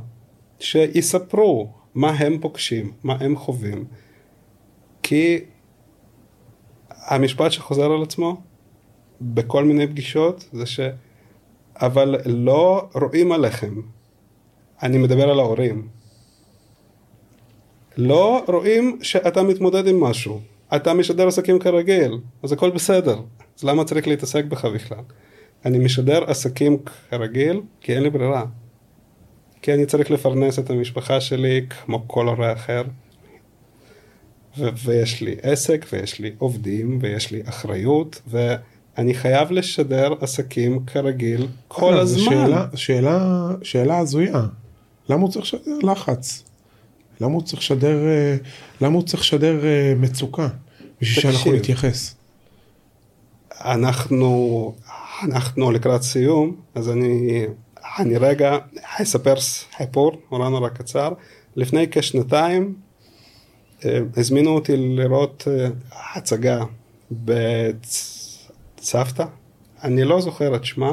[0.60, 3.84] שיספרו מה הם פוגשים, מה הם חווים.
[5.02, 5.38] כי
[6.90, 8.40] המשפט שחוזר על עצמו
[9.20, 10.80] בכל מיני פגישות זה ש...
[11.76, 13.74] אבל לא רואים עליכם.
[14.82, 15.88] אני מדבר על ההורים.
[17.96, 20.40] לא רואים שאתה מתמודד עם משהו.
[20.76, 23.20] אתה משדר עסקים כרגיל, אז הכל בסדר.
[23.58, 24.98] אז למה צריך להתעסק בך בכלל?
[25.64, 26.78] אני משדר עסקים
[27.10, 28.44] כרגיל כי אין לי ברירה.
[29.62, 32.82] כי אני צריך לפרנס את המשפחה שלי כמו כל הורה אחר.
[34.58, 41.48] ו- ויש לי עסק, ויש לי עובדים, ויש לי אחריות, ואני חייב לשדר עסקים כרגיל
[41.68, 42.22] כל אה, הזמן.
[42.22, 44.42] שאלה, שאלה, שאלה הזויה.
[45.08, 46.44] למה הוא צריך לשדר לחץ?
[47.20, 48.36] למה הוא צריך לשדר, אה,
[48.80, 50.48] למה הוא צריך לשדר אה, מצוקה?
[51.00, 51.54] בשביל שאנחנו תקשיב.
[51.54, 52.14] נתייחס.
[53.60, 54.74] אנחנו,
[55.22, 57.44] אנחנו לקראת סיום, אז אני,
[57.98, 58.58] אני רגע
[59.02, 61.12] אספר סיפור נורא נורא קצר.
[61.56, 62.74] לפני כשנתיים
[63.84, 65.68] אה, הזמינו אותי לראות אה,
[66.14, 66.64] הצגה
[67.10, 68.44] בצוותא,
[69.82, 70.92] אני לא זוכר את שמה,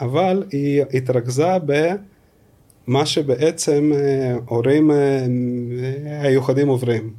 [0.00, 4.90] אבל היא התרכזה במה שבעצם אה, הורים
[6.22, 7.10] היוחדים עוברים.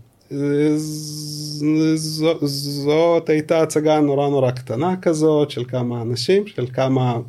[1.96, 7.20] זאת הייתה הצגה נורא נורא קטנה כזאת של כמה אנשים, של כמה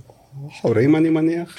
[0.63, 1.57] הורים אני מניח.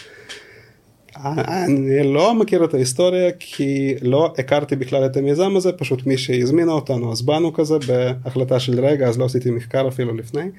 [1.16, 6.72] אני לא מכיר את ההיסטוריה כי לא הכרתי בכלל את המיזם הזה, פשוט מי שהזמינה
[6.72, 10.50] אותנו אז באנו כזה בהחלטה של רגע, אז לא עשיתי מחקר אפילו לפני.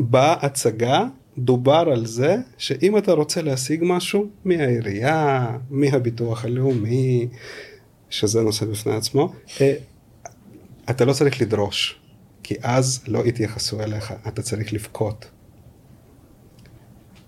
[0.00, 1.04] ובהצגה
[1.38, 7.28] דובר על זה שאם אתה רוצה להשיג משהו מהעירייה, מהביטוח הלאומי,
[8.10, 9.74] שזה נושא בפני עצמו, אה,
[10.90, 12.00] אתה לא צריך לדרוש,
[12.42, 15.30] כי אז לא יתייחסו אליך, אתה צריך לבכות.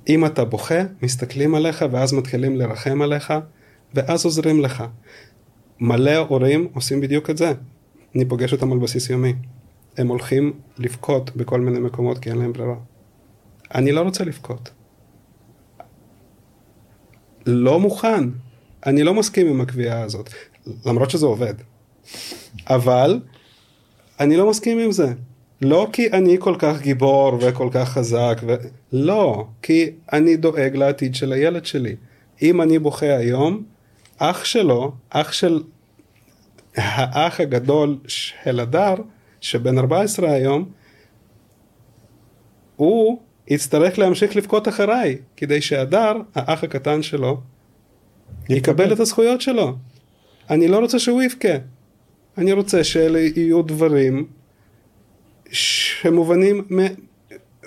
[0.08, 3.32] אם אתה בוכה, מסתכלים עליך ואז מתחילים לרחם עליך,
[3.94, 4.84] ואז עוזרים לך.
[5.80, 7.52] מלא הורים עושים בדיוק את זה.
[8.14, 9.34] אני פוגש אותם על בסיס יומי.
[9.96, 12.76] הם הולכים לבכות בכל מיני מקומות כי אין להם ברירה.
[13.74, 14.70] אני לא רוצה לבכות.
[17.46, 18.24] לא מוכן.
[18.86, 20.30] אני לא מסכים עם הקביעה הזאת,
[20.86, 21.54] למרות שזה עובד.
[22.66, 23.20] אבל
[24.20, 25.12] אני לא מסכים עם זה.
[25.62, 28.54] לא כי אני כל כך גיבור וכל כך חזק, ו...
[28.92, 31.96] לא, כי אני דואג לעתיד של הילד שלי.
[32.42, 33.62] אם אני בוכה היום,
[34.18, 35.62] אח שלו, אח של
[36.76, 38.94] האח הגדול של הדר,
[39.40, 40.70] שבן 14 היום,
[42.76, 43.18] הוא
[43.48, 47.40] יצטרך להמשיך לבכות אחריי, כדי שהדר, האח הקטן שלו,
[48.48, 49.76] יקבל את הזכויות שלו.
[50.50, 51.54] אני לא רוצה שהוא יבכה.
[52.38, 54.26] אני רוצה שאלה יהיו דברים
[55.50, 56.64] שמובנים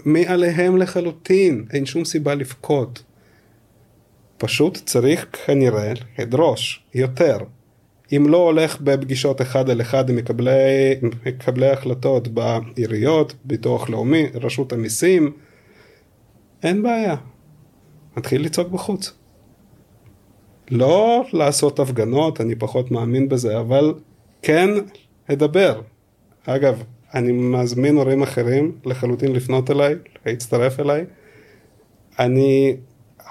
[0.06, 3.03] מעליהם לחלוטין, אין שום סיבה לבכות.
[4.38, 7.38] פשוט צריך כנראה לדרוש יותר.
[8.15, 10.52] אם לא הולך בפגישות אחד על אחד עם מקבלי,
[11.26, 15.31] מקבלי החלטות בעיריות, ביטוח לאומי, רשות המיסים,
[16.64, 17.15] אין בעיה.
[18.18, 19.14] מתחיל לצעוק בחוץ.
[20.72, 23.93] לא לעשות הפגנות, אני פחות מאמין בזה, אבל
[24.42, 24.70] כן
[25.30, 25.82] לדבר.
[26.46, 29.96] אגב, אני מזמין הורים אחרים לחלוטין לפנות אליי,
[30.26, 31.06] להצטרף אליי.
[32.20, 32.78] אני,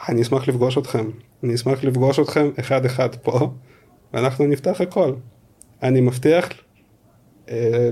[0.09, 1.11] אני אשמח לפגוש אתכם.
[1.45, 3.51] אני אשמח לפגוש אתכם אחד אחד פה,
[4.12, 5.12] ואנחנו נפתח הכל.
[5.82, 6.49] אני מבטיח
[7.49, 7.91] אה,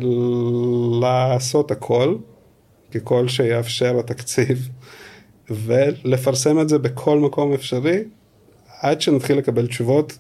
[1.00, 2.16] לעשות הכל,
[2.94, 4.68] ככל שיאפשר התקציב,
[5.50, 8.04] ולפרסם את זה בכל מקום אפשרי,
[8.80, 10.18] עד שנתחיל לקבל תשובות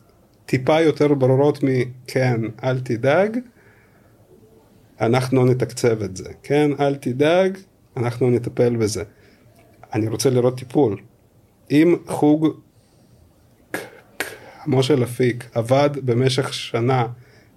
[0.48, 3.38] טיפה יותר ברורות מכן, אל תדאג,
[5.00, 6.28] אנחנו נתקצב את זה.
[6.42, 7.58] כן, אל תדאג,
[7.96, 9.02] אנחנו נטפל בזה.
[9.94, 10.96] אני רוצה לראות טיפול.
[11.70, 12.48] אם חוג
[14.64, 17.06] כמו של אפיק עבד במשך שנה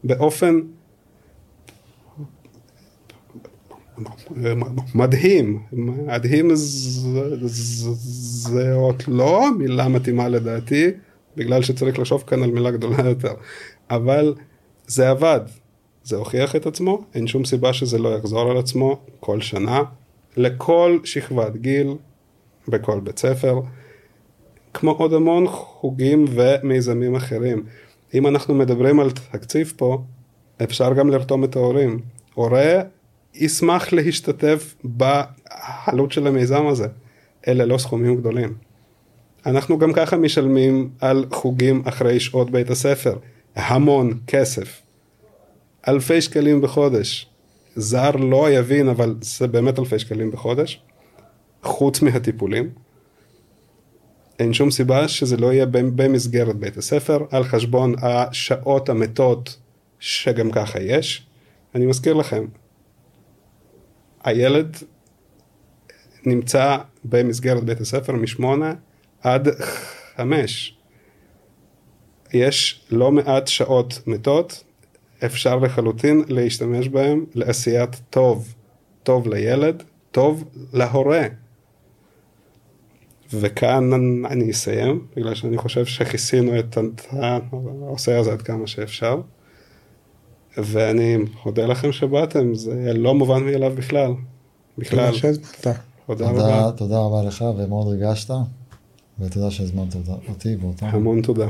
[0.04, 0.60] באופן
[4.96, 10.92] מדהים, מדהים זה עוד לא מילה מתאימה לדעתי,
[11.42, 13.34] בגלל שצריך לחשוב כאן על מילה גדולה יותר,
[13.90, 14.34] אבל
[14.88, 15.40] זה עבד,
[16.04, 19.84] זה הוכיח את עצמו, אין שום סיבה שזה לא יחזור על עצמו כל שנה,
[20.38, 21.88] לכל שכבת גיל,
[22.68, 23.62] בכל בית ספר,
[24.74, 27.64] כמו עוד המון חוגים ומיזמים אחרים.
[28.14, 30.04] אם אנחנו מדברים על תקציב פה,
[30.64, 32.00] אפשר גם לרתום את ההורים.
[32.34, 32.82] הורה
[33.34, 36.88] ישמח להשתתף בעלות של המיזם הזה.
[37.48, 38.54] אלה לא סכומים גדולים.
[39.46, 43.18] אנחנו גם ככה משלמים על חוגים אחרי שעות בית הספר.
[43.56, 44.82] המון כסף.
[45.88, 47.28] אלפי שקלים בחודש.
[47.76, 50.82] זר לא יבין, אבל זה באמת אלפי שקלים בחודש.
[51.64, 52.70] חוץ מהטיפולים.
[54.40, 59.58] אין שום סיבה שזה לא יהיה במסגרת בית הספר, על חשבון השעות המתות
[60.00, 61.28] שגם ככה יש.
[61.76, 62.46] אני מזכיר לכם,
[64.24, 64.78] הילד
[66.26, 68.74] נמצא במסגרת בית הספר משמונה
[69.22, 69.48] עד
[70.16, 70.78] חמש.
[72.34, 74.64] יש לא מעט שעות מתות,
[75.26, 78.54] אפשר לחלוטין להשתמש בהם לעשיית טוב.
[79.04, 80.44] טוב לילד, טוב
[80.74, 81.24] להורה.
[83.34, 83.94] וכאן
[84.26, 86.78] אני אסיים, בגלל שאני חושב שכיסינו את
[87.12, 89.22] הנושא הזה עד כמה שאפשר.
[90.58, 94.12] ואני מודה לכם שבאתם, זה לא מובן מאליו בכלל.
[94.78, 95.12] בכלל.
[95.62, 95.78] תודה.
[96.08, 96.72] תודה רבה.
[96.72, 98.34] תודה רבה לך ומאוד ריגשת,
[99.22, 99.96] ותודה שהזמנת
[100.30, 100.86] אותי ואותם.
[100.86, 101.48] המון תודה.